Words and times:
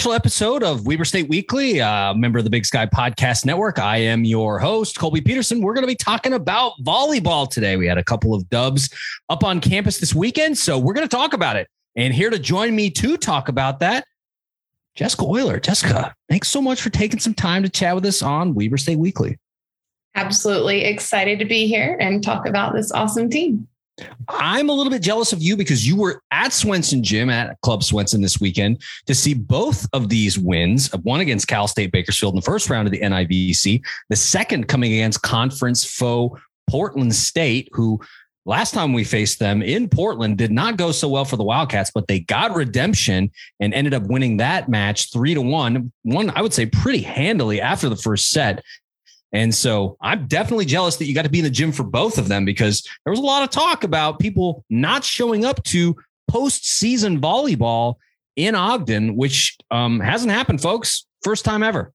special 0.00 0.14
episode 0.14 0.62
of 0.62 0.86
Weber 0.86 1.04
State 1.04 1.28
Weekly, 1.28 1.78
uh, 1.78 2.14
member 2.14 2.38
of 2.38 2.44
the 2.44 2.50
Big 2.50 2.64
Sky 2.64 2.86
Podcast 2.86 3.44
Network. 3.44 3.78
I 3.78 3.98
am 3.98 4.24
your 4.24 4.58
host, 4.58 4.98
Colby 4.98 5.20
Peterson. 5.20 5.60
We're 5.60 5.74
going 5.74 5.82
to 5.82 5.86
be 5.86 5.94
talking 5.94 6.32
about 6.32 6.72
volleyball 6.82 7.50
today. 7.50 7.76
We 7.76 7.86
had 7.86 7.98
a 7.98 8.02
couple 8.02 8.34
of 8.34 8.48
dubs 8.48 8.88
up 9.28 9.44
on 9.44 9.60
campus 9.60 9.98
this 9.98 10.14
weekend, 10.14 10.56
so 10.56 10.78
we're 10.78 10.94
going 10.94 11.06
to 11.06 11.14
talk 11.14 11.34
about 11.34 11.56
it. 11.56 11.68
And 11.96 12.14
here 12.14 12.30
to 12.30 12.38
join 12.38 12.74
me 12.74 12.88
to 12.92 13.18
talk 13.18 13.50
about 13.50 13.80
that, 13.80 14.06
Jessica 14.94 15.22
Euler. 15.22 15.60
Jessica, 15.60 16.14
thanks 16.30 16.48
so 16.48 16.62
much 16.62 16.80
for 16.80 16.88
taking 16.88 17.20
some 17.20 17.34
time 17.34 17.62
to 17.62 17.68
chat 17.68 17.94
with 17.94 18.06
us 18.06 18.22
on 18.22 18.54
Weber 18.54 18.78
State 18.78 18.98
Weekly. 18.98 19.38
Absolutely 20.14 20.86
excited 20.86 21.38
to 21.40 21.44
be 21.44 21.66
here 21.66 21.98
and 22.00 22.24
talk 22.24 22.46
about 22.46 22.72
this 22.72 22.90
awesome 22.90 23.28
team. 23.28 23.68
I'm 24.28 24.68
a 24.68 24.72
little 24.72 24.90
bit 24.90 25.02
jealous 25.02 25.32
of 25.32 25.42
you 25.42 25.56
because 25.56 25.86
you 25.86 25.96
were 25.96 26.22
at 26.30 26.52
Swenson 26.52 27.02
Gym 27.02 27.30
at 27.30 27.60
Club 27.60 27.82
Swenson 27.82 28.20
this 28.20 28.40
weekend 28.40 28.82
to 29.06 29.14
see 29.14 29.34
both 29.34 29.86
of 29.92 30.08
these 30.08 30.38
wins. 30.38 30.92
One 31.02 31.20
against 31.20 31.48
Cal 31.48 31.68
State 31.68 31.92
Bakersfield 31.92 32.34
in 32.34 32.36
the 32.36 32.42
first 32.42 32.70
round 32.70 32.86
of 32.86 32.92
the 32.92 33.00
NIVC, 33.00 33.82
the 34.08 34.16
second 34.16 34.68
coming 34.68 34.92
against 34.92 35.22
conference 35.22 35.84
foe 35.84 36.36
Portland 36.68 37.14
State, 37.14 37.68
who 37.72 38.00
last 38.46 38.72
time 38.72 38.92
we 38.92 39.04
faced 39.04 39.38
them 39.38 39.62
in 39.62 39.88
Portland 39.88 40.38
did 40.38 40.50
not 40.50 40.76
go 40.76 40.92
so 40.92 41.08
well 41.08 41.24
for 41.24 41.36
the 41.36 41.44
Wildcats, 41.44 41.90
but 41.94 42.08
they 42.08 42.20
got 42.20 42.54
redemption 42.54 43.30
and 43.60 43.74
ended 43.74 43.94
up 43.94 44.04
winning 44.04 44.38
that 44.38 44.68
match 44.68 45.12
three 45.12 45.34
to 45.34 45.42
one. 45.42 45.92
One, 46.02 46.30
I 46.34 46.42
would 46.42 46.54
say, 46.54 46.66
pretty 46.66 47.02
handily 47.02 47.60
after 47.60 47.88
the 47.88 47.96
first 47.96 48.30
set. 48.30 48.62
And 49.32 49.54
so 49.54 49.96
I'm 50.00 50.26
definitely 50.26 50.64
jealous 50.64 50.96
that 50.96 51.06
you 51.06 51.14
got 51.14 51.22
to 51.22 51.30
be 51.30 51.38
in 51.38 51.44
the 51.44 51.50
gym 51.50 51.72
for 51.72 51.84
both 51.84 52.18
of 52.18 52.28
them 52.28 52.44
because 52.44 52.82
there 53.04 53.12
was 53.12 53.20
a 53.20 53.24
lot 53.24 53.42
of 53.42 53.50
talk 53.50 53.84
about 53.84 54.18
people 54.18 54.64
not 54.70 55.04
showing 55.04 55.44
up 55.44 55.62
to 55.64 55.96
postseason 56.30 57.20
volleyball 57.20 57.94
in 58.36 58.54
Ogden, 58.54 59.16
which 59.16 59.56
um, 59.70 60.00
hasn't 60.00 60.32
happened, 60.32 60.60
folks. 60.60 61.06
First 61.22 61.44
time 61.44 61.62
ever. 61.62 61.92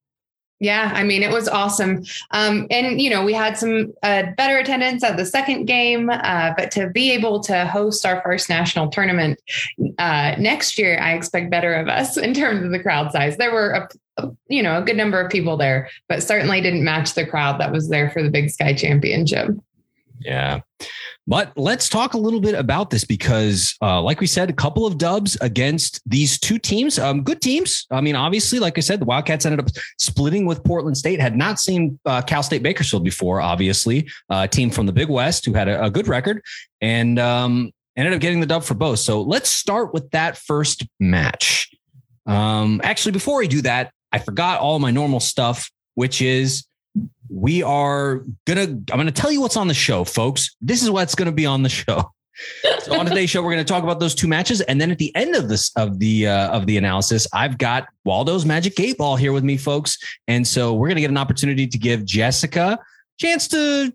Yeah, 0.61 0.91
I 0.95 1.03
mean, 1.03 1.21
it 1.21 1.31
was 1.31 1.49
awesome. 1.49 2.05
Um, 2.31 2.67
and, 2.69 3.01
you 3.01 3.09
know, 3.09 3.25
we 3.25 3.33
had 3.33 3.57
some 3.57 3.93
uh, 4.03 4.23
better 4.37 4.57
attendance 4.57 5.03
at 5.03 5.17
the 5.17 5.25
second 5.25 5.65
game, 5.65 6.09
uh, 6.09 6.53
but 6.55 6.71
to 6.71 6.89
be 6.89 7.11
able 7.11 7.41
to 7.41 7.65
host 7.65 8.05
our 8.05 8.21
first 8.21 8.47
national 8.49 8.87
tournament 8.87 9.37
uh, 9.99 10.35
next 10.39 10.77
year, 10.77 10.97
I 11.01 11.13
expect 11.13 11.51
better 11.51 11.73
of 11.73 11.89
us 11.89 12.15
in 12.25 12.33
terms 12.33 12.63
of 12.63 12.71
the 12.71 12.79
crowd 12.79 13.11
size. 13.11 13.35
There 13.35 13.53
were 13.53 13.71
a, 13.71 13.89
you 14.47 14.63
know, 14.63 14.77
a 14.77 14.81
good 14.81 14.97
number 14.97 15.19
of 15.19 15.31
people 15.31 15.57
there, 15.57 15.89
but 16.07 16.23
certainly 16.23 16.61
didn't 16.61 16.83
match 16.83 17.13
the 17.13 17.25
crowd 17.25 17.59
that 17.59 17.71
was 17.71 17.89
there 17.89 18.09
for 18.09 18.23
the 18.23 18.29
Big 18.29 18.49
Sky 18.49 18.73
Championship. 18.73 19.49
Yeah. 20.19 20.61
But 21.27 21.53
let's 21.57 21.89
talk 21.89 22.13
a 22.13 22.19
little 22.19 22.39
bit 22.39 22.53
about 22.53 22.91
this 22.91 23.03
because, 23.03 23.75
uh, 23.81 23.99
like 23.99 24.19
we 24.19 24.27
said, 24.27 24.49
a 24.49 24.53
couple 24.53 24.85
of 24.85 24.99
dubs 24.99 25.35
against 25.41 25.99
these 26.05 26.39
two 26.39 26.59
teams, 26.59 26.99
um, 26.99 27.23
good 27.23 27.41
teams. 27.41 27.87
I 27.89 27.99
mean, 27.99 28.15
obviously, 28.15 28.59
like 28.59 28.77
I 28.77 28.81
said, 28.81 29.01
the 29.01 29.05
Wildcats 29.05 29.45
ended 29.45 29.59
up 29.59 29.69
splitting 29.97 30.45
with 30.45 30.63
Portland 30.63 30.97
State. 30.97 31.19
Had 31.19 31.35
not 31.35 31.59
seen 31.59 31.99
uh, 32.05 32.21
Cal 32.21 32.43
State 32.43 32.61
Bakersfield 32.61 33.03
before, 33.03 33.41
obviously, 33.41 34.07
uh, 34.29 34.41
a 34.43 34.47
team 34.47 34.69
from 34.69 34.85
the 34.85 34.93
Big 34.93 35.09
West 35.09 35.45
who 35.45 35.53
had 35.53 35.67
a, 35.67 35.85
a 35.85 35.89
good 35.89 36.07
record 36.07 36.43
and 36.79 37.17
um, 37.17 37.71
ended 37.97 38.13
up 38.13 38.19
getting 38.19 38.39
the 38.39 38.45
dub 38.45 38.63
for 38.63 38.75
both. 38.75 38.99
So 38.99 39.21
let's 39.23 39.49
start 39.49 39.93
with 39.93 40.11
that 40.11 40.37
first 40.37 40.85
match. 40.99 41.71
Um, 42.27 42.81
actually, 42.83 43.13
before 43.13 43.39
we 43.39 43.47
do 43.47 43.61
that, 43.63 43.91
I 44.15 44.19
forgot 44.19 44.61
all 44.61 44.79
my 44.79 44.91
normal 44.91 45.19
stuff, 45.19 45.69
which 45.95 46.21
is 46.21 46.65
we 47.29 47.61
are 47.61 48.23
gonna 48.45 48.61
i'm 48.61 48.85
gonna 48.85 49.11
tell 49.11 49.29
you 49.29 49.41
what's 49.41 49.57
on 49.57 49.67
the 49.67 49.73
show 49.73 50.05
folks. 50.05 50.55
This 50.61 50.81
is 50.81 50.89
what's 50.89 51.15
gonna 51.15 51.33
be 51.33 51.45
on 51.45 51.63
the 51.63 51.69
show. 51.69 52.11
So 52.81 52.99
on 52.99 53.05
today's 53.05 53.29
show 53.29 53.41
we're 53.41 53.55
to 53.55 53.63
talk 53.63 53.83
about 53.83 54.01
those 54.01 54.13
two 54.13 54.27
matches 54.27 54.59
and 54.59 54.79
then 54.79 54.91
at 54.91 54.97
the 54.97 55.15
end 55.15 55.35
of 55.35 55.47
this 55.47 55.71
of 55.77 55.99
the 55.99 56.27
uh, 56.27 56.49
of 56.49 56.65
the 56.65 56.75
analysis 56.75 57.25
i've 57.31 57.57
got 57.57 57.87
waldo's 58.03 58.45
magic 58.45 58.77
eight 58.77 58.97
ball 58.97 59.15
here 59.15 59.31
with 59.31 59.45
me 59.45 59.55
folks. 59.55 59.97
And 60.27 60.45
so 60.45 60.73
we're 60.73 60.89
to 60.93 60.99
get 60.99 61.09
an 61.09 61.17
opportunity 61.17 61.65
to 61.65 61.77
give 61.77 62.03
jessica 62.03 62.77
chance 63.17 63.47
to 63.49 63.93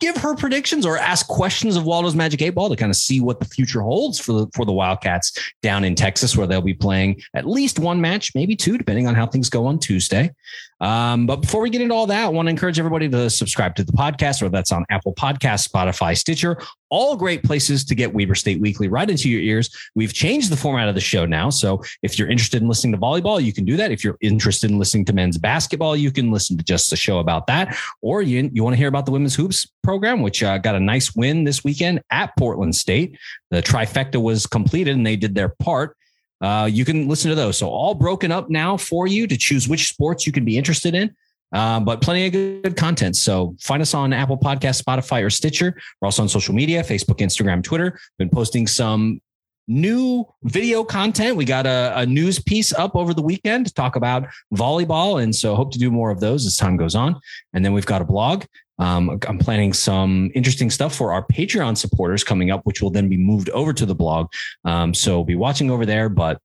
give 0.00 0.16
her 0.16 0.34
predictions 0.34 0.84
or 0.86 0.96
ask 0.96 1.28
questions 1.28 1.76
of 1.76 1.84
Waldo's 1.84 2.14
Magic 2.14 2.42
Eight 2.42 2.50
Ball 2.50 2.68
to 2.70 2.76
kind 2.76 2.90
of 2.90 2.96
see 2.96 3.20
what 3.20 3.38
the 3.38 3.46
future 3.46 3.82
holds 3.82 4.18
for 4.18 4.32
the 4.32 4.46
for 4.54 4.64
the 4.64 4.72
Wildcats 4.72 5.52
down 5.62 5.84
in 5.84 5.94
Texas, 5.94 6.36
where 6.36 6.46
they'll 6.46 6.60
be 6.62 6.74
playing 6.74 7.20
at 7.34 7.46
least 7.46 7.78
one 7.78 8.00
match, 8.00 8.34
maybe 8.34 8.56
two, 8.56 8.78
depending 8.78 9.06
on 9.06 9.14
how 9.14 9.26
things 9.26 9.48
go 9.48 9.66
on 9.66 9.78
Tuesday. 9.78 10.32
Um, 10.80 11.26
but 11.26 11.36
before 11.36 11.60
we 11.60 11.68
get 11.68 11.82
into 11.82 11.94
all 11.94 12.06
that, 12.06 12.24
I 12.24 12.28
want 12.28 12.46
to 12.46 12.50
encourage 12.50 12.78
everybody 12.78 13.08
to 13.10 13.28
subscribe 13.28 13.74
to 13.76 13.84
the 13.84 13.92
podcast, 13.92 14.40
whether 14.40 14.52
that's 14.52 14.72
on 14.72 14.86
Apple 14.90 15.14
Podcast, 15.14 15.68
Spotify, 15.68 16.16
Stitcher, 16.16 16.56
all 16.88 17.16
great 17.16 17.44
places 17.44 17.84
to 17.84 17.94
get 17.94 18.12
Weber 18.14 18.34
State 18.34 18.60
Weekly 18.60 18.88
right 18.88 19.08
into 19.08 19.28
your 19.28 19.42
ears. 19.42 19.70
We've 19.94 20.12
changed 20.12 20.50
the 20.50 20.56
format 20.56 20.88
of 20.88 20.94
the 20.94 21.00
show 21.00 21.26
now. 21.26 21.50
So 21.50 21.82
if 22.02 22.18
you're 22.18 22.30
interested 22.30 22.62
in 22.62 22.68
listening 22.68 22.92
to 22.92 22.98
volleyball, 22.98 23.42
you 23.42 23.52
can 23.52 23.66
do 23.66 23.76
that. 23.76 23.92
If 23.92 24.02
you're 24.02 24.16
interested 24.22 24.70
in 24.70 24.78
listening 24.78 25.04
to 25.06 25.12
men's 25.12 25.36
basketball, 25.36 25.96
you 25.96 26.10
can 26.10 26.32
listen 26.32 26.56
to 26.56 26.64
just 26.64 26.92
a 26.92 26.96
show 26.96 27.18
about 27.18 27.46
that. 27.48 27.76
Or 28.00 28.22
you, 28.22 28.50
you 28.52 28.64
want 28.64 28.72
to 28.72 28.78
hear 28.78 28.88
about 28.88 29.04
the 29.04 29.12
women's 29.12 29.34
hoops 29.34 29.66
program, 29.82 30.22
which 30.22 30.42
uh, 30.42 30.58
got 30.58 30.74
a 30.74 30.80
nice 30.80 31.14
win 31.14 31.44
this 31.44 31.64
weekend 31.64 32.02
at 32.10 32.32
Portland 32.38 32.74
State. 32.74 33.18
The 33.50 33.62
trifecta 33.62 34.20
was 34.20 34.46
completed 34.46 34.96
and 34.96 35.06
they 35.06 35.16
did 35.16 35.34
their 35.34 35.48
part. 35.48 35.96
Uh, 36.40 36.68
you 36.70 36.84
can 36.84 37.08
listen 37.08 37.28
to 37.28 37.34
those. 37.34 37.58
So 37.58 37.68
all 37.68 37.94
broken 37.94 38.32
up 38.32 38.48
now 38.48 38.76
for 38.76 39.06
you 39.06 39.26
to 39.26 39.36
choose 39.36 39.68
which 39.68 39.88
sports 39.88 40.26
you 40.26 40.32
can 40.32 40.44
be 40.44 40.56
interested 40.56 40.94
in. 40.94 41.14
Uh, 41.52 41.80
but 41.80 42.00
plenty 42.00 42.26
of 42.26 42.32
good 42.32 42.76
content. 42.76 43.16
So 43.16 43.56
find 43.60 43.82
us 43.82 43.92
on 43.92 44.12
Apple 44.12 44.38
Podcast, 44.38 44.82
Spotify, 44.82 45.24
or 45.24 45.30
Stitcher. 45.30 45.74
We're 46.00 46.06
also 46.06 46.22
on 46.22 46.28
social 46.28 46.54
media, 46.54 46.82
Facebook, 46.82 47.18
Instagram, 47.18 47.62
Twitter. 47.62 47.98
Been 48.18 48.30
posting 48.30 48.66
some 48.66 49.20
new 49.66 50.26
video 50.44 50.82
content. 50.82 51.36
We 51.36 51.44
got 51.44 51.66
a, 51.66 51.92
a, 51.96 52.06
news 52.06 52.40
piece 52.40 52.72
up 52.72 52.96
over 52.96 53.14
the 53.14 53.22
weekend 53.22 53.66
to 53.66 53.74
talk 53.74 53.94
about 53.94 54.26
volleyball. 54.52 55.22
And 55.22 55.34
so 55.34 55.54
hope 55.54 55.72
to 55.72 55.78
do 55.78 55.90
more 55.90 56.10
of 56.10 56.18
those 56.18 56.44
as 56.44 56.56
time 56.56 56.76
goes 56.76 56.94
on. 56.94 57.20
And 57.52 57.64
then 57.64 57.72
we've 57.72 57.86
got 57.86 58.02
a 58.02 58.04
blog. 58.04 58.44
Um, 58.80 59.20
I'm 59.28 59.38
planning 59.38 59.72
some 59.72 60.32
interesting 60.34 60.70
stuff 60.70 60.94
for 60.94 61.12
our 61.12 61.24
Patreon 61.26 61.76
supporters 61.76 62.24
coming 62.24 62.50
up, 62.50 62.62
which 62.64 62.80
will 62.80 62.90
then 62.90 63.08
be 63.08 63.18
moved 63.18 63.50
over 63.50 63.72
to 63.72 63.86
the 63.86 63.94
blog. 63.94 64.28
Um, 64.64 64.94
so 64.94 65.22
be 65.22 65.36
watching 65.36 65.70
over 65.70 65.84
there, 65.86 66.08
but 66.08 66.40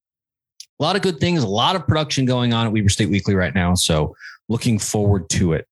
a 0.80 0.84
lot 0.84 0.98
of 0.98 1.02
good 1.02 1.20
things, 1.20 1.42
a 1.42 1.48
lot 1.48 1.76
of 1.78 1.88
production 1.88 2.26
going 2.26 2.54
on 2.54 2.68
at 2.68 2.74
Weber 2.74 2.90
State 2.90 3.10
Weekly 3.10 3.36
right 3.36 3.56
now. 3.56 3.74
So 3.74 4.16
looking 4.50 4.78
forward 4.78 5.30
to 5.30 5.54
it. 5.54 5.68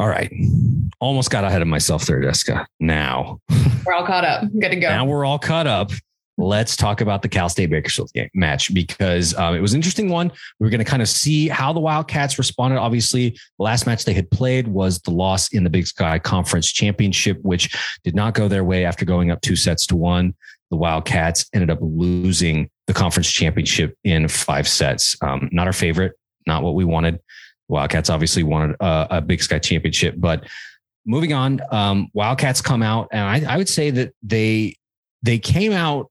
All 0.00 0.08
right. 0.08 0.32
Almost 1.00 1.30
got 1.30 1.44
ahead 1.44 1.62
of 1.62 1.68
myself 1.68 2.04
there, 2.06 2.20
Jessica. 2.20 2.66
Now 2.80 3.40
we're 3.86 3.94
all 3.94 4.06
caught 4.06 4.24
up. 4.24 4.42
Good 4.58 4.70
to 4.70 4.76
go. 4.76 4.88
Now 4.88 5.04
we're 5.04 5.24
all 5.24 5.38
caught 5.38 5.66
up 5.66 5.92
let's 6.38 6.76
talk 6.76 7.00
about 7.00 7.20
the 7.20 7.28
Cal 7.28 7.48
State 7.48 7.68
Bakersfield 7.68 8.12
game 8.12 8.30
match 8.32 8.72
because 8.72 9.34
um, 9.34 9.56
it 9.56 9.60
was 9.60 9.74
an 9.74 9.78
interesting 9.78 10.08
one. 10.08 10.30
We 10.58 10.64
were 10.64 10.70
going 10.70 10.78
to 10.78 10.84
kind 10.84 11.02
of 11.02 11.08
see 11.08 11.48
how 11.48 11.72
the 11.72 11.80
Wildcats 11.80 12.38
responded. 12.38 12.78
Obviously, 12.78 13.30
the 13.30 13.64
last 13.64 13.86
match 13.86 14.04
they 14.04 14.14
had 14.14 14.30
played 14.30 14.68
was 14.68 15.00
the 15.00 15.10
loss 15.10 15.52
in 15.52 15.64
the 15.64 15.70
Big 15.70 15.88
Sky 15.88 16.18
Conference 16.18 16.70
Championship, 16.70 17.38
which 17.42 17.76
did 18.04 18.14
not 18.14 18.34
go 18.34 18.46
their 18.46 18.64
way 18.64 18.84
after 18.84 19.04
going 19.04 19.32
up 19.32 19.40
two 19.40 19.56
sets 19.56 19.84
to 19.88 19.96
one. 19.96 20.34
The 20.70 20.76
Wildcats 20.76 21.46
ended 21.52 21.70
up 21.70 21.78
losing 21.80 22.70
the 22.86 22.94
conference 22.94 23.30
championship 23.30 23.96
in 24.04 24.28
five 24.28 24.68
sets. 24.68 25.16
Um, 25.22 25.48
not 25.50 25.66
our 25.66 25.72
favorite, 25.72 26.12
not 26.46 26.62
what 26.62 26.74
we 26.74 26.84
wanted. 26.84 27.20
Wildcats 27.68 28.10
obviously 28.10 28.44
wanted 28.44 28.76
a, 28.80 29.06
a 29.10 29.20
Big 29.20 29.42
Sky 29.42 29.58
championship, 29.58 30.14
but 30.16 30.46
moving 31.04 31.32
on, 31.32 31.60
um, 31.70 32.08
Wildcats 32.12 32.60
come 32.60 32.82
out, 32.82 33.08
and 33.12 33.22
I, 33.22 33.54
I 33.54 33.56
would 33.56 33.68
say 33.68 33.90
that 33.90 34.14
they 34.22 34.76
they 35.22 35.38
came 35.38 35.72
out 35.72 36.10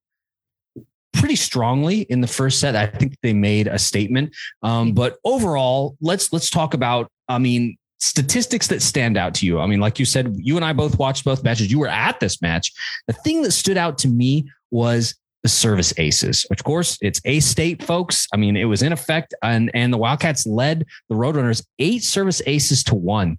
pretty 1.14 1.36
strongly 1.36 2.02
in 2.02 2.22
the 2.22 2.28
first 2.28 2.60
set. 2.60 2.76
I 2.76 2.88
think 2.88 3.18
they 3.22 3.34
made 3.34 3.68
a 3.68 3.80
statement. 3.80 4.36
Um, 4.64 4.94
but 4.94 5.18
overall, 5.24 5.98
let's 6.02 6.32
let's 6.32 6.50
talk 6.50 6.74
about. 6.74 7.10
I 7.30 7.40
mean, 7.40 7.78
statistics 8.00 8.68
that 8.68 8.82
stand 8.82 9.18
out 9.18 9.34
to 9.36 9.46
you. 9.46 9.60
I 9.60 9.66
mean, 9.66 9.80
like 9.80 10.00
you 10.00 10.06
said, 10.06 10.36
you 10.38 10.56
and 10.56 10.64
I 10.64 10.74
both 10.74 10.98
watched 10.98 11.26
both 11.26 11.44
matches. 11.44 11.72
You 11.72 11.80
were 11.80 11.88
at 11.88 12.20
this 12.20 12.42
match. 12.42 12.72
The 13.08 13.14
thing 13.14 13.42
that 13.42 13.52
stood 13.52 13.78
out 13.78 13.98
to 14.00 14.08
me 14.08 14.50
was 14.72 15.16
the 15.44 15.50
service 15.50 15.94
aces. 15.98 16.46
Of 16.52 16.64
course, 16.64 16.98
it's 17.02 17.22
Ace 17.26 17.46
State, 17.46 17.84
folks. 17.84 18.28
I 18.34 18.38
mean, 18.38 18.56
it 18.58 18.66
was 18.66 18.82
in 18.82 18.92
effect, 18.92 19.34
and 19.44 19.72
and 19.74 19.92
the 19.92 19.98
Wildcats 19.98 20.46
led 20.46 20.86
the 21.10 21.16
Roadrunners 21.16 21.66
eight 21.80 22.04
service 22.04 22.42
aces 22.46 22.84
to 22.86 22.96
one. 22.96 23.38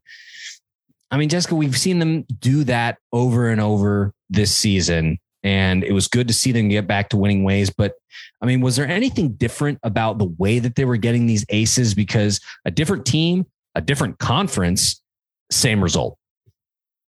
I 1.11 1.17
mean, 1.17 1.29
Jessica, 1.29 1.55
we've 1.55 1.79
seen 1.79 1.99
them 1.99 2.25
do 2.38 2.64
that 2.64 2.99
over 3.12 3.49
and 3.49 3.61
over 3.61 4.12
this 4.29 4.55
season 4.55 5.19
and 5.49 5.83
it 5.83 5.93
was 5.93 6.09
good 6.09 6.29
to 6.29 6.35
see 6.35 6.53
them 6.53 6.69
get 6.69 6.87
back 6.87 7.09
to 7.09 7.17
winning 7.17 7.43
ways. 7.43 7.71
But 7.71 7.95
I 8.43 8.47
mean, 8.47 8.61
was 8.61 8.77
there 8.77 8.87
anything 8.87 9.33
different 9.33 9.79
about 9.83 10.19
the 10.19 10.27
way 10.27 10.59
that 10.59 10.75
they 10.75 10.85
were 10.85 10.99
getting 10.99 11.25
these 11.25 11.47
aces? 11.49 11.95
Because 11.95 12.39
a 12.67 12.71
different 12.71 13.06
team, 13.06 13.47
a 13.75 13.81
different 13.81 14.19
conference, 14.19 15.03
same 15.50 15.83
result. 15.83 16.19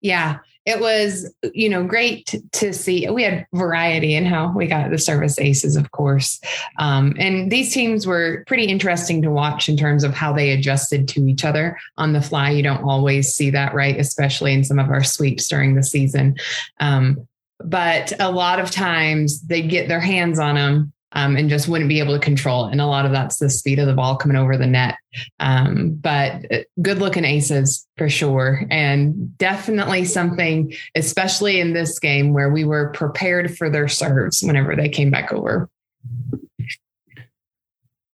Yeah, 0.02 0.40
it 0.66 0.82
was, 0.82 1.34
you 1.54 1.70
know, 1.70 1.86
great 1.86 2.36
to 2.52 2.74
see. 2.74 3.10
We 3.10 3.24
had 3.24 3.48
variety 3.54 4.16
in 4.16 4.26
how 4.26 4.52
we 4.52 4.68
got 4.68 4.92
the 4.92 4.98
service 4.98 5.40
aces, 5.40 5.78
of 5.78 5.92
course. 5.92 6.42
Um, 6.78 7.16
and 7.18 7.50
these 7.50 7.74
teams 7.74 8.06
were 8.06 8.44
pretty 8.48 8.66
interesting 8.66 9.22
to 9.22 9.32
watch 9.32 9.70
in 9.70 9.78
terms 9.78 10.04
of 10.04 10.14
how 10.14 10.34
they 10.34 10.52
adjusted 10.52 11.08
to 11.10 11.26
each 11.26 11.46
other 11.46 11.80
on 11.98 12.12
the 12.12 12.22
fly. 12.22 12.50
You 12.50 12.64
don't 12.64 12.84
always 12.84 13.34
see 13.34 13.50
that, 13.52 13.74
right? 13.74 13.98
Especially 13.98 14.54
in 14.54 14.66
some 14.66 14.78
of 14.78 14.90
our 14.90 15.04
sweeps 15.04 15.48
during 15.48 15.76
the 15.76 15.84
season. 15.84 16.36
Um, 16.82 17.26
but 17.63 18.13
a 18.19 18.31
lot 18.31 18.60
of 18.60 18.72
times 18.72 19.42
they 19.42 19.62
get 19.62 19.88
their 19.88 20.00
hands 20.00 20.40
on 20.40 20.56
them 20.56 20.94
um, 21.16 21.38
and 21.38 21.50
just 21.50 21.68
wouldn't 21.69 21.88
be 21.88 22.00
able 22.00 22.13
to 22.13 22.19
control 22.19 22.68
it. 22.68 22.74
And 22.74 22.81
a 22.81 22.86
lot 22.86 23.06
of 23.06 23.13
that's 23.13 23.38
the 23.38 23.50
speed 23.50 23.80
of 23.80 23.88
the 23.88 23.94
ball 23.94 24.18
coming 24.18 24.36
over 24.36 24.57
the 24.57 24.68
net. 24.68 24.98
Um, 25.40 25.94
but 25.94 26.46
uh, 26.52 26.60
good 26.81 27.00
looking 27.00 27.24
aces 27.24 27.88
for 27.98 28.10
sure. 28.10 28.66
And 28.69 29.38
definitely 29.38 30.04
something, 30.04 30.74
especially 30.94 31.62
in 31.62 31.74
this 31.74 31.98
game 32.00 32.34
where 32.34 32.50
we 32.50 32.66
were 32.66 32.90
prepared 32.90 33.58
for 33.58 33.69
their 33.69 33.88
serves 33.88 34.42
whenever 34.42 34.75
they 34.75 34.90
came 34.90 35.10
back 35.10 35.31
over. 35.31 35.69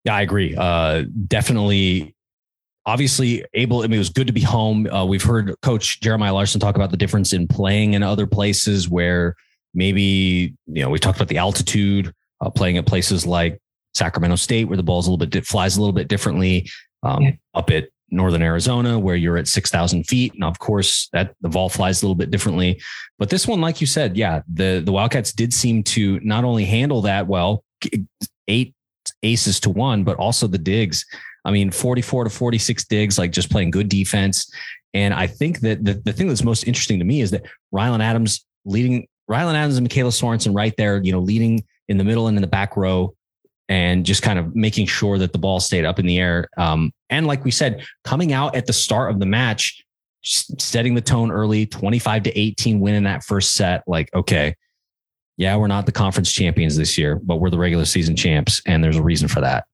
Yeah, 0.04 0.14
I 0.14 0.22
agree. 0.22 0.54
Uh, 0.56 1.04
definitely 1.26 2.15
obviously 2.86 3.44
able. 3.54 3.80
I 3.80 3.82
mean, 3.82 3.94
it 3.94 3.98
was 3.98 4.10
good 4.10 4.28
to 4.28 4.32
be 4.32 4.40
home. 4.40 4.86
Uh, 4.86 5.04
we've 5.04 5.22
heard 5.22 5.54
Coach 5.60 6.00
Jeremiah 6.00 6.32
Larson 6.32 6.60
talk 6.60 6.76
about 6.76 6.90
the 6.90 6.96
difference 6.96 7.32
in 7.32 7.48
playing 7.48 7.94
in 7.94 8.02
other 8.02 8.26
places 8.26 8.88
where 8.88 9.34
maybe 9.74 10.54
you 10.66 10.82
know 10.82 10.90
we 10.90 10.98
talked 10.98 11.18
about 11.18 11.28
the 11.28 11.38
altitude 11.38 12.12
uh, 12.40 12.50
playing 12.50 12.78
at 12.78 12.86
places 12.86 13.26
like 13.26 13.60
Sacramento 13.94 14.36
State, 14.36 14.64
where 14.66 14.76
the 14.76 14.82
ball's 14.82 15.06
a 15.06 15.10
little 15.10 15.18
bit 15.18 15.30
di- 15.30 15.40
flies 15.40 15.76
a 15.76 15.80
little 15.80 15.92
bit 15.92 16.08
differently. 16.08 16.68
Um, 17.02 17.22
yeah. 17.22 17.32
Up 17.54 17.70
at 17.70 17.88
Northern 18.10 18.42
Arizona, 18.42 18.98
where 18.98 19.16
you're 19.16 19.36
at 19.36 19.48
six 19.48 19.70
thousand 19.70 20.04
feet, 20.04 20.32
and 20.34 20.44
of 20.44 20.58
course 20.58 21.08
that 21.12 21.34
the 21.40 21.48
ball 21.48 21.68
flies 21.68 22.02
a 22.02 22.06
little 22.06 22.14
bit 22.14 22.30
differently. 22.30 22.80
But 23.18 23.30
this 23.30 23.46
one, 23.46 23.60
like 23.60 23.80
you 23.80 23.86
said, 23.86 24.16
yeah, 24.16 24.42
the 24.52 24.80
the 24.84 24.92
Wildcats 24.92 25.32
did 25.32 25.52
seem 25.52 25.82
to 25.84 26.20
not 26.20 26.44
only 26.44 26.64
handle 26.64 27.02
that 27.02 27.26
well, 27.26 27.64
eight 28.48 28.74
aces 29.22 29.60
to 29.60 29.70
one, 29.70 30.04
but 30.04 30.16
also 30.16 30.46
the 30.46 30.58
digs. 30.58 31.04
I 31.46 31.52
mean, 31.52 31.70
44 31.70 32.24
to 32.24 32.30
46 32.30 32.84
digs, 32.86 33.18
like 33.18 33.30
just 33.30 33.50
playing 33.50 33.70
good 33.70 33.88
defense. 33.88 34.50
And 34.92 35.14
I 35.14 35.26
think 35.26 35.60
that 35.60 35.84
the, 35.84 35.94
the 35.94 36.12
thing 36.12 36.28
that's 36.28 36.42
most 36.42 36.64
interesting 36.64 36.98
to 36.98 37.04
me 37.04 37.20
is 37.20 37.30
that 37.30 37.44
Rylan 37.72 38.00
Adams 38.00 38.44
leading 38.64 39.06
Rylan 39.30 39.54
Adams 39.54 39.76
and 39.76 39.84
Michaela 39.84 40.10
Sorensen 40.10 40.54
right 40.54 40.74
there, 40.76 41.02
you 41.02 41.12
know, 41.12 41.20
leading 41.20 41.64
in 41.88 41.98
the 41.98 42.04
middle 42.04 42.28
and 42.28 42.36
in 42.36 42.40
the 42.40 42.48
back 42.48 42.76
row 42.76 43.14
and 43.68 44.06
just 44.06 44.22
kind 44.22 44.38
of 44.38 44.54
making 44.54 44.86
sure 44.86 45.18
that 45.18 45.32
the 45.32 45.38
ball 45.38 45.60
stayed 45.60 45.84
up 45.84 45.98
in 45.98 46.06
the 46.06 46.18
air. 46.18 46.48
Um, 46.56 46.92
and 47.10 47.26
like 47.26 47.44
we 47.44 47.50
said, 47.50 47.84
coming 48.04 48.32
out 48.32 48.54
at 48.54 48.66
the 48.66 48.72
start 48.72 49.10
of 49.10 49.18
the 49.18 49.26
match, 49.26 49.84
setting 50.22 50.94
the 50.94 51.00
tone 51.00 51.30
early, 51.30 51.66
25 51.66 52.24
to 52.24 52.38
18 52.38 52.80
win 52.80 52.94
in 52.94 53.04
that 53.04 53.24
first 53.24 53.54
set. 53.54 53.82
Like, 53.86 54.12
okay, 54.14 54.54
yeah, 55.36 55.56
we're 55.56 55.66
not 55.66 55.86
the 55.86 55.92
conference 55.92 56.32
champions 56.32 56.76
this 56.76 56.96
year, 56.96 57.16
but 57.16 57.36
we're 57.36 57.50
the 57.50 57.58
regular 57.58 57.84
season 57.84 58.16
champs. 58.16 58.62
And 58.66 58.82
there's 58.82 58.96
a 58.96 59.02
reason 59.02 59.28
for 59.28 59.40
that. 59.40 59.66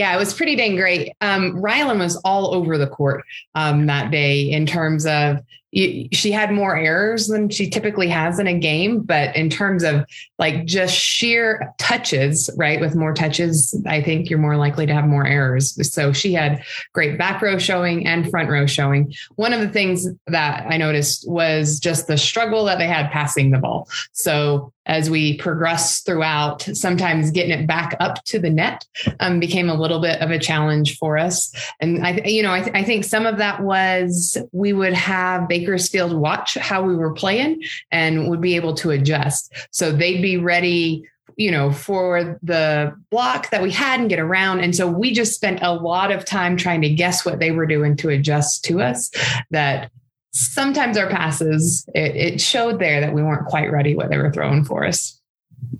Yeah, 0.00 0.14
it 0.14 0.18
was 0.18 0.32
pretty 0.32 0.56
dang 0.56 0.76
great. 0.76 1.12
Um, 1.20 1.56
Rylan 1.56 1.98
was 1.98 2.16
all 2.24 2.54
over 2.54 2.78
the 2.78 2.86
court 2.86 3.22
um, 3.54 3.84
that 3.84 4.10
day 4.10 4.50
in 4.50 4.64
terms 4.64 5.04
of 5.04 5.40
she 5.72 6.32
had 6.32 6.52
more 6.52 6.76
errors 6.76 7.28
than 7.28 7.48
she 7.48 7.68
typically 7.68 8.08
has 8.08 8.38
in 8.38 8.46
a 8.46 8.58
game 8.58 9.00
but 9.00 9.34
in 9.36 9.48
terms 9.48 9.82
of 9.82 10.04
like 10.38 10.64
just 10.64 10.94
sheer 10.94 11.72
touches 11.78 12.50
right 12.56 12.80
with 12.80 12.94
more 12.94 13.14
touches 13.14 13.80
i 13.86 14.02
think 14.02 14.28
you're 14.28 14.38
more 14.38 14.56
likely 14.56 14.86
to 14.86 14.94
have 14.94 15.06
more 15.06 15.26
errors. 15.26 15.76
So 15.92 16.12
she 16.12 16.32
had 16.32 16.62
great 16.92 17.18
back 17.18 17.40
row 17.42 17.58
showing 17.58 18.06
and 18.06 18.30
front 18.30 18.50
row 18.50 18.66
showing. 18.66 19.12
One 19.36 19.52
of 19.52 19.60
the 19.60 19.68
things 19.68 20.06
that 20.26 20.66
i 20.68 20.76
noticed 20.76 21.28
was 21.28 21.78
just 21.80 22.06
the 22.06 22.18
struggle 22.18 22.64
that 22.64 22.78
they 22.78 22.88
had 22.88 23.10
passing 23.10 23.50
the 23.50 23.58
ball. 23.58 23.88
So 24.12 24.72
as 24.86 25.08
we 25.08 25.36
progress 25.36 26.00
throughout, 26.00 26.62
sometimes 26.62 27.30
getting 27.30 27.52
it 27.52 27.66
back 27.66 27.96
up 28.00 28.24
to 28.24 28.38
the 28.40 28.50
net 28.50 28.86
um, 29.20 29.38
became 29.38 29.68
a 29.68 29.74
little 29.74 30.00
bit 30.00 30.20
of 30.20 30.30
a 30.30 30.38
challenge 30.38 30.98
for 30.98 31.16
us. 31.16 31.54
And 31.80 32.04
I, 32.04 32.22
you 32.24 32.42
know, 32.42 32.52
I, 32.52 32.60
th- 32.60 32.74
I 32.74 32.82
think 32.82 33.04
some 33.04 33.24
of 33.24 33.38
that 33.38 33.62
was 33.62 34.36
we 34.52 34.72
would 34.72 34.94
have 34.94 35.48
Bakersfield 35.60 36.12
watch 36.12 36.54
how 36.54 36.82
we 36.82 36.94
were 36.94 37.12
playing 37.12 37.62
and 37.90 38.28
would 38.30 38.40
be 38.40 38.56
able 38.56 38.74
to 38.74 38.90
adjust. 38.90 39.52
So 39.70 39.92
they'd 39.92 40.22
be 40.22 40.36
ready 40.36 41.04
you 41.36 41.50
know, 41.50 41.72
for 41.72 42.38
the 42.42 42.94
block 43.10 43.48
that 43.48 43.62
we 43.62 43.70
had 43.70 43.98
and 43.98 44.10
get 44.10 44.18
around. 44.18 44.60
And 44.60 44.76
so 44.76 44.86
we 44.86 45.10
just 45.10 45.34
spent 45.34 45.60
a 45.62 45.72
lot 45.72 46.12
of 46.12 46.26
time 46.26 46.54
trying 46.56 46.82
to 46.82 46.90
guess 46.90 47.24
what 47.24 47.38
they 47.38 47.50
were 47.50 47.64
doing 47.64 47.96
to 47.96 48.10
adjust 48.10 48.62
to 48.66 48.82
us 48.82 49.10
that 49.50 49.90
sometimes 50.32 50.98
our 50.98 51.08
passes, 51.08 51.88
it, 51.94 52.14
it, 52.14 52.40
showed 52.42 52.78
there 52.78 53.00
that 53.00 53.14
we 53.14 53.22
weren't 53.22 53.46
quite 53.46 53.72
ready 53.72 53.94
what 53.94 54.10
they 54.10 54.18
were 54.18 54.30
throwing 54.30 54.64
for 54.64 54.84
us. 54.84 55.18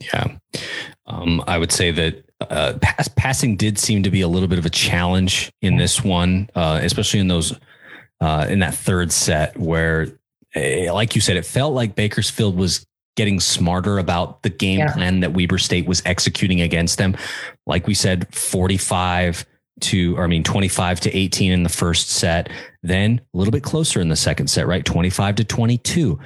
Yeah. 0.01 0.37
Um, 1.07 1.45
I 1.47 1.59
would 1.59 1.73
say 1.73 1.91
that 1.91 2.25
uh, 2.41 2.75
pass, 2.81 3.09
passing 3.09 3.57
did 3.57 3.79
seem 3.79 4.03
to 4.03 4.11
be 4.11 4.23
a 4.23 4.29
little 4.29 4.49
bit 4.49 4.59
of 4.59 4.65
a 4.65 4.71
challenge 4.71 5.53
in 5.61 5.77
this 5.77 6.03
one, 6.03 6.49
uh, 6.55 6.81
especially 6.83 7.21
in 7.21 7.29
those 7.29 7.53
uh, 8.21 8.47
in 8.49 8.61
that 8.61 8.75
third 8.75 9.13
set 9.13 9.57
where, 9.59 10.09
eh, 10.55 10.91
like 10.93 11.15
you 11.15 11.21
said, 11.21 11.37
it 11.37 11.47
felt 11.47 11.75
like 11.75 11.95
Bakersfield 11.95 12.57
was 12.57 12.87
getting 13.17 13.41
smarter 13.41 13.99
about 13.99 14.43
the 14.43 14.51
game 14.51 14.79
yeah. 14.79 14.93
plan 14.93 15.21
that 15.21 15.33
Weber 15.33 15.59
State 15.59 15.87
was 15.87 16.03
executing 16.05 16.61
against 16.61 16.99
them. 16.99 17.17
Like 17.67 17.87
we 17.87 17.95
said, 17.95 18.33
45 18.35 19.45
to, 19.81 20.17
or 20.17 20.25
I 20.25 20.27
mean, 20.27 20.45
25 20.45 21.01
to 21.01 21.17
18 21.17 21.53
in 21.53 21.63
the 21.63 21.69
first 21.69 22.11
set, 22.11 22.51
then 22.83 23.21
a 23.35 23.37
little 23.37 23.53
bit 23.53 23.63
closer 23.63 24.01
in 24.01 24.09
the 24.09 24.17
second 24.17 24.49
set, 24.49 24.67
right? 24.67 24.85
25 24.85 25.37
to 25.37 25.45
22. 25.45 26.19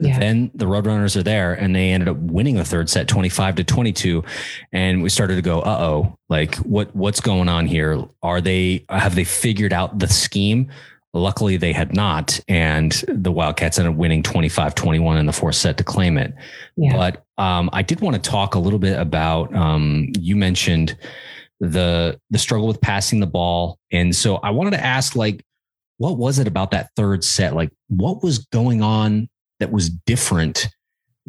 Yeah. 0.00 0.18
Then 0.18 0.50
the 0.54 0.64
Roadrunners 0.64 1.14
are 1.16 1.22
there 1.22 1.52
and 1.52 1.76
they 1.76 1.90
ended 1.90 2.08
up 2.08 2.16
winning 2.16 2.56
the 2.56 2.64
third 2.64 2.88
set 2.88 3.06
25 3.06 3.56
to 3.56 3.64
22. 3.64 4.24
And 4.72 5.02
we 5.02 5.10
started 5.10 5.36
to 5.36 5.42
go, 5.42 5.60
uh 5.60 5.78
oh, 5.80 6.18
like 6.28 6.54
what 6.56 6.94
what's 6.96 7.20
going 7.20 7.48
on 7.48 7.66
here? 7.66 8.02
Are 8.22 8.40
they 8.40 8.86
have 8.88 9.14
they 9.14 9.24
figured 9.24 9.72
out 9.72 9.98
the 9.98 10.08
scheme? 10.08 10.70
Luckily, 11.12 11.56
they 11.56 11.72
had 11.72 11.94
not. 11.94 12.38
And 12.46 12.92
the 13.08 13.32
Wildcats 13.32 13.78
ended 13.78 13.94
up 13.94 13.98
winning 13.98 14.22
25 14.22 14.74
21 14.74 15.16
in 15.16 15.26
the 15.26 15.32
fourth 15.32 15.56
set 15.56 15.76
to 15.78 15.84
claim 15.84 16.16
it. 16.16 16.34
Yeah. 16.76 16.96
But 16.96 17.24
um, 17.42 17.68
I 17.72 17.82
did 17.82 18.00
want 18.00 18.22
to 18.22 18.30
talk 18.30 18.54
a 18.54 18.60
little 18.60 18.78
bit 18.78 18.98
about 18.98 19.54
um, 19.54 20.08
you 20.18 20.36
mentioned 20.36 20.96
the 21.58 22.18
the 22.30 22.38
struggle 22.38 22.66
with 22.66 22.80
passing 22.80 23.20
the 23.20 23.26
ball. 23.26 23.78
And 23.90 24.14
so 24.14 24.36
I 24.36 24.50
wanted 24.50 24.70
to 24.72 24.84
ask, 24.84 25.16
like, 25.16 25.44
what 25.98 26.16
was 26.16 26.38
it 26.38 26.46
about 26.46 26.70
that 26.70 26.90
third 26.96 27.24
set? 27.24 27.54
Like, 27.54 27.70
what 27.88 28.22
was 28.22 28.38
going 28.46 28.82
on 28.82 29.28
that 29.58 29.72
was 29.72 29.90
different 29.90 30.68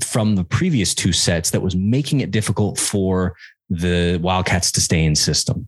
from 0.04 0.36
the 0.36 0.44
previous 0.44 0.96
two 0.96 1.12
sets 1.12 1.50
that 1.52 1.62
was 1.62 1.76
making 1.76 2.22
it 2.22 2.32
difficult 2.32 2.80
for 2.80 3.36
the 3.70 4.20
Wildcats 4.22 4.72
to 4.74 4.82
stay 4.82 5.04
in 5.04 5.16
system? 5.16 5.68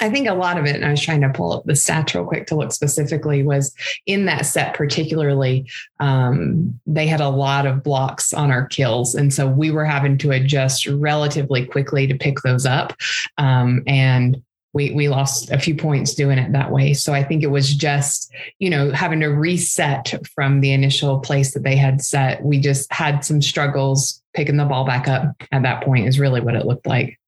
I 0.00 0.10
think 0.10 0.28
a 0.28 0.34
lot 0.34 0.58
of 0.58 0.66
it, 0.66 0.76
and 0.76 0.84
I 0.84 0.90
was 0.90 1.02
trying 1.02 1.20
to 1.20 1.28
pull 1.28 1.52
up 1.52 1.64
the 1.64 1.74
stats 1.74 2.14
real 2.14 2.24
quick 2.24 2.46
to 2.48 2.56
look 2.56 2.72
specifically, 2.72 3.42
was 3.42 3.74
in 4.06 4.24
that 4.26 4.46
set 4.46 4.74
particularly, 4.74 5.68
um, 6.00 6.80
they 6.86 7.06
had 7.06 7.20
a 7.20 7.28
lot 7.28 7.66
of 7.66 7.82
blocks 7.82 8.32
on 8.32 8.50
our 8.50 8.66
kills. 8.66 9.14
And 9.14 9.32
so 9.32 9.46
we 9.46 9.70
were 9.70 9.84
having 9.84 10.18
to 10.18 10.30
adjust 10.30 10.86
relatively 10.86 11.66
quickly 11.66 12.06
to 12.06 12.14
pick 12.14 12.40
those 12.40 12.66
up. 12.66 12.94
Um, 13.38 13.82
and 13.86 14.42
we 14.72 14.92
we 14.92 15.08
lost 15.08 15.50
a 15.50 15.58
few 15.58 15.74
points 15.74 16.14
doing 16.14 16.38
it 16.38 16.52
that 16.52 16.70
way. 16.70 16.94
So 16.94 17.12
I 17.12 17.24
think 17.24 17.42
it 17.42 17.48
was 17.50 17.74
just, 17.74 18.32
you 18.58 18.70
know, 18.70 18.92
having 18.92 19.20
to 19.20 19.28
reset 19.28 20.14
from 20.34 20.60
the 20.60 20.72
initial 20.72 21.18
place 21.18 21.54
that 21.54 21.64
they 21.64 21.76
had 21.76 22.00
set. 22.00 22.42
We 22.44 22.60
just 22.60 22.92
had 22.92 23.24
some 23.24 23.42
struggles 23.42 24.22
picking 24.32 24.56
the 24.56 24.64
ball 24.64 24.84
back 24.84 25.08
up 25.08 25.34
at 25.50 25.62
that 25.62 25.82
point 25.84 26.06
is 26.06 26.20
really 26.20 26.40
what 26.40 26.54
it 26.54 26.66
looked 26.66 26.86
like. 26.86 27.19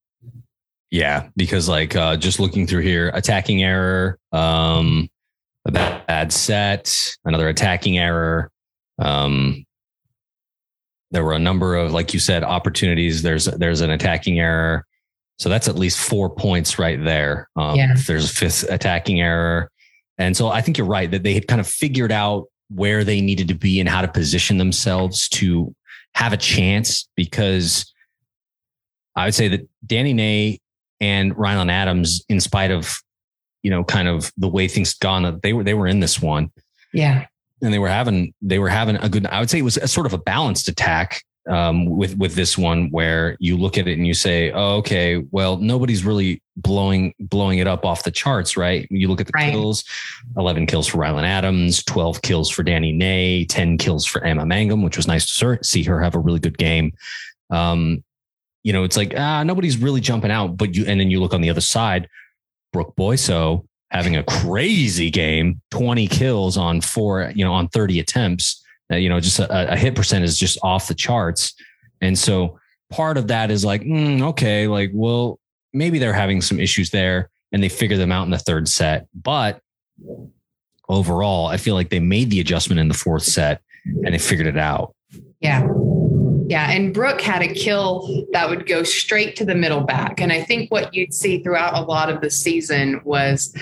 Yeah, 0.93 1.29
because 1.37 1.71
like 1.71 1.97
uh, 1.97 2.19
just 2.19 2.39
looking 2.39 2.67
through 2.67 2.83
here, 2.83 3.11
attacking 3.15 3.63
error, 3.63 4.19
um, 4.31 5.09
a 5.65 5.73
bad 5.73 6.31
set, 6.31 6.95
another 7.25 7.49
attacking 7.49 7.97
error. 7.97 8.51
Um, 8.99 9.65
there 11.11 11.25
were 11.25 11.33
a 11.33 11.39
number 11.39 11.77
of, 11.77 11.93
like 11.93 12.13
you 12.13 12.21
said, 12.21 12.45
opportunities. 12.45 13.23
There's 13.23 13.47
there's 13.47 13.81
an 13.81 13.89
attacking 13.89 14.39
error, 14.39 14.85
so 15.39 15.49
that's 15.49 15.67
at 15.67 15.77
least 15.77 15.99
four 15.99 16.29
points 16.29 16.79
right 16.79 17.03
there. 17.03 17.49
Um, 17.57 17.75
yeah. 17.75 17.95
There's 18.07 18.31
a 18.31 18.35
fifth 18.35 18.65
attacking 18.69 19.23
error, 19.23 19.71
and 20.19 20.37
so 20.37 20.49
I 20.49 20.61
think 20.61 20.77
you're 20.77 20.87
right 20.87 21.11
that 21.11 21.23
they 21.23 21.33
had 21.33 21.49
kind 21.49 21.61
of 21.63 21.67
figured 21.67 22.13
out 22.13 22.49
where 22.69 23.03
they 23.03 23.23
needed 23.23 23.49
to 23.49 23.55
be 23.55 23.81
and 23.81 23.89
how 23.89 24.03
to 24.03 24.09
position 24.09 24.59
themselves 24.59 25.27
to 25.31 25.75
have 26.15 26.35
a 26.35 26.37
chance. 26.37 27.09
Because 27.17 27.91
I 29.17 29.25
would 29.25 29.35
say 29.35 29.49
that 29.49 29.67
Danny 29.87 30.13
Nay 30.13 30.59
and 31.03 31.35
Rylan 31.35 31.71
Adams, 31.71 32.25
in 32.29 32.41
spite 32.41 32.71
of, 32.71 32.95
you 33.63 33.71
know, 33.71 33.83
kind 33.83 34.09
of 34.09 34.33
the 34.39 34.49
way 34.49 34.69
things 34.69 34.95
gone, 34.95 35.41
they 35.43 35.53
were 35.53 35.65
they 35.65 35.75
were 35.75 35.89
in 35.89 36.01
this 36.01 36.23
one. 36.23 36.51
Yeah. 36.95 37.27
And 37.61 37.75
they 37.75 37.79
were 37.79 37.89
having 37.89 38.33
they 38.41 38.59
were 38.59 38.69
having 38.69 38.97
a 38.97 39.09
good 39.09 39.27
I 39.27 39.41
would 39.41 39.51
say 39.51 39.59
it 39.59 39.63
was 39.63 39.77
a 39.77 39.89
sort 39.89 40.07
of 40.07 40.13
a 40.13 40.19
balanced 40.19 40.69
attack 40.69 41.23
um, 41.51 41.87
with 41.87 42.17
with 42.19 42.37
this 42.37 42.57
one 42.57 42.89
where 42.91 43.37
you 43.41 43.57
look 43.57 43.77
at 43.77 43.89
it 43.89 43.99
and 43.99 44.07
you 44.07 44.15
say, 44.15 44.53
oh, 44.53 44.77
okay, 44.77 45.25
well, 45.33 45.57
nobody's 45.57 46.05
really 46.05 46.41
blowing 46.57 47.15
blowing 47.19 47.59
it 47.59 47.67
up 47.67 47.85
off 47.85 48.05
the 48.05 48.13
charts, 48.13 48.57
right? 48.57 48.87
You 48.91 49.09
look 49.09 49.21
at 49.21 49.27
the 49.27 49.33
right. 49.35 49.53
kills, 49.53 49.85
eleven 50.37 50.67
kills 50.67 50.87
for 50.87 50.99
Rylan 50.99 51.25
Adams, 51.25 51.83
twelve 51.83 52.23
kills 52.23 52.49
for 52.49 52.63
Danny 52.63 52.93
Nay, 52.93 53.45
ten 53.45 53.77
kills 53.77 54.07
for 54.07 54.23
Emma 54.23 54.47
Mangum, 54.47 54.83
which 54.83 54.97
was 54.97 55.09
nice 55.09 55.27
to 55.37 55.59
see 55.63 55.83
her 55.83 56.01
have 56.01 56.15
a 56.15 56.21
really 56.21 56.41
good 56.41 56.59
game. 56.59 56.93
Um, 57.51 58.05
you 58.63 58.73
know, 58.73 58.85
it's 58.85 58.97
like, 58.97 59.15
ah, 59.17 59.43
nobody's 59.43 59.77
really 59.79 60.01
jumping 60.01 60.31
out. 60.31 60.57
But 60.57 60.75
you, 60.75 60.85
and 60.87 61.01
then 61.01 61.11
you 61.11 61.21
look 61.21 61.35
on 61.35 61.41
the 61.41 61.51
other 61.51 61.61
side, 61.61 62.09
Brooke 62.73 62.95
Boyso 62.97 63.67
having 63.91 64.17
a 64.17 64.23
crazy 64.23 65.11
game, 65.11 65.61
20 65.71 66.07
kills 66.09 66.57
on 66.57 66.81
four, 66.81 67.31
you 67.35 67.45
know, 67.45 67.53
on 67.53 67.69
30 67.69 68.01
attempts. 68.01 68.65
Uh, 68.91 68.97
you 68.97 69.09
know, 69.09 69.21
just 69.21 69.39
a, 69.39 69.73
a, 69.73 69.77
hit 69.77 69.95
percent 69.95 70.25
is 70.25 70.39
just 70.39 70.59
off 70.63 70.89
the 70.89 70.95
charts. 70.95 71.55
And 72.01 72.19
so 72.19 72.59
part 72.91 73.17
of 73.17 73.29
that 73.29 73.51
is 73.51 73.65
like, 73.65 73.83
mm, 73.83 74.23
okay, 74.23 74.67
like, 74.67 74.91
well, 74.95 75.39
maybe 75.73 75.99
they're 75.99 76.13
having 76.13 76.41
some 76.41 76.59
issues 76.59 76.91
there 76.91 77.31
and 77.53 77.63
they 77.63 77.69
figure 77.69 77.97
them 77.97 78.13
out 78.13 78.25
in 78.25 78.31
the 78.31 78.39
third 78.39 78.69
set. 78.69 79.07
But 79.15 79.61
overall, 80.89 81.47
I 81.47 81.59
feel 81.59 81.75
like 81.75 81.91
they 81.91 82.01
made 82.01 82.31
the 82.31 82.41
adjustment 82.41 82.81
in 82.81 82.89
the 82.89 82.95
fourth 82.95 83.25
set 83.25 83.61
and 83.85 84.15
they 84.15 84.19
figured 84.19 84.47
it 84.47 84.59
out. 84.59 84.95
Yeah. 85.41 85.67
Yeah. 86.53 86.71
And 86.71 86.93
Brooke 86.93 87.23
had 87.23 87.41
a 87.41 87.49
kill 87.49 88.27
that 88.33 88.51
would 88.51 88.67
go 88.67 88.83
straight 88.83 89.37
to 89.37 89.45
the 89.47 89.55
middle 89.55 89.81
back. 89.81 90.21
And 90.21 90.31
I 90.31 90.43
think 90.43 90.71
what 90.71 90.93
you'd 90.93 91.15
see 91.15 91.43
throughout 91.43 91.73
a 91.73 91.81
lot 91.81 92.11
of 92.11 92.21
the 92.21 92.31
season 92.31 93.01
was 93.05 93.57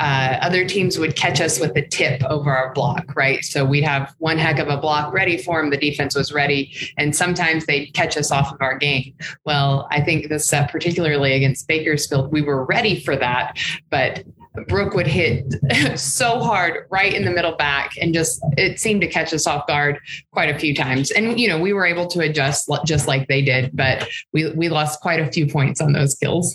uh, 0.00 0.38
other 0.42 0.66
teams 0.66 0.98
would 0.98 1.14
catch 1.14 1.40
us 1.40 1.60
with 1.60 1.76
a 1.76 1.86
tip 1.86 2.24
over 2.24 2.50
our 2.50 2.72
block, 2.72 3.14
right? 3.14 3.44
So 3.44 3.64
we'd 3.64 3.84
have 3.84 4.16
one 4.18 4.36
heck 4.36 4.58
of 4.58 4.66
a 4.66 4.76
block 4.76 5.12
ready 5.12 5.38
for 5.38 5.60
them. 5.60 5.70
The 5.70 5.76
defense 5.76 6.16
was 6.16 6.32
ready. 6.32 6.74
And 6.98 7.14
sometimes 7.14 7.66
they'd 7.66 7.94
catch 7.94 8.16
us 8.16 8.32
off 8.32 8.52
of 8.52 8.60
our 8.60 8.76
game. 8.76 9.14
Well, 9.46 9.86
I 9.92 10.00
think 10.00 10.28
this 10.28 10.44
set, 10.44 10.72
particularly 10.72 11.34
against 11.34 11.68
Bakersfield, 11.68 12.32
we 12.32 12.42
were 12.42 12.64
ready 12.64 12.98
for 12.98 13.14
that. 13.14 13.56
But 13.90 14.24
Brooke 14.68 14.94
would 14.94 15.06
hit 15.06 15.44
so 15.98 16.40
hard 16.40 16.86
right 16.90 17.12
in 17.12 17.24
the 17.24 17.30
middle 17.30 17.56
back 17.56 17.92
and 18.00 18.14
just 18.14 18.40
it 18.56 18.78
seemed 18.78 19.00
to 19.00 19.08
catch 19.08 19.32
us 19.34 19.46
off 19.46 19.66
guard 19.66 19.98
quite 20.32 20.48
a 20.48 20.58
few 20.58 20.74
times. 20.74 21.10
And 21.10 21.38
you 21.38 21.48
know, 21.48 21.58
we 21.58 21.72
were 21.72 21.86
able 21.86 22.06
to 22.08 22.20
adjust 22.20 22.70
just 22.84 23.08
like 23.08 23.26
they 23.28 23.42
did, 23.42 23.70
but 23.74 24.08
we 24.32 24.50
we 24.52 24.68
lost 24.68 25.00
quite 25.00 25.20
a 25.20 25.30
few 25.30 25.46
points 25.46 25.80
on 25.80 25.92
those 25.92 26.14
kills. 26.14 26.54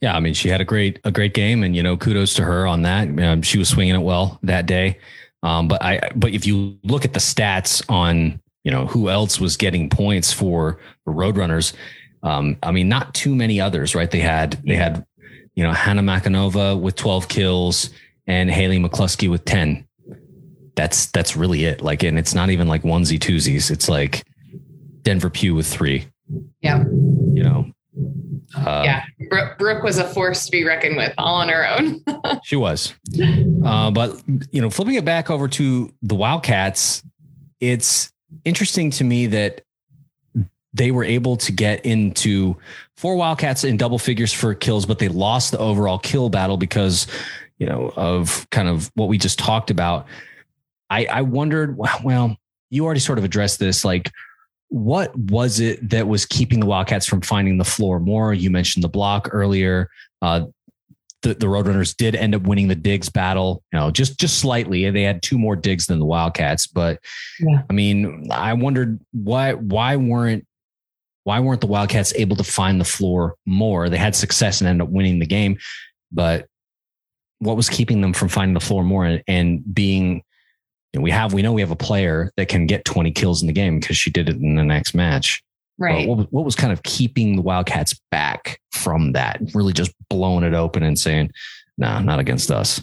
Yeah, 0.00 0.14
I 0.14 0.20
mean, 0.20 0.34
she 0.34 0.48
had 0.48 0.60
a 0.60 0.64
great 0.64 1.00
a 1.04 1.10
great 1.10 1.34
game, 1.34 1.62
and 1.62 1.74
you 1.74 1.82
know, 1.82 1.96
kudos 1.96 2.34
to 2.34 2.44
her 2.44 2.66
on 2.66 2.82
that. 2.82 3.08
Um, 3.18 3.42
she 3.42 3.58
was 3.58 3.68
swinging 3.68 3.94
it 3.94 4.02
well 4.02 4.38
that 4.42 4.66
day. 4.66 4.98
Um, 5.42 5.68
but 5.68 5.82
I 5.82 6.10
but 6.14 6.32
if 6.32 6.46
you 6.46 6.78
look 6.84 7.04
at 7.04 7.14
the 7.14 7.20
stats 7.20 7.82
on 7.88 8.40
you 8.64 8.70
know 8.70 8.86
who 8.86 9.08
else 9.08 9.40
was 9.40 9.56
getting 9.56 9.88
points 9.88 10.32
for 10.32 10.78
the 11.06 11.12
Roadrunners, 11.12 11.74
um, 12.22 12.56
I 12.62 12.72
mean, 12.72 12.88
not 12.88 13.14
too 13.14 13.34
many 13.34 13.60
others, 13.60 13.94
right? 13.94 14.10
They 14.10 14.20
had 14.20 14.60
they 14.66 14.76
had 14.76 15.04
you 15.54 15.62
know, 15.62 15.72
Hannah 15.72 16.02
Makanova 16.02 16.78
with 16.78 16.96
12 16.96 17.28
kills 17.28 17.90
and 18.26 18.50
Haley 18.50 18.78
McCluskey 18.78 19.30
with 19.30 19.44
10. 19.44 19.86
That's 20.76 21.06
that's 21.06 21.36
really 21.36 21.64
it. 21.64 21.82
Like, 21.82 22.02
and 22.02 22.18
it's 22.18 22.34
not 22.34 22.50
even 22.50 22.66
like 22.66 22.82
onesie 22.82 23.18
twosies. 23.18 23.70
It's 23.70 23.88
like 23.88 24.24
Denver 25.02 25.30
Pugh 25.30 25.54
with 25.54 25.66
three. 25.66 26.06
Yeah. 26.60 26.82
You 26.82 27.42
know. 27.42 27.70
Uh, 28.56 28.82
yeah, 28.84 29.04
Brooke, 29.28 29.58
Brooke 29.58 29.82
was 29.82 29.98
a 29.98 30.04
force 30.04 30.46
to 30.46 30.50
be 30.50 30.64
reckoned 30.64 30.96
with, 30.96 31.12
all 31.18 31.36
on 31.36 31.48
her 31.48 31.68
own. 31.68 32.02
she 32.44 32.56
was. 32.56 32.94
Uh, 33.64 33.90
but 33.90 34.20
you 34.52 34.60
know, 34.60 34.70
flipping 34.70 34.94
it 34.94 35.04
back 35.04 35.30
over 35.30 35.48
to 35.48 35.92
the 36.02 36.14
Wildcats, 36.14 37.02
it's 37.60 38.12
interesting 38.44 38.90
to 38.92 39.04
me 39.04 39.26
that 39.26 39.62
they 40.74 40.90
were 40.90 41.04
able 41.04 41.36
to 41.38 41.52
get 41.52 41.86
into 41.86 42.56
four 42.96 43.16
Wildcats 43.16 43.64
in 43.64 43.76
double 43.76 43.98
figures 43.98 44.32
for 44.32 44.54
kills, 44.54 44.84
but 44.84 44.98
they 44.98 45.08
lost 45.08 45.52
the 45.52 45.58
overall 45.58 45.98
kill 45.98 46.28
battle 46.28 46.56
because, 46.56 47.06
you 47.58 47.66
know, 47.66 47.92
of 47.96 48.46
kind 48.50 48.68
of 48.68 48.90
what 48.94 49.08
we 49.08 49.16
just 49.16 49.38
talked 49.38 49.70
about. 49.70 50.06
I, 50.90 51.06
I 51.06 51.22
wondered, 51.22 51.78
well, 51.78 52.36
you 52.70 52.84
already 52.84 53.00
sort 53.00 53.18
of 53.18 53.24
addressed 53.24 53.58
this. 53.60 53.84
Like, 53.84 54.10
what 54.68 55.16
was 55.16 55.60
it 55.60 55.88
that 55.90 56.08
was 56.08 56.26
keeping 56.26 56.58
the 56.58 56.66
Wildcats 56.66 57.06
from 57.06 57.20
finding 57.20 57.58
the 57.58 57.64
floor 57.64 58.00
more? 58.00 58.34
You 58.34 58.50
mentioned 58.50 58.82
the 58.82 58.88
block 58.88 59.28
earlier. 59.30 59.88
Uh, 60.20 60.46
the, 61.22 61.34
the 61.34 61.46
Roadrunners 61.46 61.96
did 61.96 62.14
end 62.16 62.34
up 62.34 62.42
winning 62.42 62.68
the 62.68 62.74
digs 62.74 63.08
battle, 63.08 63.62
you 63.72 63.78
know, 63.78 63.90
just 63.90 64.18
just 64.18 64.40
slightly. 64.40 64.88
They 64.90 65.02
had 65.02 65.22
two 65.22 65.38
more 65.38 65.56
digs 65.56 65.86
than 65.86 65.98
the 65.98 66.04
Wildcats, 66.04 66.66
but 66.66 67.00
yeah. 67.40 67.62
I 67.70 67.72
mean, 67.72 68.28
I 68.30 68.52
wondered 68.52 69.00
why 69.12 69.54
why 69.54 69.96
weren't 69.96 70.46
why 71.24 71.40
weren't 71.40 71.60
the 71.60 71.66
Wildcats 71.66 72.12
able 72.14 72.36
to 72.36 72.44
find 72.44 72.80
the 72.80 72.84
floor 72.84 73.34
more? 73.46 73.88
They 73.88 73.96
had 73.96 74.14
success 74.14 74.60
and 74.60 74.68
ended 74.68 74.86
up 74.86 74.92
winning 74.92 75.18
the 75.18 75.26
game, 75.26 75.58
but 76.12 76.46
what 77.38 77.56
was 77.56 77.68
keeping 77.68 78.00
them 78.00 78.12
from 78.12 78.28
finding 78.28 78.54
the 78.54 78.60
floor 78.60 78.84
more 78.84 79.04
and, 79.04 79.22
and 79.26 79.74
being 79.74 80.22
you 80.92 81.00
know, 81.00 81.02
we 81.02 81.10
have 81.10 81.32
we 81.32 81.42
know 81.42 81.52
we 81.52 81.60
have 81.60 81.72
a 81.72 81.76
player 81.76 82.32
that 82.36 82.48
can 82.48 82.66
get 82.66 82.84
20 82.84 83.10
kills 83.10 83.42
in 83.42 83.48
the 83.48 83.52
game 83.52 83.80
because 83.80 83.96
she 83.96 84.10
did 84.10 84.28
it 84.28 84.36
in 84.36 84.54
the 84.54 84.62
next 84.62 84.94
match. 84.94 85.42
Right. 85.76 86.06
What, 86.06 86.32
what, 86.32 86.44
was 86.44 86.54
kind 86.54 86.72
of 86.72 86.84
keeping 86.84 87.34
the 87.34 87.42
Wildcats 87.42 87.98
back 88.12 88.60
from 88.70 89.12
that? 89.12 89.40
Really 89.54 89.72
just 89.72 89.92
blowing 90.08 90.44
it 90.44 90.54
open 90.54 90.84
and 90.84 90.96
saying, 90.96 91.32
"No, 91.76 91.88
nah, 91.88 92.00
not 92.00 92.20
against 92.20 92.52
us." 92.52 92.80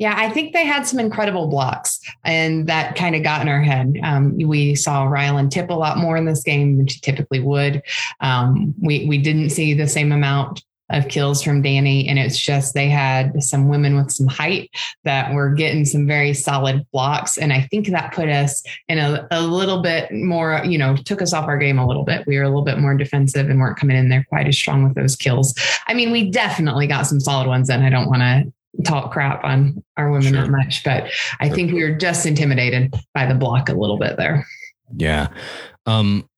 Yeah, 0.00 0.14
I 0.16 0.30
think 0.30 0.54
they 0.54 0.64
had 0.64 0.86
some 0.86 0.98
incredible 0.98 1.46
blocks, 1.46 2.00
and 2.24 2.66
that 2.68 2.96
kind 2.96 3.14
of 3.14 3.22
got 3.22 3.42
in 3.42 3.48
our 3.48 3.60
head. 3.60 3.98
Um, 4.02 4.34
we 4.38 4.74
saw 4.74 5.04
Rylan 5.04 5.50
tip 5.50 5.68
a 5.68 5.74
lot 5.74 5.98
more 5.98 6.16
in 6.16 6.24
this 6.24 6.42
game 6.42 6.78
than 6.78 6.86
she 6.86 7.00
typically 7.00 7.38
would. 7.38 7.82
Um, 8.20 8.74
we 8.80 9.04
we 9.06 9.18
didn't 9.18 9.50
see 9.50 9.74
the 9.74 9.86
same 9.86 10.10
amount 10.10 10.64
of 10.88 11.08
kills 11.08 11.42
from 11.42 11.60
Danny, 11.60 12.08
and 12.08 12.18
it's 12.18 12.38
just 12.38 12.72
they 12.72 12.88
had 12.88 13.42
some 13.42 13.68
women 13.68 13.94
with 13.94 14.10
some 14.10 14.26
height 14.26 14.70
that 15.04 15.34
were 15.34 15.50
getting 15.50 15.84
some 15.84 16.06
very 16.06 16.32
solid 16.32 16.86
blocks, 16.94 17.36
and 17.36 17.52
I 17.52 17.68
think 17.70 17.88
that 17.88 18.14
put 18.14 18.30
us 18.30 18.62
in 18.88 18.96
a, 18.96 19.28
a 19.30 19.42
little 19.42 19.82
bit 19.82 20.10
more, 20.10 20.62
you 20.64 20.78
know, 20.78 20.96
took 20.96 21.20
us 21.20 21.34
off 21.34 21.44
our 21.44 21.58
game 21.58 21.78
a 21.78 21.86
little 21.86 22.04
bit. 22.04 22.26
We 22.26 22.38
were 22.38 22.44
a 22.44 22.48
little 22.48 22.64
bit 22.64 22.78
more 22.78 22.96
defensive 22.96 23.50
and 23.50 23.60
weren't 23.60 23.78
coming 23.78 23.98
in 23.98 24.08
there 24.08 24.24
quite 24.30 24.48
as 24.48 24.56
strong 24.56 24.82
with 24.82 24.94
those 24.94 25.14
kills. 25.14 25.54
I 25.88 25.92
mean, 25.92 26.10
we 26.10 26.30
definitely 26.30 26.86
got 26.86 27.06
some 27.06 27.20
solid 27.20 27.48
ones, 27.48 27.68
and 27.68 27.84
I 27.84 27.90
don't 27.90 28.08
want 28.08 28.22
to 28.22 28.50
talk 28.84 29.12
crap 29.12 29.44
on 29.44 29.82
our 29.96 30.10
women 30.10 30.32
sure. 30.32 30.42
that 30.42 30.50
much, 30.50 30.84
but 30.84 31.08
I 31.40 31.48
sure. 31.48 31.56
think 31.56 31.72
we 31.72 31.82
were 31.82 31.94
just 31.94 32.26
intimidated 32.26 32.94
by 33.14 33.26
the 33.26 33.34
block 33.34 33.68
a 33.68 33.74
little 33.74 33.98
bit 33.98 34.16
there. 34.16 34.46
Yeah. 34.96 35.28
Um, 35.86 36.28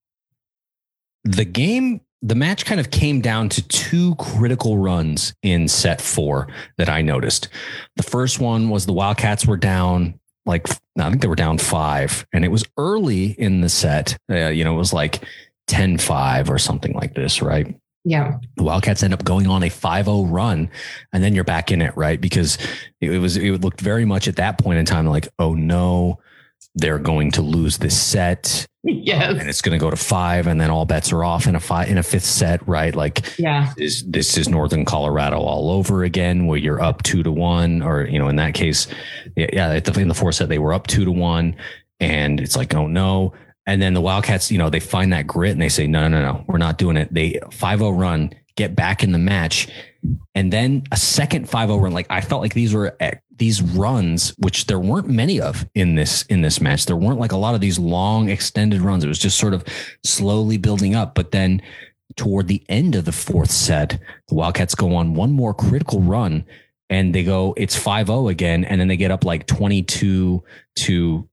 the 1.24 1.44
game, 1.44 2.00
the 2.22 2.34
match 2.34 2.64
kind 2.64 2.80
of 2.80 2.90
came 2.90 3.20
down 3.20 3.48
to 3.50 3.66
two 3.68 4.14
critical 4.16 4.78
runs 4.78 5.34
in 5.42 5.68
set 5.68 6.00
four 6.00 6.48
that 6.78 6.88
I 6.88 7.02
noticed. 7.02 7.48
The 7.96 8.02
first 8.02 8.40
one 8.40 8.68
was 8.68 8.86
the 8.86 8.92
Wildcats 8.92 9.46
were 9.46 9.56
down 9.56 10.18
like, 10.44 10.68
I 10.98 11.08
think 11.08 11.22
they 11.22 11.28
were 11.28 11.36
down 11.36 11.58
five, 11.58 12.26
and 12.32 12.44
it 12.44 12.48
was 12.48 12.64
early 12.76 13.26
in 13.26 13.60
the 13.60 13.68
set. 13.68 14.16
Uh, 14.30 14.48
you 14.48 14.64
know, 14.64 14.74
it 14.74 14.78
was 14.78 14.92
like 14.92 15.24
10 15.68 15.98
5 15.98 16.50
or 16.50 16.58
something 16.58 16.92
like 16.94 17.14
this, 17.14 17.40
right? 17.40 17.76
Yeah. 18.04 18.38
The 18.56 18.64
Wildcats 18.64 19.02
end 19.02 19.14
up 19.14 19.24
going 19.24 19.46
on 19.46 19.62
a 19.62 19.68
5-0 19.68 20.26
run 20.30 20.70
and 21.12 21.22
then 21.22 21.34
you're 21.34 21.44
back 21.44 21.70
in 21.70 21.80
it, 21.80 21.96
right? 21.96 22.20
Because 22.20 22.58
it, 23.00 23.18
was 23.18 23.36
it 23.36 23.60
looked 23.60 23.80
very 23.80 24.04
much 24.04 24.28
at 24.28 24.36
that 24.36 24.58
point 24.58 24.78
in 24.78 24.84
time 24.84 25.06
like, 25.06 25.28
oh 25.38 25.54
no, 25.54 26.18
they're 26.74 26.98
going 26.98 27.30
to 27.32 27.42
lose 27.42 27.78
this 27.78 28.00
set. 28.00 28.66
Yes. 28.84 29.38
And 29.38 29.48
it's 29.48 29.62
going 29.62 29.78
to 29.78 29.80
go 29.80 29.90
to 29.90 29.96
5 29.96 30.48
and 30.48 30.60
then 30.60 30.68
all 30.68 30.84
bets 30.84 31.12
are 31.12 31.22
off 31.22 31.46
in 31.46 31.54
a 31.54 31.60
five 31.60 31.88
in 31.88 31.98
a 31.98 32.02
fifth 32.02 32.24
set, 32.24 32.66
right? 32.66 32.92
Like 32.92 33.38
yeah. 33.38 33.72
This 33.76 33.94
is 33.94 34.04
this 34.10 34.36
is 34.36 34.48
northern 34.48 34.84
Colorado 34.84 35.38
all 35.38 35.70
over 35.70 36.02
again 36.02 36.48
where 36.48 36.58
you're 36.58 36.82
up 36.82 37.04
2 37.04 37.22
to 37.22 37.30
1 37.30 37.82
or 37.82 38.06
you 38.06 38.18
know 38.18 38.26
in 38.26 38.34
that 38.36 38.54
case 38.54 38.88
yeah, 39.36 39.74
in 39.74 40.08
the 40.08 40.14
fourth 40.14 40.34
set 40.34 40.48
they 40.48 40.58
were 40.58 40.72
up 40.72 40.88
2 40.88 41.04
to 41.04 41.12
1 41.12 41.54
and 42.02 42.40
it's 42.40 42.56
like, 42.56 42.74
oh 42.74 42.88
no. 42.88 43.32
And 43.66 43.80
then 43.80 43.94
the 43.94 44.00
Wildcats, 44.00 44.50
you 44.50 44.58
know, 44.58 44.70
they 44.70 44.80
find 44.80 45.12
that 45.12 45.26
grit 45.26 45.52
and 45.52 45.62
they 45.62 45.68
say, 45.68 45.86
no, 45.86 46.08
no, 46.08 46.20
no, 46.20 46.44
we're 46.48 46.58
not 46.58 46.78
doing 46.78 46.96
it. 46.96 47.12
They 47.12 47.38
5 47.52 47.78
0 47.78 47.90
run, 47.90 48.32
get 48.56 48.74
back 48.74 49.02
in 49.02 49.12
the 49.12 49.18
match. 49.18 49.68
And 50.34 50.52
then 50.52 50.82
a 50.90 50.96
second 50.96 51.48
5 51.48 51.68
0 51.68 51.78
run. 51.78 51.92
Like 51.92 52.06
I 52.10 52.20
felt 52.20 52.42
like 52.42 52.54
these 52.54 52.74
were 52.74 52.96
eh, 52.98 53.14
these 53.36 53.62
runs, 53.62 54.30
which 54.38 54.66
there 54.66 54.80
weren't 54.80 55.08
many 55.08 55.40
of 55.40 55.64
in 55.74 55.94
this 55.94 56.22
in 56.22 56.42
this 56.42 56.60
match. 56.60 56.86
There 56.86 56.96
weren't 56.96 57.20
like 57.20 57.32
a 57.32 57.36
lot 57.36 57.54
of 57.54 57.60
these 57.60 57.78
long 57.78 58.28
extended 58.28 58.80
runs. 58.80 59.04
It 59.04 59.08
was 59.08 59.18
just 59.18 59.38
sort 59.38 59.54
of 59.54 59.64
slowly 60.04 60.58
building 60.58 60.96
up. 60.96 61.14
But 61.14 61.30
then 61.30 61.62
toward 62.16 62.48
the 62.48 62.64
end 62.68 62.94
of 62.96 63.04
the 63.04 63.12
fourth 63.12 63.50
set, 63.50 63.98
the 64.28 64.34
Wildcats 64.34 64.74
go 64.74 64.94
on 64.96 65.14
one 65.14 65.32
more 65.32 65.54
critical 65.54 66.00
run 66.00 66.44
and 66.90 67.14
they 67.14 67.24
go, 67.24 67.54
it's 67.56 67.76
5 67.76 68.08
0 68.08 68.28
again. 68.28 68.64
And 68.64 68.80
then 68.80 68.88
they 68.88 68.96
get 68.96 69.10
up 69.10 69.24
like 69.24 69.46
22 69.46 70.42
to 70.76 71.28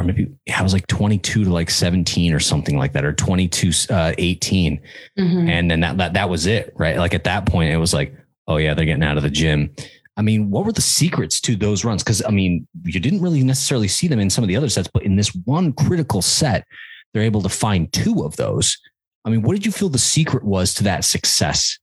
or 0.00 0.04
maybe 0.04 0.28
I 0.54 0.62
was 0.62 0.72
like 0.72 0.86
22 0.86 1.44
to 1.44 1.52
like 1.52 1.70
17 1.70 2.32
or 2.32 2.40
something 2.40 2.76
like 2.76 2.92
that, 2.94 3.04
or 3.04 3.12
22, 3.12 3.92
uh, 3.92 4.14
18. 4.18 4.80
Mm-hmm. 5.18 5.48
And 5.48 5.70
then 5.70 5.80
that, 5.80 5.98
that, 5.98 6.12
that 6.14 6.30
was 6.30 6.46
it, 6.46 6.72
right? 6.76 6.96
Like 6.96 7.14
at 7.14 7.24
that 7.24 7.46
point, 7.46 7.72
it 7.72 7.76
was 7.76 7.94
like, 7.94 8.14
oh 8.48 8.56
yeah, 8.56 8.74
they're 8.74 8.86
getting 8.86 9.04
out 9.04 9.16
of 9.16 9.22
the 9.22 9.30
gym. 9.30 9.74
I 10.16 10.22
mean, 10.22 10.50
what 10.50 10.66
were 10.66 10.72
the 10.72 10.80
secrets 10.80 11.40
to 11.42 11.56
those 11.56 11.84
runs? 11.84 12.02
Because 12.02 12.22
I 12.24 12.30
mean, 12.30 12.66
you 12.84 13.00
didn't 13.00 13.22
really 13.22 13.42
necessarily 13.42 13.88
see 13.88 14.08
them 14.08 14.18
in 14.18 14.28
some 14.30 14.42
of 14.44 14.48
the 14.48 14.56
other 14.56 14.68
sets, 14.68 14.88
but 14.92 15.02
in 15.02 15.16
this 15.16 15.34
one 15.44 15.72
critical 15.72 16.20
set, 16.20 16.66
they're 17.12 17.22
able 17.22 17.42
to 17.42 17.48
find 17.48 17.92
two 17.92 18.24
of 18.24 18.36
those. 18.36 18.76
I 19.24 19.30
mean, 19.30 19.42
what 19.42 19.54
did 19.54 19.66
you 19.66 19.72
feel 19.72 19.88
the 19.88 19.98
secret 19.98 20.44
was 20.44 20.74
to 20.74 20.84
that 20.84 21.04
success? 21.04 21.78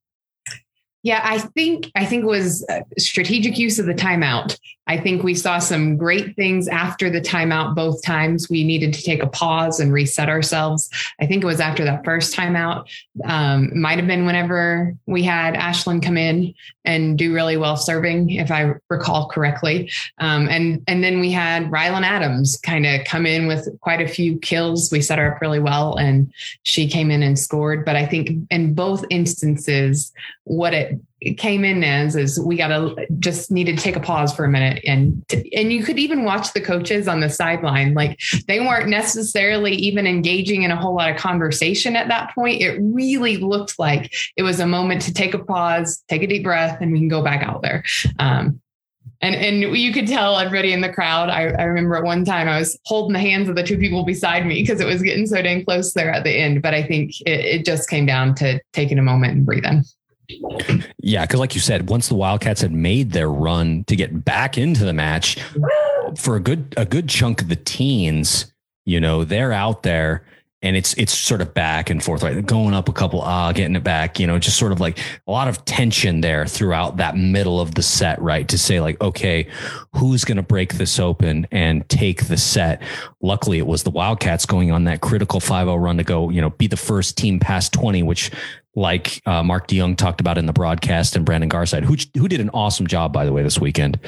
Yeah, 1.03 1.21
I 1.23 1.39
think 1.39 1.91
I 1.95 2.05
think 2.05 2.23
it 2.23 2.27
was 2.27 2.65
strategic 2.97 3.57
use 3.57 3.79
of 3.79 3.85
the 3.85 3.93
timeout. 3.93 4.57
I 4.87 4.97
think 4.97 5.23
we 5.23 5.35
saw 5.35 5.59
some 5.59 5.97
great 5.97 6.35
things 6.35 6.67
after 6.67 7.09
the 7.09 7.21
timeout 7.21 7.75
both 7.75 8.01
times. 8.03 8.49
We 8.49 8.63
needed 8.63 8.93
to 8.93 9.01
take 9.01 9.21
a 9.21 9.27
pause 9.27 9.79
and 9.79 9.91
reset 9.91 10.29
ourselves. 10.29 10.89
I 11.19 11.25
think 11.25 11.43
it 11.43 11.47
was 11.47 11.59
after 11.59 11.83
that 11.83 12.05
first 12.05 12.35
timeout. 12.35 12.87
Um, 13.25 13.79
might 13.79 13.97
have 13.97 14.07
been 14.07 14.25
whenever 14.25 14.95
we 15.05 15.23
had 15.23 15.55
Ashlyn 15.55 16.01
come 16.01 16.17
in 16.17 16.53
and 16.85 17.17
do 17.17 17.33
really 17.33 17.57
well 17.57 17.75
serving, 17.75 18.31
if 18.31 18.49
I 18.49 18.73
recall 18.89 19.27
correctly. 19.27 19.91
Um, 20.19 20.47
and 20.47 20.81
and 20.87 21.03
then 21.03 21.19
we 21.19 21.31
had 21.31 21.69
Rylan 21.69 22.03
Adams 22.03 22.57
kind 22.63 22.85
of 22.85 23.03
come 23.05 23.25
in 23.25 23.47
with 23.47 23.67
quite 23.81 24.01
a 24.01 24.07
few 24.07 24.39
kills. 24.39 24.89
We 24.91 25.01
set 25.01 25.19
her 25.19 25.35
up 25.35 25.41
really 25.41 25.59
well, 25.59 25.97
and 25.97 26.31
she 26.63 26.87
came 26.87 27.11
in 27.11 27.23
and 27.23 27.37
scored. 27.37 27.83
But 27.83 27.97
I 27.97 28.05
think 28.05 28.47
in 28.49 28.73
both 28.73 29.03
instances, 29.09 30.13
what 30.45 30.73
it 30.73 30.99
it 31.16 31.16
came 31.37 31.65
in 31.65 31.83
as 31.83 32.15
is 32.15 32.39
we 32.39 32.55
got 32.55 32.67
to 32.67 33.07
just 33.19 33.49
need 33.49 33.65
to 33.65 33.75
take 33.75 33.95
a 33.95 33.99
pause 33.99 34.33
for 34.33 34.45
a 34.45 34.49
minute 34.49 34.83
and 34.85 35.23
and 35.53 35.73
you 35.73 35.83
could 35.83 35.97
even 35.97 36.23
watch 36.23 36.53
the 36.53 36.61
coaches 36.61 37.07
on 37.07 37.21
the 37.21 37.29
sideline 37.29 37.95
like 37.95 38.19
they 38.47 38.59
weren't 38.59 38.87
necessarily 38.87 39.73
even 39.73 40.05
engaging 40.05 40.61
in 40.61 40.69
a 40.69 40.75
whole 40.75 40.95
lot 40.95 41.09
of 41.09 41.17
conversation 41.17 41.95
at 41.95 42.07
that 42.07 42.33
point 42.35 42.61
it 42.61 42.79
really 42.81 43.37
looked 43.37 43.79
like 43.79 44.13
it 44.35 44.43
was 44.43 44.59
a 44.59 44.67
moment 44.67 45.01
to 45.01 45.11
take 45.11 45.33
a 45.33 45.39
pause 45.39 46.03
take 46.07 46.21
a 46.21 46.27
deep 46.27 46.43
breath 46.43 46.79
and 46.81 46.91
we 46.91 46.99
can 46.99 47.07
go 47.07 47.23
back 47.23 47.41
out 47.41 47.63
there 47.63 47.83
um, 48.19 48.61
and 49.21 49.35
and 49.35 49.75
you 49.75 49.91
could 49.93 50.07
tell 50.07 50.37
everybody 50.37 50.73
in 50.73 50.81
the 50.81 50.91
crowd. 50.91 51.29
I, 51.29 51.47
I 51.47 51.63
remember 51.63 51.95
at 51.95 52.03
one 52.03 52.23
time 52.23 52.47
I 52.47 52.59
was 52.59 52.77
holding 52.85 53.13
the 53.13 53.19
hands 53.19 53.49
of 53.49 53.55
the 53.55 53.63
two 53.63 53.77
people 53.77 54.05
beside 54.05 54.45
me 54.45 54.61
because 54.61 54.79
it 54.79 54.85
was 54.85 55.01
getting 55.01 55.25
so 55.25 55.41
dang 55.41 55.65
close 55.65 55.93
there 55.93 56.11
at 56.11 56.23
the 56.23 56.31
end. 56.31 56.61
But 56.61 56.75
I 56.75 56.83
think 56.83 57.19
it, 57.21 57.39
it 57.39 57.65
just 57.65 57.89
came 57.89 58.05
down 58.05 58.35
to 58.35 58.59
taking 58.73 58.99
a 58.99 59.01
moment 59.01 59.33
and 59.33 59.45
breathing. 59.45 59.83
Yeah, 60.99 61.25
because 61.25 61.39
like 61.39 61.55
you 61.55 61.61
said, 61.61 61.89
once 61.89 62.09
the 62.09 62.15
Wildcats 62.15 62.61
had 62.61 62.71
made 62.71 63.11
their 63.11 63.29
run 63.29 63.83
to 63.85 63.95
get 63.95 64.25
back 64.25 64.57
into 64.57 64.83
the 64.83 64.93
match, 64.93 65.37
for 66.17 66.35
a 66.35 66.39
good 66.39 66.73
a 66.77 66.85
good 66.85 67.07
chunk 67.09 67.41
of 67.41 67.49
the 67.49 67.55
teens, 67.55 68.51
you 68.85 68.99
know, 68.99 69.23
they're 69.23 69.53
out 69.53 69.83
there 69.83 70.25
and 70.63 70.75
it's 70.75 70.95
it's 70.95 71.13
sort 71.13 71.41
of 71.41 71.53
back 71.53 71.89
and 71.89 72.03
forth, 72.03 72.23
right? 72.23 72.43
Going 72.45 72.73
up 72.73 72.89
a 72.89 72.93
couple, 72.93 73.21
ah, 73.21 73.51
getting 73.51 73.75
it 73.75 73.83
back, 73.83 74.19
you 74.19 74.25
know, 74.25 74.39
just 74.39 74.57
sort 74.57 74.71
of 74.71 74.79
like 74.79 74.99
a 75.27 75.31
lot 75.31 75.47
of 75.47 75.63
tension 75.65 76.21
there 76.21 76.47
throughout 76.47 76.97
that 76.97 77.15
middle 77.15 77.61
of 77.61 77.75
the 77.75 77.83
set, 77.83 78.19
right? 78.21 78.47
To 78.47 78.57
say 78.57 78.79
like, 78.79 78.99
okay, 78.99 79.47
who's 79.93 80.25
going 80.25 80.37
to 80.37 80.43
break 80.43 80.73
this 80.73 80.99
open 80.99 81.47
and 81.51 81.87
take 81.89 82.25
the 82.25 82.37
set? 82.37 82.81
Luckily, 83.21 83.59
it 83.59 83.67
was 83.67 83.83
the 83.83 83.91
Wildcats 83.91 84.45
going 84.47 84.71
on 84.71 84.85
that 84.85 85.01
critical 85.01 85.39
5-0 85.39 85.79
run 85.81 85.97
to 85.97 86.03
go, 86.03 86.29
you 86.29 86.41
know, 86.41 86.49
be 86.49 86.67
the 86.67 86.75
first 86.75 87.17
team 87.17 87.39
past 87.39 87.71
20, 87.73 88.01
which 88.01 88.31
like 88.77 89.23
uh, 89.25 89.41
Mark 89.41 89.67
DeYoung 89.67 89.97
talked 89.97 90.21
about 90.21 90.37
in 90.37 90.45
the 90.45 90.53
broadcast 90.53 91.15
and 91.15 91.25
Brandon 91.25 91.49
Garside, 91.49 91.83
who 91.83 91.95
who 92.17 92.27
did 92.27 92.39
an 92.39 92.51
awesome 92.53 92.85
job 92.85 93.11
by 93.11 93.25
the 93.25 93.33
way 93.33 93.41
this 93.41 93.59
weekend. 93.59 93.99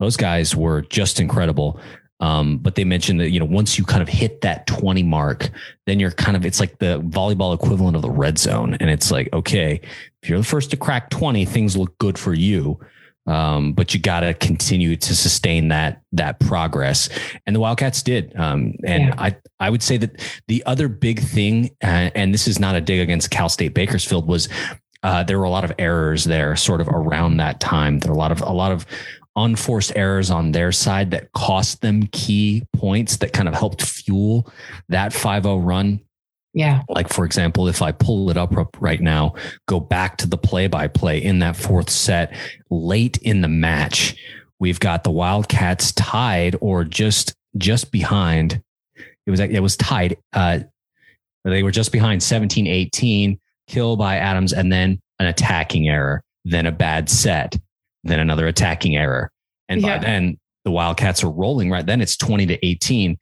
Those 0.00 0.16
guys 0.16 0.54
were 0.56 0.82
just 0.82 1.20
incredible. 1.20 1.80
Um, 2.20 2.58
but 2.58 2.74
they 2.74 2.82
mentioned 2.82 3.20
that 3.20 3.30
you 3.30 3.38
know 3.38 3.46
once 3.46 3.78
you 3.78 3.84
kind 3.84 4.02
of 4.02 4.08
hit 4.08 4.40
that 4.40 4.66
20 4.66 5.04
mark, 5.04 5.50
then 5.86 6.00
you're 6.00 6.10
kind 6.10 6.36
of 6.36 6.44
it's 6.44 6.58
like 6.58 6.80
the 6.80 7.00
volleyball 7.02 7.54
equivalent 7.54 7.94
of 7.94 8.02
the 8.02 8.10
red 8.10 8.38
zone, 8.38 8.76
and 8.80 8.90
it's 8.90 9.12
like 9.12 9.32
okay, 9.32 9.80
if 10.20 10.28
you're 10.28 10.38
the 10.38 10.44
first 10.44 10.72
to 10.72 10.76
crack 10.76 11.10
20, 11.10 11.44
things 11.44 11.76
look 11.76 11.96
good 11.98 12.18
for 12.18 12.34
you. 12.34 12.80
Um, 13.28 13.74
but 13.74 13.92
you 13.92 14.00
got 14.00 14.20
to 14.20 14.32
continue 14.32 14.96
to 14.96 15.14
sustain 15.14 15.68
that 15.68 16.00
that 16.12 16.40
progress, 16.40 17.10
and 17.46 17.54
the 17.54 17.60
Wildcats 17.60 18.02
did. 18.02 18.34
Um, 18.36 18.74
and 18.84 19.04
yeah. 19.04 19.14
I 19.18 19.36
I 19.60 19.70
would 19.70 19.82
say 19.82 19.98
that 19.98 20.20
the 20.48 20.64
other 20.64 20.88
big 20.88 21.20
thing, 21.20 21.70
uh, 21.84 22.10
and 22.14 22.32
this 22.32 22.48
is 22.48 22.58
not 22.58 22.74
a 22.74 22.80
dig 22.80 23.00
against 23.00 23.30
Cal 23.30 23.50
State 23.50 23.74
Bakersfield, 23.74 24.26
was 24.26 24.48
uh, 25.02 25.22
there 25.24 25.38
were 25.38 25.44
a 25.44 25.50
lot 25.50 25.64
of 25.64 25.72
errors 25.78 26.24
there, 26.24 26.56
sort 26.56 26.80
of 26.80 26.88
around 26.88 27.36
that 27.36 27.60
time. 27.60 27.98
There 27.98 28.12
were 28.12 28.16
a 28.16 28.20
lot 28.20 28.32
of 28.32 28.40
a 28.40 28.52
lot 28.52 28.72
of 28.72 28.86
unforced 29.36 29.92
errors 29.94 30.30
on 30.30 30.52
their 30.52 30.72
side 30.72 31.10
that 31.12 31.32
cost 31.32 31.80
them 31.80 32.06
key 32.08 32.66
points 32.74 33.18
that 33.18 33.32
kind 33.32 33.48
of 33.48 33.54
helped 33.54 33.82
fuel 33.82 34.50
that 34.88 35.12
5-0 35.12 35.64
run 35.64 36.00
yeah. 36.54 36.82
Like, 36.88 37.12
for 37.12 37.24
example, 37.24 37.68
if 37.68 37.82
I 37.82 37.92
pull 37.92 38.30
it 38.30 38.36
up 38.36 38.54
right 38.80 39.00
now, 39.00 39.34
go 39.66 39.80
back 39.80 40.16
to 40.18 40.26
the 40.26 40.38
play 40.38 40.66
by 40.66 40.88
play 40.88 41.22
in 41.22 41.40
that 41.40 41.56
fourth 41.56 41.90
set, 41.90 42.34
late 42.70 43.18
in 43.18 43.42
the 43.42 43.48
match, 43.48 44.16
we've 44.58 44.80
got 44.80 45.04
the 45.04 45.10
Wildcats 45.10 45.92
tied 45.92 46.56
or 46.60 46.84
just, 46.84 47.34
just 47.56 47.92
behind. 47.92 48.62
It 49.26 49.30
was, 49.30 49.40
it 49.40 49.60
was 49.60 49.76
tied. 49.76 50.16
Uh, 50.32 50.60
they 51.44 51.62
were 51.62 51.70
just 51.70 51.92
behind 51.92 52.22
17 52.22 52.66
18, 52.66 53.38
kill 53.68 53.96
by 53.96 54.16
Adams, 54.16 54.52
and 54.52 54.72
then 54.72 55.00
an 55.18 55.26
attacking 55.26 55.88
error, 55.88 56.22
then 56.44 56.66
a 56.66 56.72
bad 56.72 57.08
set, 57.08 57.56
then 58.04 58.20
another 58.20 58.46
attacking 58.46 58.96
error. 58.96 59.30
And 59.68 59.82
yeah. 59.82 59.98
by 59.98 60.04
then, 60.04 60.38
the 60.64 60.70
Wildcats 60.70 61.22
are 61.22 61.30
rolling 61.30 61.70
right 61.70 61.84
then. 61.84 62.00
It's 62.00 62.16
20 62.16 62.46
to 62.46 62.66
18. 62.66 63.18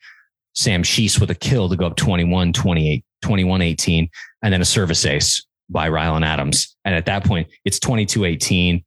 Sam 0.54 0.82
Sheese 0.82 1.20
with 1.20 1.30
a 1.30 1.34
kill 1.34 1.68
to 1.68 1.76
go 1.76 1.86
up 1.86 1.96
21 1.96 2.52
28 2.52 3.04
21 3.26 3.60
18, 3.60 4.08
and 4.42 4.52
then 4.52 4.62
a 4.62 4.64
service 4.64 5.04
ace 5.04 5.44
by 5.68 5.88
Rylan 5.88 6.24
Adams. 6.24 6.76
And 6.84 6.94
at 6.94 7.06
that 7.06 7.24
point, 7.24 7.48
it's 7.64 7.80
22 7.80 8.24
18. 8.24 8.84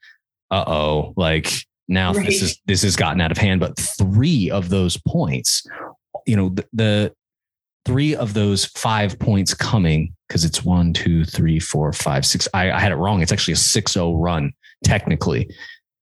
Uh 0.51 0.63
oh, 0.65 1.13
like 1.15 1.51
now 1.87 2.13
right. 2.13 2.25
this 2.25 2.41
is 2.41 2.59
this 2.65 2.81
has 2.83 2.95
gotten 2.95 3.21
out 3.21 3.31
of 3.31 3.37
hand. 3.37 3.59
But 3.59 3.77
three 3.77 4.49
of 4.49 4.69
those 4.69 4.97
points, 5.07 5.67
you 6.25 6.35
know, 6.35 6.49
the, 6.49 6.65
the 6.73 7.13
three 7.85 8.15
of 8.15 8.33
those 8.33 8.65
five 8.65 9.19
points 9.19 9.53
coming 9.53 10.15
because 10.27 10.45
it's 10.45 10.63
one, 10.63 10.93
two, 10.93 11.25
three, 11.25 11.59
four, 11.59 11.91
five, 11.91 12.25
six. 12.25 12.47
I, 12.53 12.71
I 12.71 12.79
had 12.79 12.91
it 12.91 12.95
wrong. 12.95 13.21
It's 13.21 13.31
actually 13.31 13.53
a 13.53 13.57
6 13.57 13.91
0 13.91 14.15
run, 14.15 14.53
technically, 14.83 15.49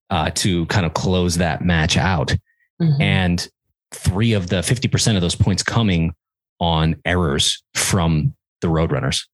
uh, 0.09 0.29
to 0.31 0.65
kind 0.67 0.85
of 0.85 0.93
close 0.93 1.37
that 1.37 1.63
match 1.63 1.97
out. 1.97 2.35
Mm-hmm. 2.81 3.01
And 3.01 3.49
three 3.91 4.33
of 4.33 4.49
the 4.49 4.57
50% 4.57 5.15
of 5.15 5.21
those 5.21 5.35
points 5.35 5.63
coming 5.63 6.13
on 6.59 6.95
errors 7.05 7.63
from 7.73 8.35
the 8.61 8.67
Roadrunners. 8.67 9.25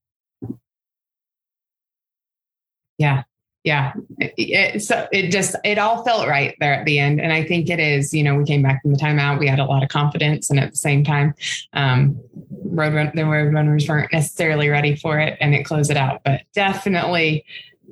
Yeah. 2.98 3.24
Yeah. 3.64 3.94
It, 4.20 4.34
it, 4.38 4.82
so 4.82 5.08
it 5.12 5.30
just, 5.30 5.56
it 5.64 5.78
all 5.78 6.04
felt 6.04 6.28
right 6.28 6.56
there 6.60 6.74
at 6.74 6.86
the 6.86 7.00
end. 7.00 7.22
And 7.22 7.32
I 7.32 7.46
think 7.46 7.70
it 7.70 7.80
is, 7.80 8.14
you 8.14 8.22
know, 8.22 8.36
we 8.36 8.44
came 8.44 8.62
back 8.62 8.82
from 8.82 8.92
the 8.92 8.98
timeout, 8.98 9.40
we 9.40 9.48
had 9.48 9.60
a 9.60 9.66
lot 9.66 9.84
of 9.84 9.90
confidence. 9.90 10.50
And 10.50 10.60
at 10.60 10.72
the 10.72 10.78
same 10.78 11.04
time, 11.04 11.34
um, 11.72 12.20
Roadrun, 12.68 13.14
the 13.14 13.22
Roadrunners 13.22 13.88
weren't 13.88 14.12
necessarily 14.12 14.68
ready 14.68 14.96
for 14.96 15.18
it 15.18 15.38
and 15.40 15.56
it 15.56 15.64
closed 15.64 15.92
it 15.92 15.98
out. 15.98 16.22
But 16.26 16.42
definitely 16.54 17.46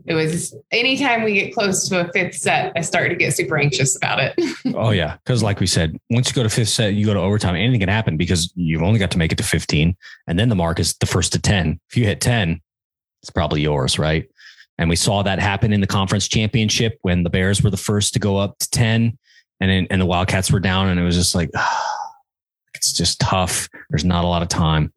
it 0.06 0.14
was 0.14 0.56
anytime 0.72 1.24
we 1.24 1.34
get 1.34 1.54
close 1.54 1.88
to 1.90 2.08
a 2.08 2.12
fifth 2.12 2.36
set, 2.36 2.74
I 2.76 2.82
start 2.82 3.10
to 3.10 3.16
get 3.16 3.34
super 3.34 3.58
anxious 3.58 3.96
about 3.96 4.20
it. 4.20 4.34
oh 4.76 4.92
yeah. 4.92 5.18
Cause 5.26 5.44
like 5.44 5.60
we 5.60 5.68
said, 5.68 5.98
once 6.10 6.30
you 6.30 6.34
go 6.34 6.44
to 6.44 6.50
fifth 6.50 6.70
set, 6.70 6.94
you 6.94 7.06
go 7.06 7.14
to 7.14 7.20
overtime, 7.20 7.56
anything 7.56 7.80
can 7.80 7.90
happen 7.90 8.18
because 8.18 8.52
you've 8.56 8.82
only 8.82 9.00
got 9.00 9.12
to 9.12 9.18
make 9.18 9.32
it 9.32 9.38
to 9.38 9.44
15. 9.44 9.96
And 10.28 10.40
then 10.40 10.50
the 10.50 10.56
mark 10.56 10.80
is 10.80 10.96
the 10.98 11.06
first 11.06 11.34
to 11.34 11.40
10. 11.40 11.80
If 11.90 11.98
you 11.98 12.06
hit 12.06 12.22
10, 12.22 12.62
it's 13.22 13.30
probably 13.30 13.62
yours, 13.62 14.00
right? 14.00 14.28
And 14.78 14.90
we 14.90 14.96
saw 14.96 15.22
that 15.24 15.40
happen 15.40 15.74
in 15.74 15.82
the 15.82 15.88
conference 15.88 16.28
championship 16.28 16.98
when 17.02 17.24
the 17.24 17.30
Bears 17.30 17.62
were 17.62 17.70
the 17.70 17.78
first 17.78 18.14
to 18.14 18.20
go 18.20 18.38
up 18.38 18.58
to 18.60 18.70
10 18.72 19.18
and 19.60 19.88
and 19.92 20.02
the 20.02 20.06
Wildcats 20.08 20.52
were 20.52 20.60
down. 20.60 20.90
And 20.90 21.00
it 21.00 21.04
was 21.04 21.16
just 21.16 21.36
like, 21.36 21.52
it's 22.74 22.92
just 22.92 23.20
tough. 23.20 23.70
There's 23.90 24.06
not 24.06 24.24
a 24.24 24.28
lot 24.28 24.42
of 24.42 24.48
time, 24.48 24.92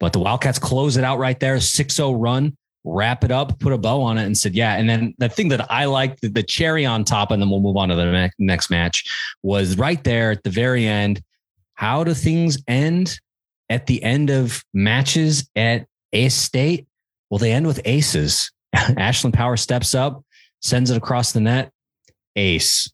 but 0.00 0.12
the 0.12 0.18
Wildcats 0.18 0.58
close 0.58 0.96
it 0.96 1.04
out 1.04 1.18
right 1.18 1.38
there. 1.38 1.60
6 1.60 1.94
0 1.94 2.12
run 2.14 2.56
wrap 2.84 3.24
it 3.24 3.30
up, 3.30 3.58
put 3.60 3.72
a 3.72 3.78
bow 3.78 4.00
on 4.02 4.18
it, 4.18 4.24
and 4.24 4.36
said, 4.36 4.54
"Yeah." 4.54 4.76
And 4.76 4.88
then 4.88 5.14
the 5.18 5.28
thing 5.28 5.48
that 5.48 5.70
I 5.70 5.84
liked, 5.86 6.20
the, 6.22 6.28
the 6.28 6.42
cherry 6.42 6.86
on 6.86 7.04
top, 7.04 7.30
and 7.30 7.40
then 7.40 7.50
we'll 7.50 7.60
move 7.60 7.76
on 7.76 7.88
to 7.88 7.94
the 7.94 8.30
next 8.38 8.70
match, 8.70 9.04
was 9.42 9.76
right 9.76 10.02
there 10.04 10.30
at 10.30 10.42
the 10.42 10.50
very 10.50 10.86
end. 10.86 11.22
How 11.74 12.04
do 12.04 12.14
things 12.14 12.58
end 12.68 13.18
at 13.68 13.86
the 13.86 14.02
end 14.02 14.30
of 14.30 14.62
matches 14.74 15.48
at 15.56 15.86
Ace 16.12 16.34
State? 16.34 16.86
Well, 17.30 17.38
they 17.38 17.52
end 17.52 17.66
with 17.66 17.80
aces. 17.84 18.50
Ashlyn 18.74 19.32
Power 19.32 19.56
steps 19.56 19.94
up, 19.94 20.24
sends 20.60 20.90
it 20.90 20.96
across 20.96 21.32
the 21.32 21.40
net. 21.40 21.70
Ace, 22.36 22.92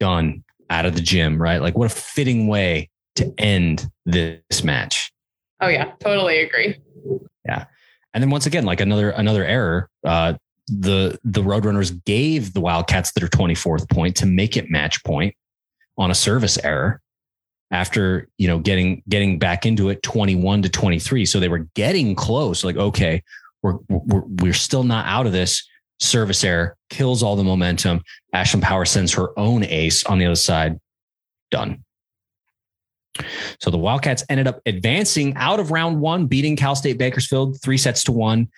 done 0.00 0.44
out 0.70 0.86
of 0.86 0.94
the 0.94 1.00
gym, 1.00 1.40
right? 1.40 1.60
Like, 1.60 1.76
what 1.76 1.90
a 1.90 1.94
fitting 1.94 2.48
way 2.48 2.90
to 3.16 3.32
end 3.38 3.88
this 4.04 4.62
match. 4.62 5.12
Oh, 5.60 5.68
yeah, 5.68 5.92
totally 6.00 6.40
agree. 6.40 6.76
Yeah. 7.44 7.64
And 8.14 8.22
then 8.22 8.30
once 8.30 8.46
again, 8.46 8.64
like 8.64 8.80
another 8.80 9.10
another 9.10 9.44
error, 9.44 9.88
uh, 10.04 10.34
the 10.66 11.18
the 11.24 11.42
Roadrunners 11.42 12.04
gave 12.04 12.52
the 12.52 12.60
Wildcats 12.60 13.12
their 13.12 13.28
24th 13.28 13.88
point 13.90 14.16
to 14.16 14.26
make 14.26 14.56
it 14.56 14.70
match 14.70 15.02
point 15.04 15.34
on 15.96 16.10
a 16.10 16.14
service 16.14 16.58
error 16.62 17.00
after 17.70 18.28
you 18.38 18.48
know 18.48 18.58
getting 18.58 19.02
getting 19.08 19.38
back 19.38 19.66
into 19.66 19.90
it 19.90 20.02
21 20.02 20.62
to 20.62 20.70
23 20.70 21.26
so 21.26 21.38
they 21.38 21.48
were 21.48 21.66
getting 21.74 22.14
close 22.14 22.64
like 22.64 22.76
okay 22.76 23.22
we're 23.62 23.74
we're, 23.88 24.22
we're 24.40 24.54
still 24.54 24.84
not 24.84 25.04
out 25.06 25.26
of 25.26 25.32
this 25.32 25.68
service 26.00 26.44
error 26.44 26.76
kills 26.90 27.22
all 27.22 27.36
the 27.36 27.44
momentum. 27.44 28.02
Ashlyn 28.34 28.62
Power 28.62 28.84
sends 28.84 29.12
her 29.14 29.38
own 29.38 29.64
ace 29.64 30.04
on 30.04 30.18
the 30.18 30.26
other 30.26 30.34
side. 30.34 30.78
Done 31.50 31.82
so 33.60 33.70
the 33.70 33.78
Wildcats 33.78 34.24
ended 34.28 34.46
up 34.46 34.60
advancing 34.66 35.34
out 35.36 35.60
of 35.60 35.70
round 35.70 36.00
one, 36.00 36.26
beating 36.26 36.56
Cal 36.56 36.74
State 36.74 36.98
Bakersfield 36.98 37.60
three 37.62 37.78
sets 37.78 38.04
to 38.04 38.12
one. 38.12 38.48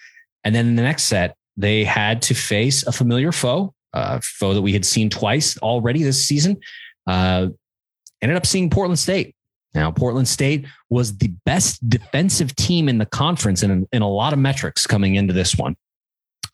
And 0.44 0.54
then 0.54 0.66
in 0.66 0.76
the 0.76 0.82
next 0.82 1.04
set, 1.04 1.36
they 1.56 1.84
had 1.84 2.22
to 2.22 2.34
face 2.34 2.86
a 2.86 2.92
familiar 2.92 3.32
foe, 3.32 3.74
a 3.92 4.20
foe 4.22 4.54
that 4.54 4.62
we 4.62 4.72
had 4.72 4.84
seen 4.84 5.10
twice 5.10 5.58
already 5.58 6.02
this 6.02 6.24
season. 6.24 6.60
uh, 7.06 7.48
ended 8.22 8.36
up 8.36 8.46
seeing 8.46 8.70
Portland 8.70 8.98
State. 8.98 9.34
Now, 9.74 9.90
Portland 9.90 10.28
State 10.28 10.66
was 10.88 11.18
the 11.18 11.28
best 11.44 11.88
defensive 11.88 12.54
team 12.56 12.88
in 12.88 12.98
the 12.98 13.06
conference 13.06 13.62
in, 13.62 13.86
in 13.92 14.02
a 14.02 14.08
lot 14.08 14.32
of 14.32 14.38
metrics 14.38 14.86
coming 14.86 15.14
into 15.14 15.32
this 15.32 15.56
one. 15.56 15.76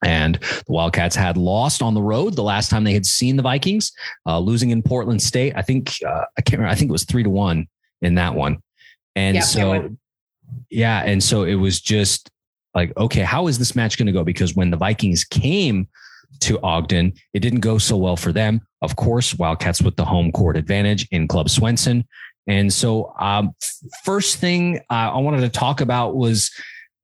And 0.04 0.34
the 0.34 0.72
Wildcats 0.72 1.16
had 1.16 1.38
lost 1.38 1.80
on 1.80 1.94
the 1.94 2.02
road 2.02 2.36
the 2.36 2.42
last 2.42 2.70
time 2.70 2.84
they 2.84 2.92
had 2.92 3.06
seen 3.06 3.36
the 3.36 3.42
Vikings, 3.42 3.92
uh, 4.26 4.38
losing 4.38 4.70
in 4.70 4.82
Portland 4.82 5.22
State. 5.22 5.54
I 5.56 5.62
think 5.62 5.94
uh, 6.06 6.24
I 6.36 6.42
can't 6.42 6.58
remember. 6.58 6.72
I 6.72 6.74
think 6.74 6.90
it 6.90 6.92
was 6.92 7.04
three 7.04 7.22
to 7.22 7.30
one 7.30 7.66
in 8.02 8.14
that 8.16 8.34
one. 8.34 8.58
And 9.14 9.42
so, 9.42 9.96
yeah, 10.70 11.02
and 11.04 11.22
so 11.22 11.44
it 11.44 11.54
was 11.54 11.80
just 11.80 12.30
like, 12.74 12.94
okay, 12.96 13.22
how 13.22 13.46
is 13.46 13.58
this 13.58 13.74
match 13.74 13.96
going 13.96 14.06
to 14.06 14.12
go? 14.12 14.24
Because 14.24 14.54
when 14.54 14.70
the 14.70 14.76
Vikings 14.76 15.24
came 15.24 15.88
to 16.40 16.60
Ogden, 16.60 17.14
it 17.32 17.40
didn't 17.40 17.60
go 17.60 17.78
so 17.78 17.96
well 17.96 18.16
for 18.16 18.32
them. 18.32 18.60
Of 18.82 18.96
course, 18.96 19.34
Wildcats 19.34 19.80
with 19.80 19.96
the 19.96 20.04
home 20.04 20.30
court 20.32 20.56
advantage 20.56 21.08
in 21.10 21.26
Club 21.26 21.48
Swenson. 21.48 22.06
And 22.46 22.72
so, 22.72 23.14
um, 23.18 23.54
first 24.04 24.36
thing 24.36 24.78
uh, 24.90 25.10
I 25.14 25.18
wanted 25.18 25.40
to 25.40 25.48
talk 25.48 25.80
about 25.80 26.14
was 26.14 26.50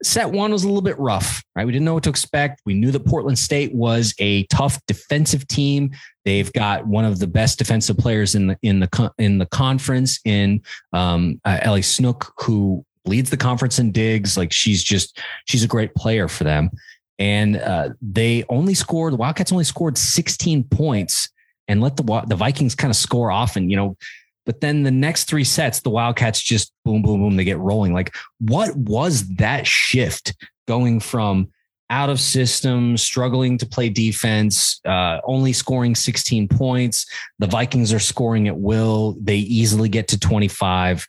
set 0.03 0.31
one 0.31 0.53
was 0.53 0.65
a 0.65 0.67
little 0.67 0.83
bit 0.83 0.99
rough, 0.99 1.43
right? 1.55 1.65
We 1.65 1.73
didn't 1.73 1.85
know 1.85 1.95
what 1.95 2.05
to 2.05 2.11
expect. 2.11 2.61
We 2.65 2.75
knew 2.75 2.91
that 2.91 3.05
Portland 3.07 3.39
State 3.39 3.75
was 3.75 4.15
a 4.19 4.45
tough 4.47 4.79
defensive 4.87 5.47
team. 5.49 5.91
They've 6.25 6.53
got 6.53 6.87
one 6.87 7.05
of 7.05 7.19
the 7.19 7.27
best 7.27 7.59
defensive 7.59 7.97
players 7.99 8.35
in 8.35 8.49
the 8.49 8.59
in 8.63 8.81
the 8.81 9.13
in 9.19 9.39
the 9.39 9.47
conference 9.47 10.21
in 10.25 10.63
um, 10.93 11.41
uh, 11.45 11.59
Ellie 11.63 11.83
Snook, 11.83 12.33
who 12.39 12.85
leads 13.05 13.31
the 13.31 13.37
conference 13.37 13.79
in 13.79 13.93
digs. 13.93 14.37
Like 14.37 14.53
she's 14.53 14.83
just 14.83 15.21
she's 15.47 15.65
a 15.65 15.69
great 15.69 15.95
player 15.95 16.29
for 16.29 16.45
them. 16.45 16.71
And 17.19 17.57
uh, 17.57 17.91
they 18.01 18.45
only 18.49 18.75
scored 18.75 19.13
the 19.13 19.17
Wildcats 19.17 19.53
only 19.53 19.65
scored 19.65 19.97
16 19.97 20.65
points 20.65 21.29
and 21.69 21.81
let 21.81 21.97
the 21.97 22.25
the 22.27 22.37
Vikings 22.37 22.75
kind 22.75 22.91
of 22.91 22.97
score 22.97 23.31
off. 23.31 23.57
And 23.57 23.71
you 23.71 23.77
know, 23.77 23.97
but 24.45 24.61
then 24.61 24.83
the 24.83 24.91
next 24.91 25.25
three 25.25 25.45
sets, 25.45 25.81
the 25.81 25.91
Wildcats 25.91 26.43
just 26.43 26.73
boom, 26.85 27.03
boom, 27.03 27.21
boom, 27.21 27.37
they 27.37 27.45
get 27.45 27.59
rolling. 27.59 27.93
Like, 27.93 28.15
what 28.41 28.75
was 28.77 29.27
that 29.37 29.67
shift 29.67 30.35
going 30.67 31.01
from 31.01 31.49
out 31.91 32.11
of 32.11 32.19
system, 32.19 32.97
struggling 32.97 33.59
to 33.59 33.67
play 33.67 33.89
defense, 33.89 34.81
uh, 34.87 35.19
only 35.25 35.53
scoring 35.53 35.95
16 35.95 36.49
points? 36.49 37.07
The 37.39 37.47
Vikings 37.47 37.93
are 37.93 38.01
scoring 38.01 38.49
at 38.49 38.59
will. 38.59 39.17
They 39.21 39.37
easily 39.37 39.89
get 39.89 40.09
to 40.09 40.19
25. 40.19 41.07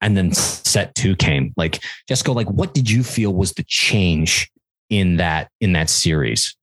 And 0.00 0.16
then 0.16 0.32
set 0.32 0.94
two 0.94 1.14
came. 1.14 1.54
Like, 1.56 1.80
Jessica, 2.08 2.32
like, 2.32 2.50
what 2.50 2.74
did 2.74 2.90
you 2.90 3.04
feel 3.04 3.32
was 3.32 3.52
the 3.52 3.64
change 3.68 4.50
in 4.90 5.16
that 5.16 5.48
in 5.60 5.74
that 5.74 5.88
series? 5.88 6.56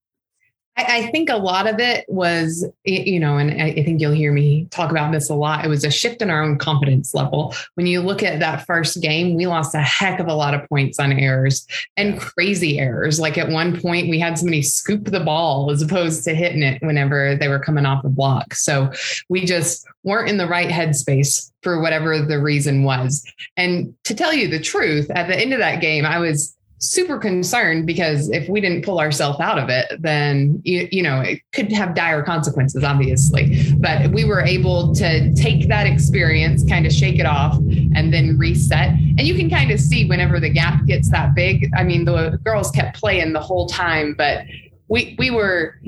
I, 0.87 1.11
think 1.11 1.29
a 1.29 1.37
lot 1.37 1.67
of 1.67 1.79
it 1.79 2.05
was, 2.07 2.65
you 2.83 3.19
know, 3.19 3.37
and 3.37 3.61
I 3.61 3.83
think 3.83 4.01
you'll 4.01 4.11
hear 4.11 4.31
me 4.31 4.65
talk 4.71 4.91
about 4.91 5.11
this 5.11 5.29
a 5.29 5.35
lot. 5.35 5.65
It 5.65 5.67
was 5.67 5.83
a 5.83 5.91
shift 5.91 6.21
in 6.21 6.29
our 6.29 6.41
own 6.41 6.57
confidence 6.57 7.13
level. 7.13 7.53
When 7.75 7.87
you 7.87 8.01
look 8.01 8.23
at 8.23 8.39
that 8.39 8.65
first 8.65 9.01
game, 9.01 9.35
we 9.35 9.47
lost 9.47 9.75
a 9.75 9.81
heck 9.81 10.19
of 10.19 10.27
a 10.27 10.33
lot 10.33 10.53
of 10.53 10.67
points 10.69 10.99
on 10.99 11.13
errors 11.13 11.65
and 11.97 12.19
crazy 12.19 12.79
errors. 12.79 13.19
Like 13.19 13.37
at 13.37 13.49
one 13.49 13.79
point, 13.79 14.09
we 14.09 14.19
had 14.19 14.37
somebody 14.37 14.61
scoop 14.61 15.05
the 15.05 15.19
ball 15.19 15.71
as 15.71 15.81
opposed 15.81 16.23
to 16.25 16.35
hitting 16.35 16.63
it 16.63 16.81
whenever 16.81 17.35
they 17.35 17.47
were 17.47 17.59
coming 17.59 17.85
off 17.85 18.03
a 18.03 18.09
block. 18.09 18.53
So 18.53 18.91
we 19.29 19.45
just 19.45 19.85
weren't 20.03 20.29
in 20.29 20.37
the 20.37 20.47
right 20.47 20.69
headspace 20.69 21.51
for 21.61 21.81
whatever 21.81 22.21
the 22.21 22.39
reason 22.39 22.83
was. 22.83 23.23
And 23.57 23.93
to 24.05 24.15
tell 24.15 24.33
you 24.33 24.47
the 24.47 24.59
truth, 24.59 25.09
at 25.11 25.27
the 25.27 25.37
end 25.37 25.53
of 25.53 25.59
that 25.59 25.81
game, 25.81 26.05
I 26.05 26.19
was 26.19 26.55
super 26.79 27.17
concerned 27.17 27.85
because 27.85 28.29
if 28.29 28.47
we 28.49 28.61
didn't 28.61 28.83
pull 28.83 28.99
ourselves 28.99 29.39
out 29.39 29.59
of 29.59 29.69
it, 29.69 29.85
then 29.99 30.61
you, 30.63 30.87
you 30.91 31.03
know 31.03 31.21
it 31.21 31.41
could 31.53 31.71
have 31.71 31.93
dire 31.93 32.23
consequences, 32.23 32.83
obviously. 32.83 33.73
But 33.77 34.11
we 34.11 34.23
were 34.23 34.41
able 34.41 34.93
to 34.95 35.33
take 35.35 35.67
that 35.67 35.85
experience, 35.85 36.63
kind 36.67 36.85
of 36.85 36.93
shake 36.93 37.19
it 37.19 37.25
off, 37.25 37.57
and 37.57 38.13
then 38.13 38.37
reset. 38.37 38.89
And 38.89 39.21
you 39.21 39.35
can 39.35 39.49
kind 39.49 39.71
of 39.71 39.79
see 39.79 40.07
whenever 40.07 40.39
the 40.39 40.49
gap 40.49 40.85
gets 40.85 41.11
that 41.11 41.35
big. 41.35 41.69
I 41.77 41.83
mean, 41.83 42.05
the 42.05 42.39
girls 42.43 42.71
kept 42.71 42.97
playing 42.97 43.33
the 43.33 43.41
whole 43.41 43.67
time, 43.67 44.15
but 44.17 44.45
we 44.89 45.15
we 45.19 45.29
were 45.29 45.79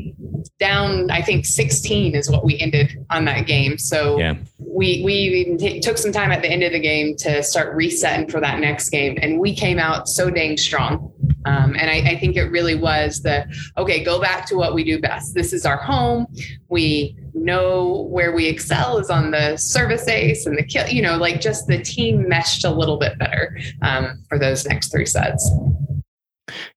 down 0.60 1.10
i 1.12 1.22
think 1.22 1.46
16 1.46 2.16
is 2.16 2.30
what 2.30 2.46
we 2.46 2.58
ended 2.60 3.04
on 3.10 3.26
that 3.26 3.46
game 3.46 3.78
so 3.78 4.18
yeah. 4.20 4.36
We 4.74 5.02
we 5.04 5.14
even 5.14 5.58
t- 5.58 5.80
took 5.80 5.98
some 5.98 6.12
time 6.12 6.32
at 6.32 6.42
the 6.42 6.50
end 6.50 6.64
of 6.64 6.72
the 6.72 6.80
game 6.80 7.16
to 7.18 7.44
start 7.44 7.76
resetting 7.76 8.30
for 8.30 8.40
that 8.40 8.60
next 8.60 8.90
game 8.90 9.18
and 9.22 9.40
we 9.40 9.56
came 9.56 9.80
out 9.80 10.08
so 10.08 10.30
dang 10.30 10.58
strong. 10.58 11.12
Um, 11.46 11.76
and 11.76 11.90
I, 11.90 12.12
I, 12.12 12.20
think 12.20 12.36
it 12.36 12.52
really 12.52 12.76
was 12.76 13.24
the 13.24 13.48
okay 13.76 14.04
go 14.04 14.22
back 14.22 14.46
to 14.48 14.56
what 14.56 14.76
we 14.76 14.84
do 14.84 15.02
best. 15.02 15.34
This 15.34 15.54
is 15.54 15.66
our 15.66 15.78
home. 15.78 16.28
We 16.70 17.18
know 17.34 18.08
where 18.12 18.32
we 18.32 18.46
excel 18.46 19.00
is 19.00 19.10
on 19.10 19.32
the 19.32 19.58
service 19.58 20.08
ace 20.08 20.46
and 20.46 20.56
the 20.56 20.64
kill 20.64 20.88
you 20.88 21.02
know 21.02 21.18
like 21.18 21.42
just 21.42 21.66
the 21.66 21.82
team 21.82 22.30
meshed 22.30 22.64
a 22.64 22.70
little 22.70 22.98
bit 22.98 23.18
better 23.18 23.58
um, 23.82 24.24
for 24.30 24.38
those 24.38 24.68
next 24.68 24.92
three 24.92 25.06
sets. 25.06 25.52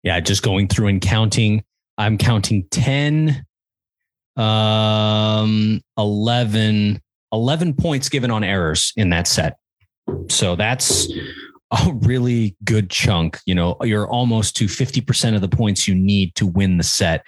Yeah 0.01 0.19
just 0.21 0.43
going 0.43 0.67
through 0.67 0.88
and 0.88 1.01
counting. 1.01 1.63
I'm 1.97 2.17
counting 2.17 2.65
10, 2.71 3.45
um, 4.36 5.82
11, 5.97 7.03
11 7.34 7.74
points 7.74 8.08
given 8.08 8.32
on 8.32 8.43
errors 8.43 8.93
in 8.96 9.10
that 9.10 9.28
set. 9.28 9.58
So 10.30 10.56
that's 10.56 11.12
a 11.72 11.91
really 11.93 12.56
good 12.63 12.89
chunk. 12.89 13.39
You 13.46 13.56
know, 13.56 13.76
you're 13.82 14.08
almost 14.08 14.56
to 14.58 14.65
50% 14.65 15.36
of 15.36 15.41
the 15.41 15.50
points 15.50 15.88
you 15.88 15.96
need 15.96 16.36
to 16.36 16.46
win 16.46 16.78
the 16.78 16.84
set 16.84 17.26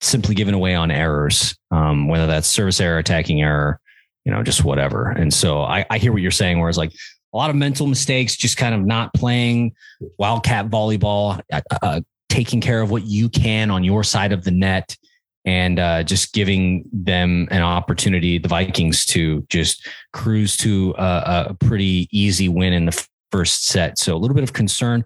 simply 0.00 0.34
given 0.34 0.54
away 0.54 0.74
on 0.74 0.90
errors, 0.90 1.56
um, 1.70 2.08
whether 2.08 2.26
that's 2.26 2.48
service 2.48 2.80
error, 2.80 2.98
attacking 2.98 3.42
error, 3.42 3.80
you 4.24 4.32
know, 4.32 4.42
just 4.42 4.64
whatever. 4.64 5.10
And 5.10 5.32
so 5.34 5.62
I, 5.62 5.84
I 5.90 5.98
hear 5.98 6.12
what 6.12 6.22
you're 6.22 6.30
saying, 6.30 6.60
whereas 6.60 6.78
like 6.78 6.92
a 7.32 7.36
lot 7.36 7.50
of 7.50 7.56
mental 7.56 7.86
mistakes, 7.86 8.36
just 8.36 8.56
kind 8.56 8.74
of 8.74 8.84
not 8.84 9.12
playing 9.14 9.74
wildcat 10.18 10.68
volleyball, 10.68 11.40
uh, 11.52 11.60
uh 11.82 12.00
taking 12.28 12.60
care 12.60 12.82
of 12.82 12.90
what 12.90 13.04
you 13.04 13.28
can 13.28 13.70
on 13.70 13.82
your 13.82 14.04
side 14.04 14.32
of 14.32 14.44
the 14.44 14.50
net 14.50 14.96
and 15.46 15.78
uh, 15.78 16.02
just 16.02 16.32
giving 16.32 16.84
them 16.92 17.48
an 17.50 17.62
opportunity, 17.62 18.38
the 18.38 18.48
Vikings, 18.48 19.06
to 19.06 19.46
just 19.48 19.86
cruise 20.12 20.56
to 20.58 20.94
a, 20.98 21.46
a, 21.50 21.54
pretty 21.54 22.08
easy 22.10 22.48
win 22.48 22.72
in 22.72 22.84
the 22.84 23.06
first 23.30 23.66
set. 23.66 23.98
So 23.98 24.14
a 24.14 24.18
little 24.18 24.34
bit 24.34 24.42
of 24.42 24.52
concern, 24.52 25.04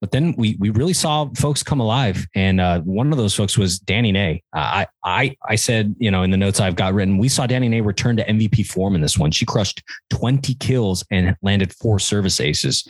but 0.00 0.10
then 0.10 0.34
we 0.36 0.56
we 0.58 0.70
really 0.70 0.92
saw 0.92 1.28
folks 1.36 1.62
come 1.62 1.80
alive, 1.80 2.26
and 2.34 2.60
uh, 2.60 2.80
one 2.80 3.12
of 3.12 3.18
those 3.18 3.34
folks 3.34 3.56
was 3.56 3.78
Danny 3.78 4.12
Nay. 4.12 4.42
Uh, 4.54 4.58
I 4.58 4.86
I 5.04 5.36
I 5.48 5.54
said 5.56 5.94
you 5.98 6.10
know 6.10 6.22
in 6.22 6.30
the 6.30 6.36
notes 6.36 6.58
I've 6.58 6.76
got 6.76 6.94
written, 6.94 7.18
we 7.18 7.28
saw 7.28 7.46
Danny 7.46 7.68
Nay 7.68 7.80
return 7.82 8.16
to 8.16 8.24
MVP 8.24 8.66
form 8.66 8.94
in 8.94 9.00
this 9.00 9.18
one. 9.18 9.30
She 9.30 9.46
crushed 9.46 9.82
twenty 10.10 10.54
kills 10.54 11.04
and 11.10 11.36
landed 11.42 11.72
four 11.74 11.98
service 11.98 12.40
aces 12.40 12.88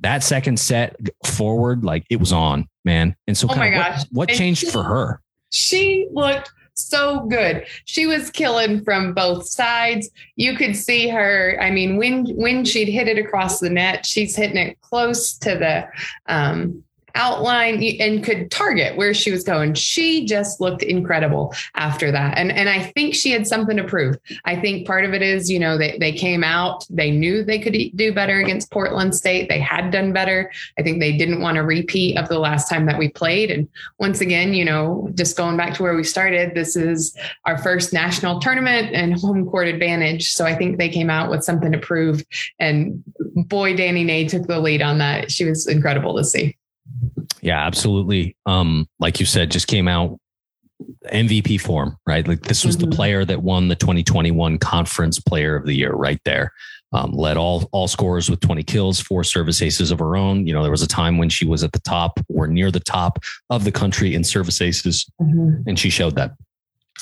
that 0.00 0.22
second 0.22 0.58
set 0.58 0.96
forward, 1.24 1.84
like 1.84 2.04
it 2.10 2.20
was 2.20 2.32
on, 2.32 2.68
man. 2.84 3.16
And 3.26 3.36
so, 3.36 3.48
oh 3.50 3.56
my 3.56 3.70
gosh, 3.70 4.00
what, 4.10 4.28
what 4.28 4.28
changed 4.28 4.60
she, 4.60 4.70
for 4.70 4.82
her? 4.82 5.22
She 5.56 6.08
looked 6.12 6.52
so 6.74 7.20
good. 7.20 7.66
She 7.86 8.06
was 8.06 8.30
killing 8.30 8.84
from 8.84 9.14
both 9.14 9.48
sides. 9.48 10.10
You 10.36 10.56
could 10.56 10.76
see 10.76 11.08
her. 11.08 11.58
I 11.60 11.70
mean, 11.70 11.96
when 11.96 12.26
when 12.36 12.64
she'd 12.64 12.88
hit 12.88 13.08
it 13.08 13.18
across 13.18 13.60
the 13.60 13.70
net, 13.70 14.04
she's 14.04 14.36
hitting 14.36 14.58
it 14.58 14.80
close 14.82 15.36
to 15.38 15.56
the 15.56 15.88
um, 16.32 16.84
outline 17.16 17.82
and 18.00 18.22
could 18.22 18.50
target 18.50 18.96
where 18.96 19.14
she 19.14 19.30
was 19.30 19.42
going. 19.42 19.74
She 19.74 20.26
just 20.26 20.60
looked 20.60 20.82
incredible 20.82 21.54
after 21.74 22.12
that. 22.12 22.38
And, 22.38 22.52
and 22.52 22.68
I 22.68 22.84
think 22.94 23.14
she 23.14 23.30
had 23.30 23.46
something 23.46 23.76
to 23.76 23.84
prove. 23.84 24.16
I 24.44 24.56
think 24.56 24.86
part 24.86 25.04
of 25.04 25.14
it 25.14 25.22
is, 25.22 25.50
you 25.50 25.58
know, 25.58 25.76
they, 25.76 25.96
they 25.98 26.12
came 26.12 26.44
out, 26.44 26.86
they 26.90 27.10
knew 27.10 27.42
they 27.42 27.58
could 27.58 27.74
do 27.96 28.12
better 28.12 28.40
against 28.40 28.70
Portland 28.70 29.14
State. 29.14 29.48
They 29.48 29.58
had 29.58 29.90
done 29.90 30.12
better. 30.12 30.52
I 30.78 30.82
think 30.82 31.00
they 31.00 31.16
didn't 31.16 31.40
want 31.40 31.58
a 31.58 31.62
repeat 31.62 32.18
of 32.18 32.28
the 32.28 32.38
last 32.38 32.68
time 32.68 32.86
that 32.86 32.98
we 32.98 33.08
played. 33.08 33.50
And 33.50 33.68
once 33.98 34.20
again, 34.20 34.54
you 34.54 34.64
know, 34.64 35.10
just 35.14 35.36
going 35.36 35.56
back 35.56 35.74
to 35.74 35.82
where 35.82 35.96
we 35.96 36.04
started, 36.04 36.54
this 36.54 36.76
is 36.76 37.16
our 37.44 37.58
first 37.58 37.92
national 37.92 38.40
tournament 38.40 38.94
and 38.94 39.18
home 39.18 39.48
court 39.48 39.68
advantage. 39.68 40.32
So 40.32 40.44
I 40.44 40.54
think 40.54 40.78
they 40.78 40.88
came 40.88 41.10
out 41.10 41.30
with 41.30 41.44
something 41.44 41.72
to 41.72 41.78
prove. 41.78 42.24
And 42.58 43.02
boy, 43.34 43.76
Danny 43.76 44.04
Nay 44.04 44.28
took 44.28 44.46
the 44.46 44.60
lead 44.60 44.82
on 44.82 44.98
that. 44.98 45.30
She 45.30 45.44
was 45.44 45.66
incredible 45.66 46.16
to 46.16 46.24
see. 46.24 46.56
Yeah, 47.40 47.64
absolutely. 47.64 48.36
Um, 48.46 48.88
like 48.98 49.20
you 49.20 49.26
said, 49.26 49.50
just 49.50 49.68
came 49.68 49.88
out 49.88 50.18
MVP 51.12 51.60
form, 51.60 51.96
right? 52.06 52.26
Like 52.26 52.42
this 52.42 52.64
was 52.64 52.76
mm-hmm. 52.76 52.90
the 52.90 52.96
player 52.96 53.24
that 53.24 53.42
won 53.42 53.68
the 53.68 53.76
2021 53.76 54.58
Conference 54.58 55.20
Player 55.20 55.56
of 55.56 55.66
the 55.66 55.74
Year, 55.74 55.92
right 55.92 56.20
there. 56.24 56.52
Um, 56.92 57.10
led 57.12 57.36
all 57.36 57.68
all 57.72 57.88
scores 57.88 58.30
with 58.30 58.40
20 58.40 58.62
kills, 58.62 59.00
four 59.00 59.24
service 59.24 59.60
aces 59.60 59.90
of 59.90 59.98
her 59.98 60.16
own. 60.16 60.46
You 60.46 60.54
know, 60.54 60.62
there 60.62 60.70
was 60.70 60.82
a 60.82 60.88
time 60.88 61.18
when 61.18 61.28
she 61.28 61.44
was 61.44 61.64
at 61.64 61.72
the 61.72 61.80
top 61.80 62.20
or 62.28 62.46
near 62.46 62.70
the 62.70 62.80
top 62.80 63.18
of 63.50 63.64
the 63.64 63.72
country 63.72 64.14
in 64.14 64.22
service 64.22 64.60
aces, 64.60 65.04
mm-hmm. 65.20 65.68
and 65.68 65.78
she 65.78 65.90
showed 65.90 66.14
that. 66.16 66.32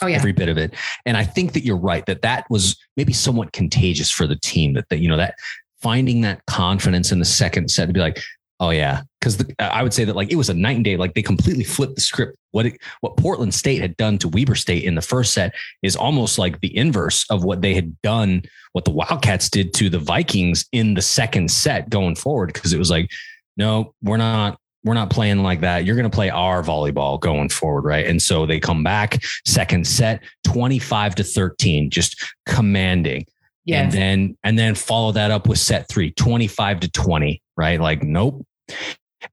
Oh 0.03 0.07
yeah, 0.07 0.17
every 0.17 0.33
bit 0.33 0.49
of 0.49 0.59
it. 0.59 0.75
And 1.07 1.17
I 1.17 1.23
think 1.23 1.53
that 1.53 1.65
you're 1.65 1.77
right 1.77 2.05
that 2.07 2.23
that 2.23 2.47
was 2.51 2.77
maybe 2.97 3.13
somewhat 3.13 3.53
contagious 3.53 4.11
for 4.11 4.27
the 4.27 4.37
team. 4.37 4.73
That 4.73 4.89
that 4.89 4.99
you 4.99 5.09
know 5.09 5.19
that 5.19 5.37
finding 5.81 6.23
that 6.23 6.45
confidence 6.47 7.13
in 7.13 7.19
the 7.19 7.25
second 7.25 7.71
set 7.71 7.87
to 7.87 7.93
be 7.93 8.01
like, 8.01 8.19
Oh 8.61 8.71
yeah, 8.71 9.03
because 9.21 9.45
I 9.59 9.83
would 9.83 9.93
say 9.93 10.05
that 10.05 10.15
like 10.15 10.31
it 10.31 10.37
was 10.37 10.49
a 10.49 10.55
night 10.55 10.77
and 10.77 10.85
day. 10.85 10.97
Like 10.97 11.15
they 11.15 11.23
completely 11.23 11.65
flipped 11.65 11.97
the 11.97 12.01
script. 12.01 12.37
What 12.53 12.67
it, 12.67 12.81
what 13.01 13.17
Portland 13.17 13.53
State 13.53 13.81
had 13.81 13.97
done 13.97 14.17
to 14.19 14.29
Weber 14.29 14.55
State 14.55 14.85
in 14.85 14.95
the 14.95 15.03
first 15.03 15.33
set 15.33 15.55
is 15.83 15.97
almost 15.97 16.39
like 16.39 16.61
the 16.61 16.77
inverse 16.77 17.29
of 17.31 17.43
what 17.43 17.63
they 17.63 17.75
had 17.75 18.01
done. 18.03 18.43
What 18.73 18.85
the 18.85 18.93
Wildcats 18.93 19.51
did 19.51 19.75
to 19.75 19.89
the 19.89 19.99
Vikings 19.99 20.67
in 20.73 20.95
the 20.95 21.03
second 21.03 21.51
set 21.51 21.91
going 21.91 22.15
forward, 22.15 22.53
because 22.53 22.73
it 22.73 22.79
was 22.79 22.91
like, 22.91 23.11
no, 23.57 23.95
we're 24.03 24.19
not 24.19 24.59
we're 24.85 24.95
not 24.95 25.11
playing 25.11 25.43
like 25.43 25.63
that. 25.63 25.85
You're 25.85 25.97
going 25.97 26.11
to 26.11 26.15
play 26.15 26.31
our 26.31 26.63
volleyball 26.63 27.19
going 27.19 27.49
forward, 27.49 27.85
right? 27.85 28.07
And 28.07 28.21
so 28.23 28.47
they 28.47 28.61
come 28.61 28.85
back 28.85 29.25
second 29.47 29.87
set, 29.87 30.23
twenty 30.45 30.79
five 30.79 31.17
to 31.17 31.25
thirteen, 31.25 31.91
just 31.91 32.25
commanding. 32.47 33.27
Yes. 33.65 33.85
And 33.85 33.93
then 33.93 34.37
and 34.45 34.59
then 34.59 34.75
follow 34.75 35.13
that 35.13 35.31
up 35.31 35.49
with 35.49 35.59
set 35.59 35.89
three, 35.89 36.11
25 36.13 36.81
to 36.81 36.91
20, 36.91 37.43
right? 37.57 37.81
Like, 37.81 38.03
nope. 38.03 38.47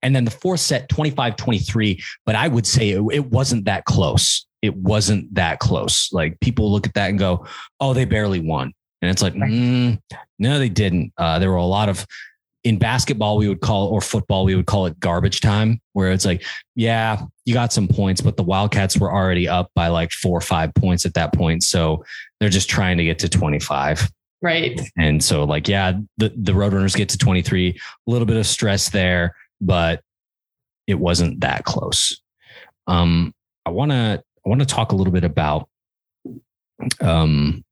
And 0.02 0.16
then 0.16 0.26
the 0.26 0.32
fourth 0.32 0.60
set, 0.60 0.90
25 0.90 1.36
23. 1.36 2.02
But 2.26 2.36
I 2.36 2.48
would 2.48 2.66
say 2.66 2.92
it, 2.92 3.04
it 3.12 3.26
wasn't 3.26 3.66
that 3.66 3.86
close. 3.86 4.46
It 4.62 4.76
wasn't 4.76 5.34
that 5.36 5.60
close. 5.60 6.10
Like 6.12 6.40
people 6.40 6.72
look 6.72 6.88
at 6.88 6.94
that 6.94 7.10
and 7.10 7.20
go, 7.20 7.46
oh, 7.80 7.94
they 7.94 8.06
barely 8.06 8.40
won. 8.40 8.74
And 9.02 9.10
it's 9.10 9.22
like, 9.22 9.34
mm, 9.34 10.00
no, 10.38 10.60
they 10.60 10.70
didn't. 10.70 11.12
Uh, 11.18 11.40
there 11.40 11.50
were 11.50 11.58
a 11.58 11.66
lot 11.66 11.90
of 11.90 12.06
in 12.64 12.78
basketball 12.78 13.38
we 13.38 13.48
would 13.48 13.62
call 13.62 13.88
or 13.88 14.02
football 14.02 14.46
we 14.46 14.56
would 14.56 14.68
call 14.68 14.86
it 14.86 15.00
garbage 15.00 15.42
time 15.42 15.82
where 15.94 16.12
it's 16.12 16.26
like 16.26 16.44
yeah 16.76 17.24
you 17.46 17.54
got 17.54 17.74
some 17.74 17.88
points 17.88 18.22
but 18.22 18.38
the 18.38 18.44
wildcats 18.44 18.98
were 19.00 19.12
already 19.12 19.48
up 19.48 19.72
by 19.74 19.88
like 19.88 20.12
four 20.12 20.38
or 20.38 20.42
five 20.42 20.72
points 20.76 21.06
at 21.06 21.14
that 21.16 21.34
point 21.34 21.64
so 21.64 22.04
they're 22.40 22.50
just 22.50 22.70
trying 22.70 22.98
to 22.98 23.04
get 23.04 23.18
to 23.18 23.28
25 23.28 24.08
Right. 24.42 24.82
And 24.98 25.24
so 25.24 25.44
like, 25.44 25.68
yeah, 25.68 25.94
the, 26.18 26.34
the 26.36 26.54
Roadrunners 26.54 26.96
get 26.96 27.10
to 27.10 27.18
23, 27.18 27.70
a 27.70 28.12
little 28.12 28.26
bit 28.26 28.38
of 28.38 28.48
stress 28.48 28.90
there, 28.90 29.36
but 29.60 30.02
it 30.88 30.96
wasn't 30.96 31.42
that 31.42 31.64
close. 31.64 32.20
Um, 32.88 33.34
I 33.66 33.70
want 33.70 33.92
to, 33.92 34.24
I 34.46 34.50
want 34.50 34.62
to 34.62 34.66
talk 34.66 34.92
a 34.92 34.96
little 34.96 35.14
bit 35.14 35.24
about, 35.24 35.70
um, 37.00 37.64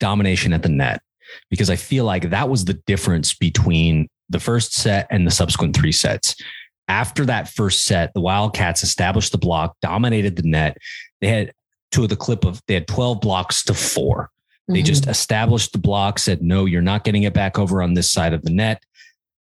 domination 0.00 0.52
at 0.52 0.62
the 0.62 0.68
net 0.68 1.00
because 1.48 1.70
I 1.70 1.76
feel 1.76 2.04
like 2.04 2.30
that 2.30 2.48
was 2.48 2.64
the 2.64 2.74
difference 2.86 3.34
between 3.34 4.08
the 4.28 4.40
first 4.40 4.72
set 4.72 5.06
and 5.10 5.26
the 5.26 5.30
subsequent 5.30 5.76
three 5.76 5.92
sets. 5.92 6.34
After 6.88 7.24
that 7.26 7.48
first 7.48 7.84
set, 7.84 8.12
the 8.14 8.20
Wildcats 8.20 8.82
established 8.82 9.30
the 9.30 9.38
block, 9.38 9.76
dominated 9.80 10.36
the 10.36 10.42
net. 10.42 10.76
They 11.20 11.28
had 11.28 11.52
to 11.92 12.06
the 12.06 12.16
clip 12.16 12.44
of 12.44 12.60
they 12.66 12.74
had 12.74 12.88
12 12.88 13.20
blocks 13.20 13.62
to 13.64 13.74
four. 13.74 14.30
They 14.70 14.78
mm-hmm. 14.78 14.86
just 14.86 15.08
established 15.08 15.72
the 15.72 15.78
block, 15.78 16.18
said, 16.18 16.42
no, 16.42 16.64
you're 16.64 16.82
not 16.82 17.04
getting 17.04 17.24
it 17.24 17.34
back 17.34 17.58
over 17.58 17.82
on 17.82 17.94
this 17.94 18.10
side 18.10 18.32
of 18.32 18.42
the 18.42 18.50
net. 18.50 18.82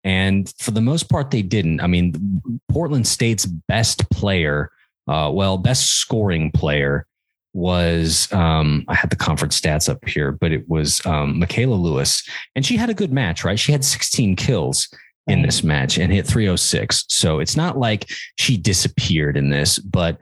And 0.04 0.52
for 0.58 0.70
the 0.70 0.80
most 0.80 1.08
part, 1.08 1.30
they 1.30 1.42
didn't. 1.42 1.80
I 1.80 1.86
mean, 1.86 2.40
Portland 2.70 3.06
State's 3.06 3.46
best 3.46 4.08
player, 4.10 4.70
uh, 5.06 5.30
well, 5.32 5.58
best 5.58 5.92
scoring 5.92 6.50
player 6.50 7.06
was, 7.52 8.32
um, 8.32 8.84
I 8.88 8.94
had 8.94 9.10
the 9.10 9.16
conference 9.16 9.60
stats 9.60 9.88
up 9.88 10.06
here, 10.06 10.32
but 10.32 10.52
it 10.52 10.68
was 10.68 11.04
um, 11.04 11.38
Michaela 11.38 11.74
Lewis. 11.74 12.22
And 12.54 12.64
she 12.64 12.76
had 12.76 12.90
a 12.90 12.94
good 12.94 13.12
match, 13.12 13.44
right? 13.44 13.58
She 13.58 13.72
had 13.72 13.84
16 13.84 14.36
kills 14.36 14.88
in 15.26 15.42
this 15.42 15.62
match 15.62 15.98
and 15.98 16.12
hit 16.12 16.26
306. 16.26 17.04
So 17.08 17.38
it's 17.38 17.56
not 17.56 17.78
like 17.78 18.10
she 18.38 18.56
disappeared 18.56 19.36
in 19.36 19.50
this, 19.50 19.78
but 19.78 20.18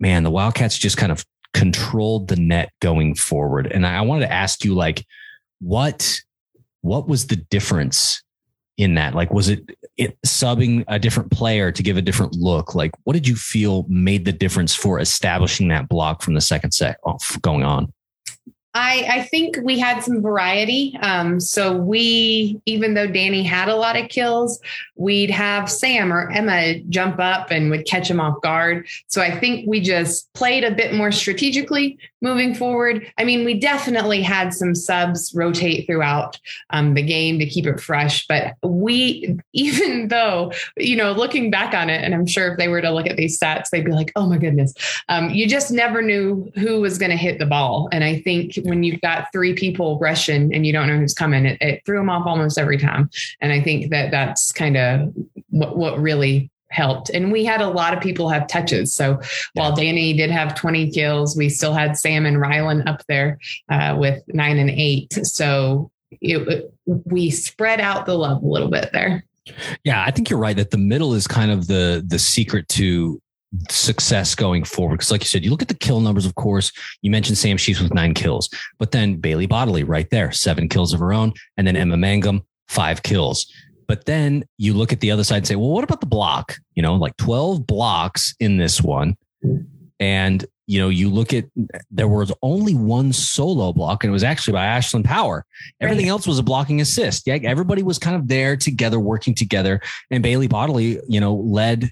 man, 0.00 0.24
the 0.24 0.30
Wildcats 0.30 0.76
just 0.76 0.96
kind 0.96 1.12
of 1.12 1.24
controlled 1.54 2.28
the 2.28 2.36
net 2.36 2.70
going 2.80 3.14
forward. 3.14 3.66
And 3.66 3.86
I 3.86 4.00
wanted 4.02 4.26
to 4.26 4.32
ask 4.32 4.64
you, 4.64 4.74
like, 4.74 5.04
what 5.60 6.20
what 6.82 7.08
was 7.08 7.26
the 7.26 7.36
difference 7.36 8.22
in 8.76 8.94
that? 8.94 9.14
Like, 9.14 9.32
was 9.32 9.48
it, 9.48 9.76
it 9.96 10.16
subbing 10.22 10.84
a 10.86 10.98
different 10.98 11.32
player 11.32 11.72
to 11.72 11.82
give 11.82 11.96
a 11.96 12.02
different 12.02 12.34
look? 12.34 12.74
Like, 12.74 12.92
what 13.04 13.14
did 13.14 13.26
you 13.26 13.34
feel 13.34 13.84
made 13.88 14.24
the 14.24 14.32
difference 14.32 14.74
for 14.74 15.00
establishing 15.00 15.68
that 15.68 15.88
block 15.88 16.22
from 16.22 16.34
the 16.34 16.40
second 16.40 16.70
set 16.72 16.98
off 17.04 17.36
going 17.42 17.64
on? 17.64 17.92
I, 18.74 19.06
I 19.10 19.22
think 19.24 19.58
we 19.62 19.78
had 19.78 20.04
some 20.04 20.22
variety. 20.22 20.96
Um, 21.00 21.40
so 21.40 21.76
we, 21.76 22.60
even 22.66 22.94
though 22.94 23.08
Danny 23.08 23.42
had 23.42 23.68
a 23.68 23.74
lot 23.74 23.96
of 23.96 24.08
kills, 24.08 24.60
we'd 24.98 25.30
have 25.30 25.70
Sam 25.70 26.12
or 26.12 26.28
Emma 26.30 26.80
jump 26.90 27.20
up 27.20 27.50
and 27.50 27.70
would 27.70 27.86
catch 27.86 28.10
him 28.10 28.20
off 28.20 28.40
guard. 28.42 28.86
So 29.06 29.22
I 29.22 29.38
think 29.38 29.66
we 29.66 29.80
just 29.80 30.30
played 30.34 30.64
a 30.64 30.74
bit 30.74 30.92
more 30.92 31.12
strategically 31.12 31.98
moving 32.20 32.52
forward. 32.52 33.06
I 33.16 33.22
mean, 33.22 33.44
we 33.44 33.54
definitely 33.54 34.22
had 34.22 34.52
some 34.52 34.74
subs 34.74 35.32
rotate 35.34 35.86
throughout 35.86 36.40
um, 36.70 36.94
the 36.94 37.02
game 37.02 37.38
to 37.38 37.46
keep 37.46 37.64
it 37.64 37.80
fresh. 37.80 38.26
But 38.26 38.56
we, 38.64 39.38
even 39.52 40.08
though, 40.08 40.52
you 40.76 40.96
know, 40.96 41.12
looking 41.12 41.48
back 41.48 41.74
on 41.74 41.88
it, 41.90 42.02
and 42.02 42.12
I'm 42.12 42.26
sure 42.26 42.52
if 42.52 42.58
they 42.58 42.66
were 42.66 42.82
to 42.82 42.90
look 42.90 43.06
at 43.06 43.16
these 43.16 43.38
stats, 43.38 43.70
they'd 43.70 43.84
be 43.84 43.92
like, 43.92 44.10
oh 44.16 44.26
my 44.26 44.36
goodness, 44.36 44.74
um, 45.08 45.30
you 45.30 45.46
just 45.46 45.70
never 45.70 46.02
knew 46.02 46.50
who 46.56 46.80
was 46.80 46.98
going 46.98 47.10
to 47.10 47.16
hit 47.16 47.38
the 47.38 47.46
ball. 47.46 47.88
And 47.92 48.02
I 48.02 48.20
think 48.20 48.56
when 48.64 48.82
you've 48.82 49.00
got 49.00 49.28
three 49.32 49.54
people 49.54 49.96
rushing 50.00 50.52
and 50.52 50.66
you 50.66 50.72
don't 50.72 50.88
know 50.88 50.98
who's 50.98 51.14
coming, 51.14 51.46
it, 51.46 51.58
it 51.60 51.82
threw 51.86 51.98
them 51.98 52.10
off 52.10 52.26
almost 52.26 52.58
every 52.58 52.78
time. 52.78 53.10
And 53.40 53.52
I 53.52 53.62
think 53.62 53.90
that 53.90 54.10
that's 54.10 54.50
kind 54.50 54.76
of 54.76 54.87
what, 55.50 55.76
what 55.76 56.00
really 56.00 56.50
helped. 56.70 57.10
And 57.10 57.32
we 57.32 57.44
had 57.44 57.60
a 57.60 57.68
lot 57.68 57.94
of 57.94 58.02
people 58.02 58.28
have 58.28 58.46
touches. 58.46 58.94
So 58.94 59.20
while 59.54 59.74
Danny 59.74 60.12
did 60.12 60.30
have 60.30 60.54
20 60.54 60.90
kills, 60.90 61.36
we 61.36 61.48
still 61.48 61.72
had 61.72 61.96
Sam 61.96 62.26
and 62.26 62.36
Rylan 62.36 62.86
up 62.86 63.02
there 63.08 63.38
uh, 63.70 63.96
with 63.98 64.22
nine 64.28 64.58
and 64.58 64.70
eight. 64.70 65.12
So 65.26 65.90
it, 66.20 66.72
we 66.86 67.30
spread 67.30 67.80
out 67.80 68.06
the 68.06 68.14
love 68.14 68.42
a 68.42 68.46
little 68.46 68.70
bit 68.70 68.90
there. 68.92 69.24
Yeah, 69.82 70.04
I 70.06 70.10
think 70.10 70.28
you're 70.28 70.38
right 70.38 70.56
that 70.56 70.70
the 70.70 70.78
middle 70.78 71.14
is 71.14 71.26
kind 71.26 71.50
of 71.50 71.68
the 71.68 72.04
the 72.06 72.18
secret 72.18 72.68
to 72.68 73.18
success 73.70 74.34
going 74.34 74.64
forward. 74.64 74.96
Because, 74.96 75.10
like 75.10 75.22
you 75.22 75.26
said, 75.26 75.44
you 75.44 75.50
look 75.50 75.62
at 75.62 75.68
the 75.68 75.74
kill 75.74 76.00
numbers, 76.00 76.26
of 76.26 76.34
course. 76.34 76.72
You 77.02 77.10
mentioned 77.10 77.38
Sam 77.38 77.56
Sheets 77.56 77.80
with 77.80 77.94
nine 77.94 78.14
kills, 78.14 78.50
but 78.78 78.92
then 78.92 79.16
Bailey 79.16 79.46
Bodley 79.46 79.84
right 79.84 80.08
there, 80.10 80.32
seven 80.32 80.68
kills 80.68 80.92
of 80.92 81.00
her 81.00 81.12
own. 81.12 81.32
And 81.56 81.66
then 81.66 81.76
Emma 81.76 81.96
Mangum, 81.96 82.42
five 82.68 83.02
kills. 83.02 83.50
But 83.88 84.04
then 84.04 84.44
you 84.58 84.74
look 84.74 84.92
at 84.92 85.00
the 85.00 85.10
other 85.10 85.24
side 85.24 85.38
and 85.38 85.46
say, 85.46 85.56
well, 85.56 85.70
what 85.70 85.82
about 85.82 86.00
the 86.00 86.06
block? 86.06 86.56
You 86.74 86.82
know, 86.82 86.94
like 86.94 87.16
12 87.16 87.66
blocks 87.66 88.34
in 88.38 88.58
this 88.58 88.82
one. 88.82 89.16
And, 89.98 90.44
you 90.66 90.78
know, 90.78 90.90
you 90.90 91.08
look 91.08 91.32
at 91.32 91.46
there 91.90 92.06
was 92.06 92.30
only 92.42 92.74
one 92.74 93.12
solo 93.12 93.72
block, 93.72 94.04
and 94.04 94.10
it 94.10 94.12
was 94.12 94.22
actually 94.22 94.52
by 94.52 94.66
Ashlyn 94.66 95.02
Power. 95.02 95.44
Everything 95.80 96.04
right. 96.04 96.10
else 96.10 96.26
was 96.26 96.38
a 96.38 96.42
blocking 96.42 96.80
assist. 96.80 97.26
Yeah, 97.26 97.38
everybody 97.42 97.82
was 97.82 97.98
kind 97.98 98.14
of 98.14 98.28
there 98.28 98.56
together, 98.56 99.00
working 99.00 99.34
together. 99.34 99.80
And 100.10 100.22
Bailey 100.22 100.46
Bodley, 100.46 101.00
you 101.08 101.18
know, 101.18 101.34
led 101.34 101.90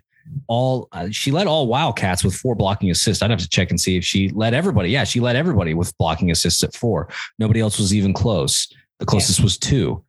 all 0.49 0.89
uh, 0.93 1.09
she 1.11 1.31
led 1.31 1.47
all 1.47 1.67
Wildcats 1.67 2.23
with 2.23 2.35
four 2.35 2.55
blocking 2.55 2.91
assists. 2.91 3.23
I'd 3.23 3.31
have 3.31 3.41
to 3.41 3.49
check 3.49 3.71
and 3.71 3.81
see 3.81 3.97
if 3.97 4.05
she 4.05 4.29
led 4.31 4.55
everybody. 4.55 4.91
Yeah, 4.91 5.05
she 5.05 5.21
led 5.21 5.37
everybody 5.37 5.75
with 5.75 5.97
blocking 5.99 6.31
assists 6.31 6.63
at 6.63 6.75
four. 6.75 7.09
Nobody 7.39 7.61
else 7.61 7.79
was 7.79 7.95
even 7.95 8.13
close. 8.13 8.69
The 8.99 9.07
closest 9.07 9.39
yeah. 9.39 9.45
was 9.45 9.59
two. 9.59 10.05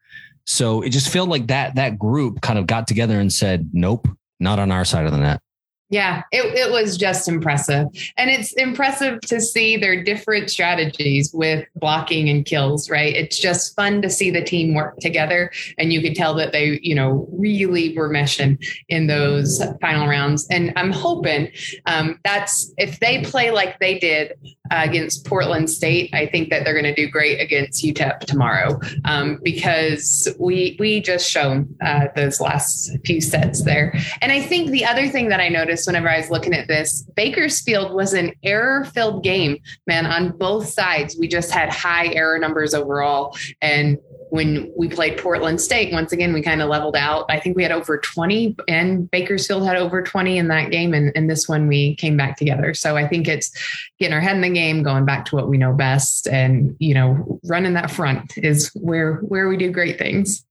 So 0.47 0.81
it 0.81 0.89
just 0.89 1.09
felt 1.09 1.29
like 1.29 1.47
that 1.47 1.75
that 1.75 1.99
group 1.99 2.41
kind 2.41 2.57
of 2.57 2.65
got 2.67 2.87
together 2.87 3.19
and 3.19 3.31
said, 3.31 3.69
"Nope, 3.73 4.07
not 4.39 4.59
on 4.59 4.71
our 4.71 4.85
side 4.85 5.05
of 5.05 5.11
the 5.11 5.17
net." 5.17 5.41
Yeah, 5.89 6.23
it, 6.33 6.53
it 6.53 6.69
was 6.69 6.97
just 6.97 7.29
impressive. 7.29 7.87
And 8.17 8.29
it's 8.29 8.51
impressive 8.53 9.21
to 9.21 9.39
see 9.39 9.77
their 9.77 10.03
different 10.03 10.49
strategies 10.49 11.31
with 11.33 11.65
blocking 11.75 12.27
and 12.27 12.45
kills, 12.45 12.89
right? 12.89 13.15
It's 13.15 13.39
just 13.39 13.73
fun 13.73 14.01
to 14.01 14.09
see 14.09 14.29
the 14.29 14.43
team 14.43 14.73
work 14.73 14.97
together. 14.97 15.49
And 15.77 15.93
you 15.93 16.01
could 16.01 16.15
tell 16.15 16.33
that 16.35 16.51
they, 16.51 16.79
you 16.83 16.93
know, 16.93 17.25
really 17.31 17.95
were 17.95 18.09
meshing 18.09 18.61
in 18.89 19.07
those 19.07 19.63
final 19.79 20.07
rounds. 20.07 20.45
And 20.49 20.73
I'm 20.75 20.91
hoping 20.91 21.51
um, 21.85 22.19
that's 22.25 22.73
if 22.77 22.99
they 22.99 23.23
play 23.23 23.51
like 23.51 23.79
they 23.79 23.97
did 23.97 24.33
uh, 24.69 24.81
against 24.83 25.25
Portland 25.25 25.69
State, 25.69 26.13
I 26.13 26.25
think 26.25 26.49
that 26.49 26.65
they're 26.65 26.73
going 26.73 26.83
to 26.83 26.93
do 26.93 27.09
great 27.09 27.39
against 27.39 27.81
UTEP 27.85 28.19
tomorrow 28.21 28.77
um, 29.05 29.39
because 29.41 30.27
we 30.37 30.75
we 30.79 30.99
just 30.99 31.29
shown 31.29 31.73
uh, 31.81 32.07
those 32.13 32.41
last 32.41 32.91
few 33.05 33.21
sets 33.21 33.63
there. 33.63 33.97
And 34.21 34.33
I 34.33 34.41
think 34.41 34.71
the 34.71 34.83
other 34.83 35.07
thing 35.07 35.29
that 35.29 35.39
I 35.39 35.47
noticed 35.47 35.76
whenever 35.85 36.09
I 36.09 36.17
was 36.17 36.29
looking 36.29 36.53
at 36.53 36.67
this, 36.67 37.03
Bakersfield 37.15 37.93
was 37.93 38.13
an 38.13 38.33
error 38.43 38.85
filled 38.85 39.23
game, 39.23 39.57
man. 39.85 40.05
On 40.05 40.35
both 40.37 40.67
sides, 40.67 41.17
we 41.19 41.27
just 41.27 41.51
had 41.51 41.69
high 41.69 42.07
error 42.07 42.39
numbers 42.39 42.73
overall, 42.73 43.37
and 43.61 43.97
when 44.29 44.71
we 44.75 44.89
played 44.89 45.17
Portland 45.17 45.61
State, 45.61 45.93
once 45.93 46.11
again, 46.11 46.33
we 46.33 46.41
kind 46.41 46.61
of 46.61 46.69
leveled 46.69 46.95
out. 46.95 47.25
I 47.29 47.39
think 47.39 47.55
we 47.55 47.63
had 47.63 47.71
over 47.71 47.97
20 47.97 48.55
and 48.67 49.09
Bakersfield 49.09 49.65
had 49.65 49.77
over 49.77 50.01
20 50.01 50.37
in 50.37 50.47
that 50.49 50.71
game. 50.71 50.93
And, 50.93 51.11
and 51.15 51.29
this 51.29 51.47
one 51.47 51.67
we 51.67 51.95
came 51.95 52.17
back 52.17 52.37
together. 52.37 52.73
So 52.73 52.97
I 52.97 53.07
think 53.07 53.27
it's 53.27 53.51
getting 53.99 54.13
our 54.13 54.21
head 54.21 54.35
in 54.35 54.41
the 54.41 54.49
game, 54.49 54.83
going 54.83 55.05
back 55.05 55.25
to 55.25 55.35
what 55.35 55.47
we 55.47 55.57
know 55.57 55.73
best 55.73 56.27
and, 56.27 56.75
you 56.79 56.93
know, 56.93 57.39
running 57.45 57.73
that 57.73 57.91
front 57.91 58.33
is 58.37 58.69
where, 58.75 59.15
where 59.17 59.47
we 59.47 59.57
do 59.57 59.71
great 59.71 59.97
things. 59.97 60.45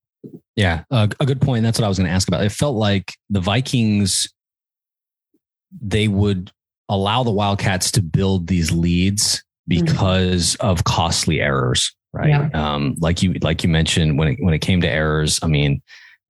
Yeah. 0.57 0.85
Uh, 0.91 1.09
a 1.21 1.27
good 1.27 1.41
point. 1.41 1.63
That's 1.63 1.79
what 1.79 1.85
I 1.85 1.89
was 1.89 1.99
going 1.99 2.09
to 2.09 2.15
ask 2.15 2.29
about. 2.29 2.45
It 2.45 2.53
felt 2.53 2.77
like 2.77 3.15
the 3.29 3.41
Vikings, 3.41 4.27
they 5.81 6.09
would 6.09 6.51
allow 6.89 7.23
the 7.23 7.31
Wildcats 7.31 7.91
to 7.93 8.03
build 8.03 8.47
these 8.47 8.71
leads 8.71 9.43
mm-hmm. 9.71 9.85
because 9.85 10.57
mm-hmm. 10.57 10.67
of 10.67 10.85
costly 10.85 11.41
errors 11.41 11.93
right? 12.17 12.29
Yeah. 12.29 12.49
Um, 12.55 12.97
like 12.99 13.23
you 13.23 13.35
like 13.35 13.63
you 13.63 13.69
mentioned 13.69 14.19
when 14.19 14.29
it 14.29 14.39
when 14.41 14.55
it 14.55 14.61
came 14.61 14.81
to 14.81 14.89
errors, 14.89 15.39
I 15.43 15.47
mean, 15.47 15.83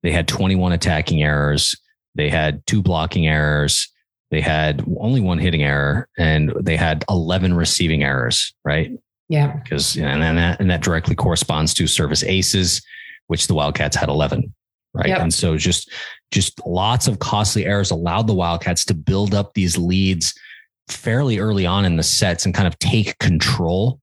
They 0.02 0.12
had 0.12 0.28
21 0.28 0.72
attacking 0.72 1.22
errors. 1.22 1.74
They 2.14 2.28
had 2.28 2.66
two 2.66 2.82
blocking 2.82 3.26
errors. 3.26 3.88
They 4.30 4.40
had 4.40 4.84
only 4.98 5.20
one 5.20 5.38
hitting 5.38 5.62
error 5.62 6.08
and 6.18 6.52
they 6.60 6.76
had 6.76 7.04
11 7.08 7.54
receiving 7.54 8.02
errors, 8.02 8.54
right? 8.64 8.90
Yeah. 9.28 9.56
Because, 9.56 9.96
and, 9.96 10.22
that, 10.22 10.60
and 10.60 10.70
that 10.70 10.82
directly 10.82 11.14
corresponds 11.14 11.74
to 11.74 11.86
service 11.86 12.22
aces, 12.24 12.82
which 13.28 13.46
the 13.46 13.54
Wildcats 13.54 13.96
had 13.96 14.08
11. 14.08 14.52
Right. 14.96 15.08
Yep. 15.08 15.20
And 15.20 15.34
so 15.34 15.56
just, 15.58 15.90
just 16.30 16.58
lots 16.66 17.06
of 17.06 17.18
costly 17.18 17.66
errors 17.66 17.90
allowed 17.90 18.26
the 18.26 18.34
Wildcats 18.34 18.84
to 18.86 18.94
build 18.94 19.34
up 19.34 19.52
these 19.52 19.76
leads 19.76 20.34
fairly 20.88 21.38
early 21.38 21.66
on 21.66 21.84
in 21.84 21.96
the 21.96 22.02
sets 22.02 22.46
and 22.46 22.54
kind 22.54 22.66
of 22.66 22.78
take 22.78 23.18
control. 23.18 24.00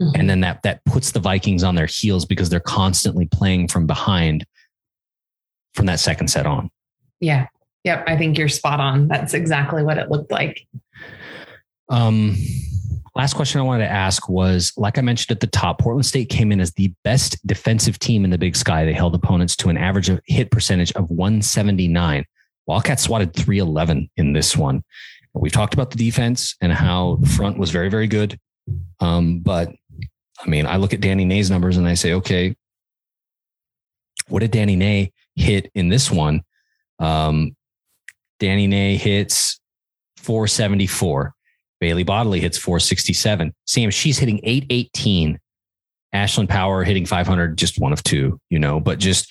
Mm-hmm. 0.00 0.20
And 0.20 0.30
then 0.30 0.40
that, 0.42 0.62
that 0.62 0.84
puts 0.84 1.10
the 1.10 1.18
Vikings 1.18 1.64
on 1.64 1.74
their 1.74 1.86
heels 1.86 2.24
because 2.24 2.48
they're 2.48 2.60
constantly 2.60 3.26
playing 3.26 3.68
from 3.68 3.86
behind 3.86 4.46
from 5.74 5.86
that 5.86 5.98
second 5.98 6.28
set 6.28 6.46
on. 6.46 6.70
Yeah. 7.20 7.48
Yep. 7.84 8.04
I 8.06 8.16
think 8.16 8.38
you're 8.38 8.48
spot 8.48 8.78
on. 8.78 9.08
That's 9.08 9.34
exactly 9.34 9.82
what 9.82 9.98
it 9.98 10.10
looked 10.10 10.30
like. 10.30 10.66
Um, 11.88 12.36
last 13.16 13.32
question 13.32 13.58
I 13.58 13.64
wanted 13.64 13.84
to 13.84 13.90
ask 13.90 14.28
was 14.28 14.74
like 14.76 14.98
I 14.98 15.00
mentioned 15.00 15.34
at 15.34 15.40
the 15.40 15.46
top, 15.46 15.80
Portland 15.80 16.04
State 16.04 16.28
came 16.28 16.52
in 16.52 16.60
as 16.60 16.72
the 16.72 16.92
best 17.02 17.44
defensive 17.46 17.98
team 17.98 18.24
in 18.24 18.30
the 18.30 18.36
big 18.36 18.54
sky. 18.54 18.84
They 18.84 18.92
held 18.92 19.14
opponents 19.14 19.56
to 19.56 19.70
an 19.70 19.78
average 19.78 20.10
of 20.10 20.20
hit 20.26 20.50
percentage 20.50 20.92
of 20.92 21.10
179. 21.10 22.26
Wildcats 22.66 23.02
swatted 23.02 23.32
311 23.32 24.10
in 24.18 24.34
this 24.34 24.54
one. 24.54 24.84
We've 25.32 25.50
talked 25.52 25.72
about 25.72 25.90
the 25.90 25.96
defense 25.96 26.56
and 26.60 26.70
how 26.72 27.16
the 27.20 27.28
front 27.28 27.56
was 27.56 27.70
very, 27.70 27.88
very 27.88 28.06
good. 28.06 28.38
Um, 29.00 29.40
but 29.40 29.70
I 30.44 30.48
mean, 30.48 30.66
I 30.66 30.76
look 30.76 30.92
at 30.92 31.00
Danny 31.00 31.24
Nay's 31.24 31.50
numbers 31.50 31.78
and 31.78 31.88
I 31.88 31.94
say, 31.94 32.12
okay, 32.14 32.54
what 34.28 34.40
did 34.40 34.50
Danny 34.50 34.76
Nay 34.76 35.12
hit 35.36 35.70
in 35.74 35.88
this 35.88 36.10
one? 36.10 36.42
Um, 36.98 37.56
Danny 38.40 38.66
Nay 38.66 38.96
hits 38.96 39.58
474. 40.18 41.35
Bailey 41.80 42.04
Bodley 42.04 42.40
hits 42.40 42.58
467. 42.58 43.52
Sam, 43.66 43.90
she's 43.90 44.18
hitting 44.18 44.40
818. 44.42 45.38
Ashlyn 46.14 46.48
Power 46.48 46.84
hitting 46.84 47.04
500, 47.04 47.58
just 47.58 47.78
one 47.78 47.92
of 47.92 48.02
two, 48.02 48.40
you 48.48 48.58
know, 48.58 48.80
but 48.80 48.98
just, 48.98 49.30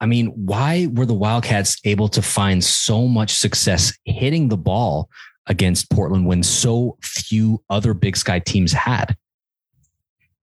I 0.00 0.06
mean, 0.06 0.28
why 0.28 0.88
were 0.92 1.06
the 1.06 1.14
Wildcats 1.14 1.78
able 1.84 2.08
to 2.08 2.22
find 2.22 2.64
so 2.64 3.06
much 3.06 3.34
success 3.34 3.92
hitting 4.04 4.48
the 4.48 4.56
ball 4.56 5.08
against 5.46 5.90
Portland 5.90 6.26
when 6.26 6.42
so 6.42 6.96
few 7.02 7.62
other 7.70 7.94
Big 7.94 8.16
Sky 8.16 8.38
teams 8.40 8.72
had? 8.72 9.16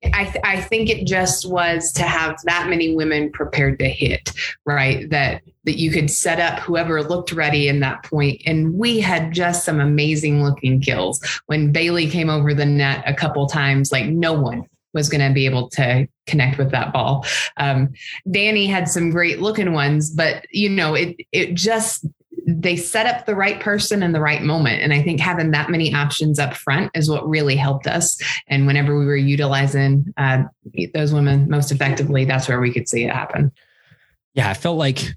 I, 0.03 0.25
th- 0.25 0.43
I 0.43 0.61
think 0.61 0.89
it 0.89 1.07
just 1.07 1.49
was 1.49 1.91
to 1.93 2.03
have 2.03 2.39
that 2.43 2.69
many 2.69 2.95
women 2.95 3.31
prepared 3.31 3.79
to 3.79 3.89
hit, 3.89 4.31
right? 4.65 5.09
That 5.09 5.41
that 5.65 5.79
you 5.79 5.91
could 5.91 6.09
set 6.09 6.39
up 6.39 6.59
whoever 6.59 7.03
looked 7.03 7.31
ready 7.33 7.67
in 7.67 7.81
that 7.81 8.03
point. 8.03 8.41
And 8.45 8.73
we 8.75 8.99
had 8.99 9.33
just 9.33 9.65
some 9.65 9.79
amazing 9.79 10.43
looking 10.43 10.79
kills. 10.79 11.19
When 11.47 11.71
Bailey 11.71 12.09
came 12.09 12.29
over 12.29 12.53
the 12.53 12.65
net 12.65 13.03
a 13.05 13.13
couple 13.13 13.45
times, 13.47 13.91
like 13.91 14.05
no 14.05 14.33
one 14.33 14.65
was 14.93 15.09
going 15.09 15.27
to 15.27 15.33
be 15.33 15.45
able 15.45 15.69
to 15.69 16.07
connect 16.25 16.57
with 16.57 16.71
that 16.71 16.93
ball. 16.93 17.25
Um, 17.57 17.89
Danny 18.29 18.67
had 18.67 18.87
some 18.87 19.09
great 19.09 19.41
looking 19.41 19.73
ones, 19.73 20.09
but 20.09 20.45
you 20.51 20.69
know, 20.69 20.93
it 20.93 21.17
it 21.31 21.53
just 21.53 22.05
they 22.47 22.77
set 22.77 23.05
up 23.05 23.25
the 23.25 23.35
right 23.35 23.59
person 23.59 24.01
in 24.01 24.13
the 24.13 24.21
right 24.21 24.41
moment. 24.41 24.81
And 24.81 24.93
I 24.93 25.03
think 25.03 25.19
having 25.19 25.51
that 25.51 25.69
many 25.69 25.93
options 25.93 26.39
up 26.39 26.53
front 26.53 26.89
is 26.95 27.09
what 27.09 27.27
really 27.27 27.57
helped 27.57 27.87
us. 27.87 28.17
And 28.47 28.65
whenever 28.65 28.97
we 28.97 29.05
were 29.05 29.17
utilizing 29.17 30.13
uh, 30.15 30.43
those 30.93 31.13
women 31.13 31.49
most 31.49 31.73
effectively, 31.73 32.23
that's 32.23 32.47
where 32.47 32.61
we 32.61 32.71
could 32.71 32.87
see 32.87 33.03
it 33.03 33.13
happen. 33.13 33.51
Yeah, 34.33 34.49
I 34.49 34.53
felt 34.53 34.77
like 34.77 35.13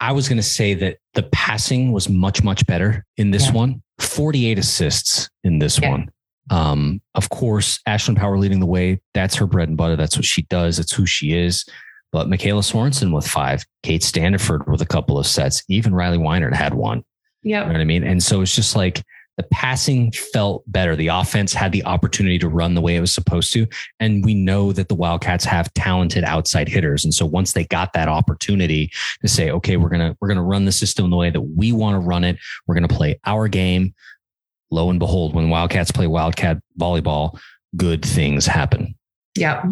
I 0.00 0.12
was 0.12 0.26
going 0.26 0.38
to 0.38 0.42
say 0.42 0.72
that 0.74 0.96
the 1.12 1.24
passing 1.24 1.92
was 1.92 2.08
much, 2.08 2.42
much 2.42 2.66
better 2.66 3.04
in 3.18 3.30
this 3.30 3.48
yeah. 3.48 3.52
one. 3.52 3.82
48 3.98 4.58
assists 4.58 5.28
in 5.44 5.58
this 5.58 5.78
yeah. 5.78 5.90
one. 5.90 6.10
Um, 6.48 7.02
of 7.14 7.28
course, 7.28 7.78
Ashlyn 7.86 8.16
Power 8.16 8.38
leading 8.38 8.58
the 8.58 8.66
way. 8.66 9.02
That's 9.12 9.34
her 9.36 9.46
bread 9.46 9.68
and 9.68 9.76
butter. 9.76 9.96
That's 9.96 10.16
what 10.16 10.24
she 10.24 10.42
does. 10.42 10.78
That's 10.78 10.92
who 10.92 11.04
she 11.04 11.36
is. 11.36 11.66
But 12.12 12.28
Michaela 12.28 12.62
Sorensen 12.62 13.14
with 13.14 13.26
five, 13.26 13.64
Kate 13.82 14.02
Standiford 14.02 14.66
with 14.68 14.82
a 14.82 14.86
couple 14.86 15.18
of 15.18 15.26
sets, 15.26 15.62
even 15.68 15.94
Riley 15.94 16.18
Weinert 16.18 16.54
had 16.54 16.74
one. 16.74 17.04
Yeah. 17.42 17.60
You 17.60 17.66
know 17.66 17.72
what 17.72 17.80
I 17.80 17.84
mean? 17.84 18.04
And 18.04 18.22
so 18.22 18.40
it's 18.40 18.54
just 18.54 18.76
like 18.76 19.02
the 19.36 19.46
passing 19.50 20.12
felt 20.12 20.62
better. 20.66 20.94
The 20.94 21.08
offense 21.08 21.54
had 21.54 21.72
the 21.72 21.84
opportunity 21.84 22.38
to 22.40 22.48
run 22.48 22.74
the 22.74 22.80
way 22.82 22.96
it 22.96 23.00
was 23.00 23.14
supposed 23.14 23.52
to. 23.54 23.66
And 23.98 24.22
we 24.22 24.34
know 24.34 24.72
that 24.72 24.88
the 24.88 24.94
Wildcats 24.94 25.46
have 25.46 25.72
talented 25.72 26.24
outside 26.24 26.68
hitters. 26.68 27.04
And 27.04 27.14
so 27.14 27.24
once 27.24 27.54
they 27.54 27.64
got 27.64 27.94
that 27.94 28.08
opportunity 28.08 28.90
to 29.22 29.28
say, 29.28 29.50
okay, 29.50 29.78
we're 29.78 29.88
gonna 29.88 30.14
we're 30.20 30.28
gonna 30.28 30.42
run 30.42 30.66
the 30.66 30.72
system 30.72 31.08
the 31.08 31.16
way 31.16 31.30
that 31.30 31.40
we 31.40 31.72
want 31.72 31.94
to 31.94 32.06
run 32.06 32.22
it, 32.22 32.36
we're 32.66 32.74
gonna 32.74 32.88
play 32.88 33.18
our 33.24 33.48
game. 33.48 33.94
Lo 34.70 34.90
and 34.90 34.98
behold, 34.98 35.34
when 35.34 35.48
Wildcats 35.48 35.90
play 35.90 36.06
Wildcat 36.06 36.58
volleyball, 36.78 37.40
good 37.76 38.04
things 38.04 38.44
happen. 38.44 38.94
Yeah. 39.36 39.64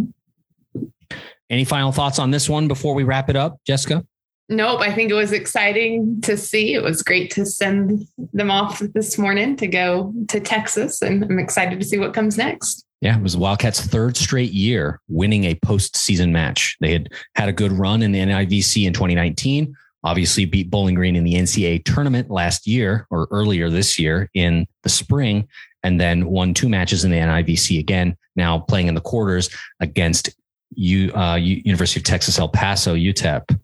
Any 1.51 1.65
final 1.65 1.93
thoughts 1.93 2.19
on 2.19 2.31
this 2.31 2.49
one 2.49 2.69
before 2.69 2.95
we 2.95 3.05
wrap 3.05 3.31
it 3.31 3.37
up, 3.37 3.59
Jessica? 3.67 4.05
Nope. 4.51 4.81
I 4.81 4.93
think 4.95 5.11
it 5.11 5.15
was 5.15 5.33
exciting 5.33 6.21
to 6.23 6.37
see. 6.37 6.75
It 6.75 6.83
was 6.83 7.03
great 7.03 7.31
to 7.33 7.45
send 7.45 8.07
them 8.33 8.51
off 8.51 8.79
this 8.79 9.19
morning 9.19 9.57
to 9.57 9.67
go 9.67 10.15
to 10.29 10.41
Texas, 10.41 11.03
and 11.03 11.25
I'm 11.25 11.39
excited 11.39 11.79
to 11.81 11.87
see 11.87 11.99
what 11.99 12.15
comes 12.15 12.39
next. 12.39 12.85
Yeah, 13.01 13.17
it 13.17 13.23
was 13.23 13.35
the 13.35 13.39
Wildcats' 13.39 13.81
third 13.81 14.17
straight 14.17 14.53
year 14.53 15.01
winning 15.09 15.45
a 15.45 15.55
postseason 15.55 16.31
match. 16.31 16.77
They 16.81 16.93
had 16.93 17.11
had 17.35 17.49
a 17.49 17.53
good 17.53 17.73
run 17.73 18.03
in 18.03 18.13
the 18.13 18.19
NIVC 18.19 18.87
in 18.87 18.93
2019. 18.93 19.75
Obviously, 20.03 20.45
beat 20.47 20.71
Bowling 20.71 20.95
Green 20.95 21.15
in 21.15 21.25
the 21.25 21.35
NCAA 21.35 21.85
tournament 21.85 22.31
last 22.31 22.67
year 22.67 23.07
or 23.11 23.29
earlier 23.31 23.69
this 23.69 23.99
year 23.99 24.31
in 24.35 24.67
the 24.83 24.89
spring, 24.89 25.47
and 25.83 26.01
then 26.01 26.27
won 26.27 26.55
two 26.55 26.69
matches 26.69 27.05
in 27.05 27.11
the 27.11 27.19
NIVC 27.19 27.79
again. 27.79 28.17
Now 28.35 28.61
playing 28.61 28.87
in 28.89 28.95
the 28.95 29.01
quarters 29.01 29.51
against 29.81 30.31
U, 30.75 31.13
uh, 31.15 31.37
University 31.37 32.01
of 32.01 32.05
Texas 32.05 32.39
El 32.39 32.49
Paso, 32.49 32.95
UTEP. 32.95 33.59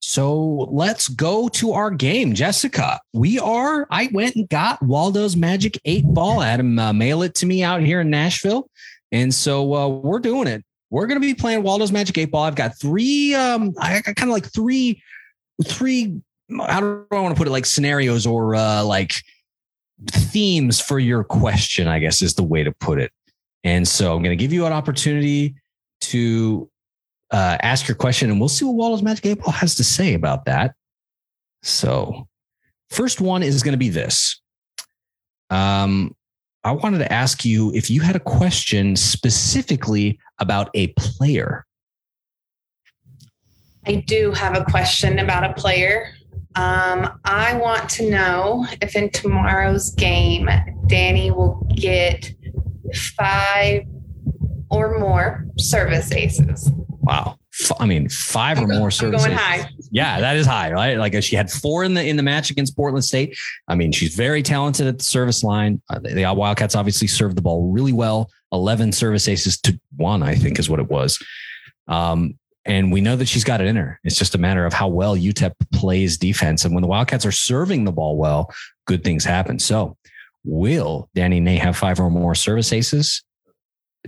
So 0.00 0.68
let's 0.70 1.08
go 1.08 1.48
to 1.50 1.72
our 1.72 1.90
game, 1.90 2.34
Jessica. 2.34 3.00
We 3.12 3.38
are. 3.38 3.86
I 3.88 4.10
went 4.12 4.34
and 4.34 4.48
got 4.48 4.82
Waldo's 4.82 5.36
Magic 5.36 5.80
Eight 5.84 6.04
Ball. 6.04 6.40
I 6.40 6.56
him 6.56 6.78
uh, 6.78 6.92
mail 6.92 7.22
it 7.22 7.36
to 7.36 7.46
me 7.46 7.62
out 7.62 7.82
here 7.82 8.00
in 8.00 8.10
Nashville, 8.10 8.68
and 9.12 9.32
so 9.32 9.74
uh, 9.74 9.88
we're 9.88 10.18
doing 10.18 10.48
it. 10.48 10.64
We're 10.90 11.06
going 11.06 11.20
to 11.20 11.26
be 11.26 11.34
playing 11.34 11.62
Waldo's 11.62 11.92
Magic 11.92 12.18
Eight 12.18 12.32
Ball. 12.32 12.44
I've 12.44 12.56
got 12.56 12.78
three. 12.78 13.34
Um, 13.34 13.74
I 13.80 14.00
got 14.00 14.16
kind 14.16 14.28
of 14.28 14.34
like 14.34 14.52
three, 14.52 15.00
three. 15.64 16.20
How 16.50 16.80
do 16.80 17.06
I 17.12 17.20
want 17.20 17.34
to 17.34 17.38
put 17.38 17.46
it? 17.46 17.52
Like 17.52 17.64
scenarios 17.64 18.26
or 18.26 18.56
uh, 18.56 18.82
like 18.84 19.14
themes 20.10 20.80
for 20.80 20.98
your 20.98 21.22
question. 21.22 21.86
I 21.86 22.00
guess 22.00 22.22
is 22.22 22.34
the 22.34 22.42
way 22.42 22.64
to 22.64 22.72
put 22.72 22.98
it. 22.98 23.12
And 23.62 23.86
so 23.86 24.16
I'm 24.16 24.22
going 24.22 24.36
to 24.36 24.42
give 24.42 24.52
you 24.52 24.66
an 24.66 24.72
opportunity 24.72 25.54
to 26.12 26.70
uh, 27.30 27.56
ask 27.62 27.88
your 27.88 27.94
question, 27.94 28.30
and 28.30 28.38
we'll 28.38 28.48
see 28.48 28.64
what 28.64 28.74
Waldo's 28.74 29.02
Magic 29.02 29.26
Eight 29.26 29.40
Ball 29.40 29.52
has 29.52 29.74
to 29.76 29.84
say 29.84 30.14
about 30.14 30.44
that. 30.44 30.74
So, 31.62 32.28
first 32.90 33.20
one 33.20 33.42
is 33.42 33.62
going 33.62 33.72
to 33.72 33.78
be 33.78 33.88
this. 33.88 34.40
Um, 35.50 36.14
I 36.64 36.72
wanted 36.72 36.98
to 36.98 37.12
ask 37.12 37.44
you 37.44 37.72
if 37.74 37.90
you 37.90 38.00
had 38.00 38.16
a 38.16 38.20
question 38.20 38.96
specifically 38.96 40.18
about 40.38 40.70
a 40.74 40.88
player. 40.98 41.66
I 43.86 43.96
do 44.06 44.30
have 44.32 44.56
a 44.56 44.64
question 44.64 45.18
about 45.18 45.44
a 45.44 45.54
player. 45.54 46.14
Um, 46.54 47.18
I 47.24 47.56
want 47.56 47.88
to 47.90 48.10
know 48.10 48.66
if 48.80 48.94
in 48.94 49.10
tomorrow's 49.10 49.90
game, 49.94 50.48
Danny 50.86 51.30
will 51.30 51.66
get 51.74 52.32
five 52.94 53.84
or 54.72 54.98
more 54.98 55.46
service 55.58 56.10
aces. 56.12 56.70
Wow. 56.88 57.38
I 57.78 57.84
mean, 57.84 58.08
five 58.08 58.58
or 58.58 58.66
more 58.66 58.90
service. 58.90 59.24
Going 59.24 59.36
high. 59.36 59.68
Yeah, 59.90 60.20
that 60.20 60.36
is 60.36 60.46
high, 60.46 60.72
right? 60.72 60.96
Like 60.96 61.22
she 61.22 61.36
had 61.36 61.50
four 61.50 61.84
in 61.84 61.92
the 61.92 62.02
in 62.02 62.16
the 62.16 62.22
match 62.22 62.50
against 62.50 62.74
Portland 62.74 63.04
State. 63.04 63.36
I 63.68 63.74
mean, 63.74 63.92
she's 63.92 64.14
very 64.14 64.42
talented 64.42 64.86
at 64.86 64.98
the 64.98 65.04
service 65.04 65.44
line. 65.44 65.82
Uh, 65.90 65.98
the, 65.98 66.14
the 66.14 66.32
Wildcats 66.32 66.74
obviously 66.74 67.08
served 67.08 67.36
the 67.36 67.42
ball 67.42 67.70
really 67.70 67.92
well. 67.92 68.30
Eleven 68.52 68.90
service 68.90 69.28
aces 69.28 69.60
to 69.60 69.78
one, 69.96 70.22
I 70.22 70.34
think, 70.34 70.58
is 70.58 70.70
what 70.70 70.80
it 70.80 70.88
was. 70.88 71.22
Um, 71.88 72.38
and 72.64 72.90
we 72.90 73.00
know 73.00 73.16
that 73.16 73.28
she's 73.28 73.44
got 73.44 73.60
it 73.60 73.66
in 73.66 73.76
her. 73.76 74.00
It's 74.04 74.16
just 74.16 74.34
a 74.34 74.38
matter 74.38 74.64
of 74.64 74.72
how 74.72 74.88
well 74.88 75.16
UTEP 75.16 75.52
plays 75.74 76.16
defense. 76.16 76.64
And 76.64 76.74
when 76.74 76.82
the 76.82 76.88
Wildcats 76.88 77.26
are 77.26 77.32
serving 77.32 77.84
the 77.84 77.92
ball 77.92 78.16
well, 78.16 78.50
good 78.86 79.04
things 79.04 79.24
happen. 79.24 79.58
So, 79.58 79.96
will 80.44 81.10
Danny 81.14 81.40
Nay 81.40 81.56
have 81.56 81.76
five 81.76 82.00
or 82.00 82.08
more 82.08 82.34
service 82.34 82.72
aces? 82.72 83.22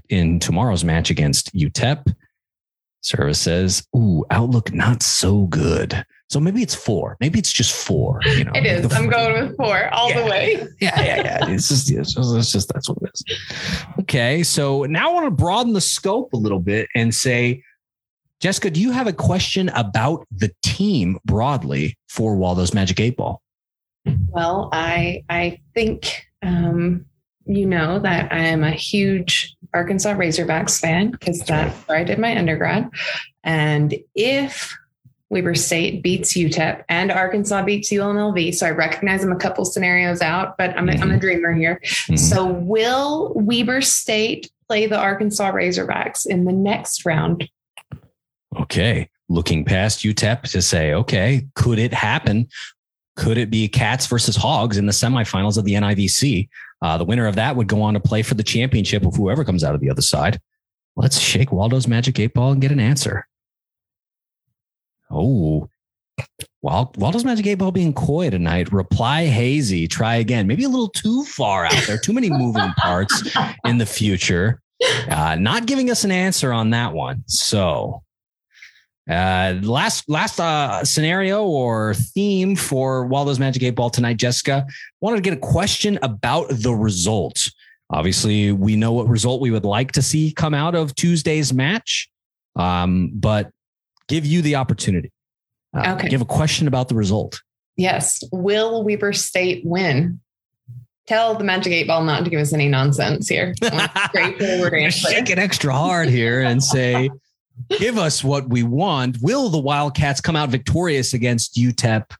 In 0.08 0.38
tomorrow's 0.38 0.84
match 0.84 1.10
against 1.10 1.54
UTEP. 1.54 2.14
Service 3.02 3.40
says, 3.40 3.86
"Ooh, 3.94 4.24
outlook 4.30 4.72
not 4.72 5.02
so 5.02 5.46
good." 5.46 6.04
So 6.30 6.40
maybe 6.40 6.62
it's 6.62 6.74
four. 6.74 7.16
Maybe 7.20 7.38
it's 7.38 7.52
just 7.52 7.72
four. 7.72 8.20
You 8.24 8.44
know, 8.44 8.52
it 8.54 8.66
is. 8.66 8.92
I'm 8.92 9.08
going 9.08 9.46
with 9.46 9.56
four 9.56 9.88
all 9.92 10.10
yeah. 10.10 10.20
the 10.20 10.30
way. 10.30 10.66
yeah, 10.80 11.00
yeah, 11.00 11.16
yeah. 11.22 11.48
It's 11.50 11.68
just, 11.68 11.90
it's 11.90 12.14
just, 12.14 12.34
it's 12.34 12.50
just 12.50 12.72
that's 12.72 12.88
what 12.88 12.98
it 13.02 13.10
is. 13.14 13.38
Okay, 14.00 14.42
so 14.42 14.84
now 14.84 15.10
I 15.10 15.14
want 15.14 15.26
to 15.26 15.30
broaden 15.30 15.74
the 15.74 15.80
scope 15.80 16.32
a 16.32 16.36
little 16.36 16.60
bit 16.60 16.88
and 16.94 17.14
say, 17.14 17.62
Jessica, 18.40 18.70
do 18.70 18.80
you 18.80 18.90
have 18.90 19.06
a 19.06 19.12
question 19.12 19.68
about 19.70 20.26
the 20.34 20.50
team 20.62 21.18
broadly 21.24 21.96
for 22.08 22.36
Waldo's 22.36 22.74
Magic 22.74 22.98
Eight 23.00 23.16
Ball? 23.16 23.40
Well, 24.28 24.70
I 24.72 25.24
I 25.28 25.60
think 25.74 26.26
um, 26.42 27.06
you 27.46 27.66
know 27.66 27.98
that 28.00 28.32
I 28.32 28.38
am 28.38 28.64
a 28.64 28.70
huge 28.70 29.56
Arkansas 29.72 30.14
Razorbacks 30.14 30.80
fan 30.80 31.10
because 31.10 31.40
that's 31.40 31.76
where 31.88 31.98
I 31.98 32.04
did 32.04 32.18
my 32.18 32.36
undergrad. 32.36 32.88
And 33.42 33.94
if 34.14 34.76
Weber 35.30 35.54
State 35.54 36.02
beats 36.02 36.34
UTEP 36.34 36.84
and 36.88 37.10
Arkansas 37.10 37.62
beats 37.64 37.90
UNLV, 37.90 38.54
so 38.54 38.66
I 38.66 38.70
recognize 38.70 39.24
I'm 39.24 39.32
a 39.32 39.36
couple 39.36 39.64
scenarios 39.64 40.22
out, 40.22 40.56
but 40.56 40.76
I'm, 40.76 40.86
mm-hmm. 40.86 41.02
I'm 41.02 41.10
a 41.10 41.18
dreamer 41.18 41.52
here. 41.52 41.80
Mm-hmm. 41.84 42.16
So 42.16 42.46
will 42.46 43.32
Weber 43.34 43.80
State 43.80 44.50
play 44.68 44.86
the 44.86 44.98
Arkansas 44.98 45.52
Razorbacks 45.52 46.26
in 46.26 46.44
the 46.44 46.52
next 46.52 47.04
round? 47.04 47.48
Okay. 48.56 49.10
Looking 49.28 49.64
past 49.64 50.00
UTEP 50.00 50.42
to 50.52 50.62
say, 50.62 50.92
okay, 50.94 51.46
could 51.54 51.78
it 51.78 51.94
happen? 51.94 52.46
Could 53.16 53.38
it 53.38 53.50
be 53.50 53.68
Cats 53.68 54.06
versus 54.06 54.36
Hogs 54.36 54.76
in 54.76 54.86
the 54.86 54.92
semifinals 54.92 55.56
of 55.56 55.64
the 55.64 55.74
NIVC? 55.74 56.48
Uh, 56.82 56.98
the 56.98 57.04
winner 57.04 57.26
of 57.26 57.36
that 57.36 57.56
would 57.56 57.68
go 57.68 57.80
on 57.80 57.94
to 57.94 58.00
play 58.00 58.22
for 58.22 58.34
the 58.34 58.42
championship 58.42 59.06
of 59.06 59.14
whoever 59.14 59.44
comes 59.44 59.64
out 59.64 59.74
of 59.74 59.80
the 59.80 59.90
other 59.90 60.02
side. 60.02 60.40
Let's 60.96 61.18
shake 61.18 61.50
Waldo's 61.50 61.88
magic 61.88 62.18
eight 62.18 62.34
ball 62.34 62.52
and 62.52 62.60
get 62.60 62.72
an 62.72 62.80
answer. 62.80 63.26
Oh, 65.10 65.68
well, 66.62 66.92
Waldo's 66.96 67.24
magic 67.24 67.46
eight 67.46 67.56
ball 67.56 67.72
being 67.72 67.92
coy 67.92 68.30
tonight. 68.30 68.72
Reply 68.72 69.26
hazy. 69.26 69.86
Try 69.88 70.16
again. 70.16 70.46
Maybe 70.46 70.64
a 70.64 70.68
little 70.68 70.88
too 70.88 71.24
far 71.24 71.66
out 71.66 71.82
there. 71.86 71.98
Too 71.98 72.12
many 72.12 72.30
moving 72.30 72.72
parts 72.78 73.36
in 73.64 73.78
the 73.78 73.86
future. 73.86 74.60
Uh, 75.08 75.36
not 75.38 75.66
giving 75.66 75.90
us 75.90 76.04
an 76.04 76.10
answer 76.10 76.52
on 76.52 76.70
that 76.70 76.92
one. 76.92 77.24
So 77.26 78.03
uh, 79.08 79.54
last 79.62 80.08
last 80.08 80.40
uh, 80.40 80.84
scenario 80.84 81.44
or 81.44 81.94
theme 81.94 82.56
for 82.56 83.06
Waldo's 83.06 83.38
Magic 83.38 83.62
Eight 83.62 83.74
Ball 83.74 83.90
tonight, 83.90 84.16
Jessica. 84.16 84.66
Wanted 85.00 85.16
to 85.16 85.22
get 85.22 85.34
a 85.34 85.40
question 85.40 85.98
about 86.02 86.48
the 86.48 86.74
result. 86.74 87.50
Obviously, 87.90 88.52
we 88.52 88.76
know 88.76 88.92
what 88.92 89.06
result 89.08 89.42
we 89.42 89.50
would 89.50 89.64
like 89.64 89.92
to 89.92 90.02
see 90.02 90.32
come 90.32 90.54
out 90.54 90.74
of 90.74 90.94
Tuesday's 90.94 91.52
match, 91.52 92.08
um, 92.56 93.10
but 93.14 93.50
give 94.08 94.24
you 94.24 94.40
the 94.40 94.56
opportunity. 94.56 95.12
Uh, 95.76 95.94
okay. 95.96 96.08
Give 96.08 96.22
a 96.22 96.26
question 96.26 96.66
about 96.66 96.88
the 96.88 96.94
result. 96.94 97.42
Yes. 97.76 98.22
Will 98.32 98.84
Weber 98.84 99.12
State 99.12 99.64
win? 99.66 100.20
Tell 101.06 101.34
the 101.34 101.44
Magic 101.44 101.72
Eight 101.72 101.86
Ball 101.86 102.02
not 102.04 102.24
to 102.24 102.30
give 102.30 102.40
us 102.40 102.54
any 102.54 102.68
nonsense 102.68 103.28
here. 103.28 103.54
Straightforward 104.08 104.72
answer. 104.72 105.10
Shake 105.10 105.28
it 105.28 105.38
extra 105.38 105.74
hard 105.74 106.08
here 106.08 106.40
and 106.40 106.62
say 106.62 107.10
give 107.78 107.98
us 107.98 108.24
what 108.24 108.48
we 108.48 108.62
want. 108.62 109.18
Will 109.20 109.48
the 109.48 109.58
Wildcats 109.58 110.20
come 110.20 110.36
out 110.36 110.50
victorious 110.50 111.14
against 111.14 111.56
UTEP 111.56 112.10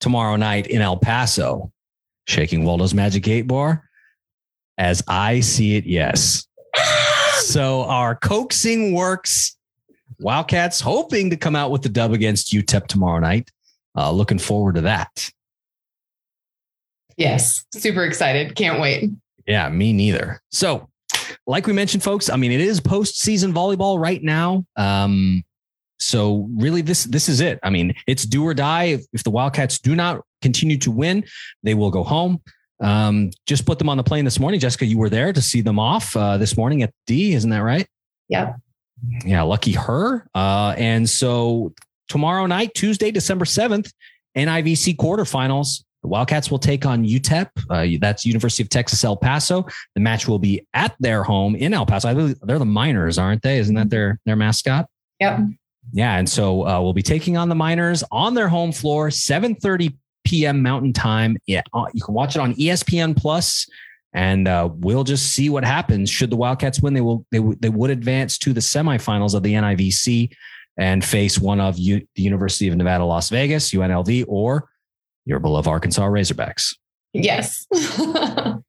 tomorrow 0.00 0.36
night 0.36 0.66
in 0.66 0.80
El 0.80 0.96
Paso? 0.96 1.72
Shaking 2.26 2.64
Waldo's 2.64 2.94
Magic 2.94 3.26
Eight 3.28 3.42
Ball. 3.42 3.82
As 4.78 5.02
I 5.08 5.40
see 5.40 5.76
it, 5.76 5.84
yes. 5.84 6.46
so 7.40 7.82
our 7.84 8.14
coaxing 8.14 8.94
works. 8.94 9.56
Wildcats 10.18 10.80
hoping 10.80 11.30
to 11.30 11.36
come 11.36 11.56
out 11.56 11.70
with 11.70 11.82
the 11.82 11.88
dub 11.88 12.12
against 12.12 12.52
UTEP 12.52 12.86
tomorrow 12.86 13.18
night. 13.18 13.50
Uh, 13.96 14.10
looking 14.10 14.38
forward 14.38 14.76
to 14.76 14.82
that. 14.82 15.30
Yes, 17.16 17.64
super 17.74 18.04
excited. 18.04 18.54
Can't 18.54 18.80
wait. 18.80 19.10
Yeah, 19.46 19.68
me 19.68 19.92
neither. 19.92 20.40
So 20.50 20.88
like 21.46 21.66
we 21.66 21.72
mentioned, 21.72 22.02
folks, 22.02 22.30
I 22.30 22.36
mean, 22.36 22.52
it 22.52 22.60
is 22.60 22.80
postseason 22.80 23.52
volleyball 23.52 23.98
right 23.98 24.22
now. 24.22 24.64
Um, 24.76 25.44
so 25.98 26.48
really, 26.56 26.82
this 26.82 27.04
this 27.04 27.28
is 27.28 27.40
it. 27.40 27.58
I 27.62 27.70
mean, 27.70 27.94
it's 28.06 28.24
do 28.24 28.44
or 28.44 28.54
die. 28.54 28.84
If, 28.84 29.04
if 29.12 29.24
the 29.24 29.30
Wildcats 29.30 29.78
do 29.78 29.94
not 29.94 30.20
continue 30.40 30.78
to 30.78 30.90
win, 30.90 31.24
they 31.62 31.74
will 31.74 31.90
go 31.90 32.02
home. 32.02 32.40
Um, 32.80 33.30
just 33.46 33.64
put 33.64 33.78
them 33.78 33.88
on 33.88 33.96
the 33.96 34.02
plane 34.02 34.24
this 34.24 34.40
morning. 34.40 34.58
Jessica, 34.58 34.84
you 34.84 34.98
were 34.98 35.08
there 35.08 35.32
to 35.32 35.40
see 35.40 35.60
them 35.60 35.78
off 35.78 36.16
uh, 36.16 36.36
this 36.36 36.56
morning 36.56 36.82
at 36.82 36.92
D, 37.06 37.32
isn't 37.34 37.50
that 37.50 37.60
right? 37.60 37.86
Yep. 38.28 38.56
Yeah, 39.24 39.42
lucky 39.42 39.72
her. 39.72 40.26
Uh, 40.34 40.74
and 40.76 41.08
so 41.08 41.72
tomorrow 42.08 42.46
night, 42.46 42.74
Tuesday, 42.74 43.10
December 43.10 43.44
7th, 43.44 43.92
NIVC 44.36 44.96
quarterfinals. 44.96 45.84
The 46.02 46.08
Wildcats 46.08 46.50
will 46.50 46.58
take 46.58 46.84
on 46.84 47.04
UTEP. 47.04 47.48
Uh, 47.70 47.98
that's 48.00 48.26
University 48.26 48.62
of 48.62 48.68
Texas 48.68 49.04
El 49.04 49.16
Paso. 49.16 49.66
The 49.94 50.00
match 50.00 50.26
will 50.26 50.38
be 50.38 50.66
at 50.74 50.96
their 50.98 51.22
home 51.22 51.54
in 51.54 51.72
El 51.72 51.86
Paso. 51.86 52.08
I 52.08 52.14
believe 52.14 52.36
they're 52.42 52.58
the 52.58 52.64
Miners, 52.64 53.18
aren't 53.18 53.42
they? 53.42 53.58
Isn't 53.58 53.76
that 53.76 53.90
their 53.90 54.18
their 54.26 54.36
mascot? 54.36 54.86
Yep. 55.20 55.40
Yeah, 55.92 56.16
and 56.16 56.28
so 56.28 56.66
uh, 56.66 56.80
we'll 56.80 56.92
be 56.92 57.02
taking 57.02 57.36
on 57.36 57.48
the 57.48 57.54
Miners 57.54 58.02
on 58.10 58.34
their 58.34 58.48
home 58.48 58.72
floor, 58.72 59.08
7:30 59.08 59.96
p.m. 60.24 60.62
Mountain 60.62 60.92
Time. 60.92 61.36
Yeah, 61.46 61.62
uh, 61.72 61.86
you 61.92 62.02
can 62.02 62.14
watch 62.14 62.36
it 62.36 62.40
on 62.40 62.54
ESPN 62.54 63.16
Plus, 63.16 63.68
and 64.12 64.48
uh, 64.48 64.68
we'll 64.72 65.04
just 65.04 65.32
see 65.32 65.50
what 65.50 65.64
happens. 65.64 66.10
Should 66.10 66.30
the 66.30 66.36
Wildcats 66.36 66.80
win, 66.80 66.94
they 66.94 67.00
will 67.00 67.26
they, 67.30 67.38
w- 67.38 67.56
they 67.60 67.68
would 67.68 67.90
advance 67.90 68.38
to 68.38 68.52
the 68.52 68.60
semifinals 68.60 69.34
of 69.34 69.42
the 69.42 69.54
NIVC 69.54 70.32
and 70.78 71.04
face 71.04 71.38
one 71.38 71.60
of 71.60 71.78
U- 71.78 72.06
the 72.16 72.22
University 72.22 72.68
of 72.68 72.76
Nevada, 72.76 73.04
Las 73.04 73.28
Vegas, 73.28 73.70
UNLV, 73.70 74.24
or 74.28 74.68
your 75.24 75.38
beloved 75.38 75.68
Arkansas 75.68 76.06
Razorbacks. 76.06 76.74
Yes. 77.12 77.66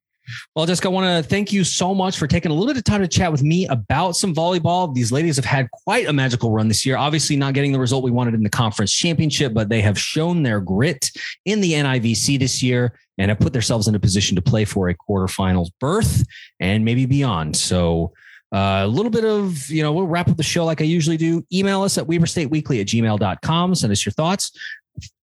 well, 0.56 0.66
Jessica, 0.66 0.88
I 0.88 0.92
want 0.92 1.24
to 1.24 1.28
thank 1.28 1.54
you 1.54 1.64
so 1.64 1.96
much 1.96 2.18
for 2.18 2.28
taking 2.28 2.52
a 2.52 2.54
little 2.54 2.68
bit 2.68 2.78
of 2.78 2.84
time 2.84 3.02
to 3.02 3.08
chat 3.08 3.32
with 3.32 3.44
me 3.44 3.68
about 3.68 4.16
some 4.16 4.34
volleyball. 4.34 4.94
These 4.94 5.12
ladies 5.12 5.36
have 5.38 5.46
had 5.46 5.72
quite 5.72 6.08
a 6.08 6.14
magical 6.14 6.52
run 6.52 6.68
this 6.68 6.86
year. 6.86 6.98
Obviously, 6.98 7.36
not 7.36 7.54
getting 7.54 7.72
the 7.72 7.80
result 7.80 8.04
we 8.04 8.12
wanted 8.12 8.34
in 8.34 8.44
the 8.44 8.50
conference 8.50 8.92
championship, 8.92 9.54
but 9.54 9.70
they 9.70 9.82
have 9.82 9.98
shown 9.98 10.44
their 10.44 10.60
grit 10.60 11.10
in 11.46 11.62
the 11.62 11.74
NIVC 11.74 12.40
this 12.40 12.62
year 12.62 12.98
and 13.18 13.30
have 13.30 13.40
put 13.40 13.54
themselves 13.54 13.88
in 13.88 13.96
a 13.96 14.00
position 14.00 14.36
to 14.36 14.42
play 14.42 14.66
for 14.66 14.90
a 14.90 14.96
quarterfinals 14.96 15.70
berth 15.80 16.24
and 16.60 16.84
maybe 16.84 17.06
beyond. 17.06 17.56
So, 17.56 18.14
uh, 18.52 18.84
a 18.84 18.88
little 18.88 19.10
bit 19.10 19.26
of, 19.26 19.68
you 19.70 19.82
know, 19.82 19.92
we'll 19.92 20.06
wrap 20.06 20.30
up 20.30 20.38
the 20.38 20.44
show 20.44 20.64
like 20.64 20.80
I 20.80 20.84
usually 20.84 21.18
do. 21.18 21.44
Email 21.52 21.82
us 21.82 21.98
at 21.98 22.06
weberstateweekly 22.06 22.82
at 22.82 22.88
gmail.com. 22.88 23.74
Send 23.74 23.92
us 23.92 24.06
your 24.06 24.14
thoughts 24.14 24.52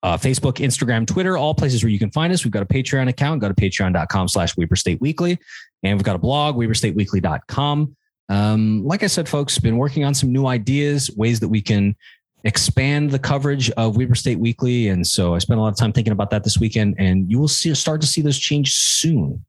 uh, 0.05 0.18
Facebook, 0.18 0.57
Instagram, 0.57 1.07
Twitter, 1.07 1.38
all 1.38 1.55
places 1.55 1.82
where 1.82 1.90
you 1.90 1.98
can 1.98 2.11
find 2.11 2.30
us. 2.30 2.44
We've 2.44 2.52
got 2.52 2.62
a 2.62 2.66
Patreon 2.66 3.09
account. 3.09 3.40
Go 3.40 3.48
to 3.48 3.55
patreon.com 3.55 4.28
slash 4.28 4.55
Weber 4.55 4.76
State 4.76 5.00
Weekly. 5.00 5.38
And 5.82 5.96
we've 5.96 6.05
got 6.05 6.14
a 6.14 6.18
blog, 6.18 6.57
weberstateweekly.com. 6.57 7.96
Um, 8.28 8.84
like 8.84 9.02
I 9.02 9.07
said, 9.07 9.26
folks, 9.26 9.59
been 9.59 9.78
working 9.78 10.05
on 10.05 10.12
some 10.12 10.30
new 10.30 10.46
ideas, 10.46 11.11
ways 11.16 11.40
that 11.40 11.48
we 11.48 11.62
can 11.62 11.96
expand 12.44 13.12
the 13.12 13.18
coverage 13.18 13.70
of 13.72 13.96
Weber 13.96 14.14
State 14.14 14.38
Weekly. 14.38 14.88
And 14.88 15.07
so 15.07 15.34
I 15.34 15.38
spent 15.38 15.59
a 15.59 15.62
lot 15.62 15.70
of 15.70 15.78
time 15.78 15.92
thinking 15.92 16.12
about 16.12 16.28
that 16.30 16.44
this 16.44 16.59
weekend, 16.59 16.96
and 16.98 17.30
you 17.30 17.38
will 17.38 17.48
see 17.48 17.74
start 17.74 18.02
to 18.02 18.07
see 18.07 18.20
those 18.20 18.38
change 18.38 18.74
soon. 18.74 19.42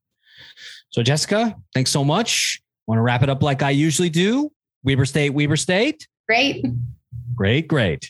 So, 0.89 1.03
Jessica, 1.03 1.53
thanks 1.73 1.91
so 1.91 2.05
much. 2.05 2.61
Want 2.87 2.97
to 2.97 3.01
wrap 3.01 3.23
it 3.23 3.29
up 3.29 3.43
like 3.43 3.61
I 3.61 3.71
usually 3.71 4.09
do? 4.09 4.53
Weber 4.85 5.05
State, 5.05 5.31
Weber 5.31 5.57
State. 5.57 6.07
Great. 6.27 6.65
Great, 7.35 7.67
great. 7.67 8.09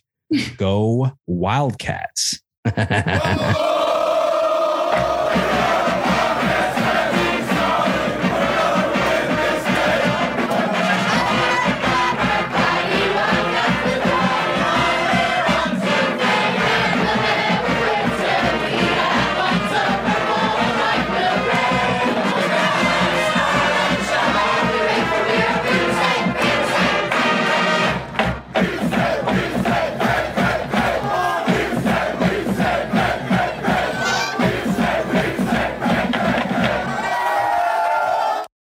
Go 0.58 1.12
Wildcats. 1.28 2.42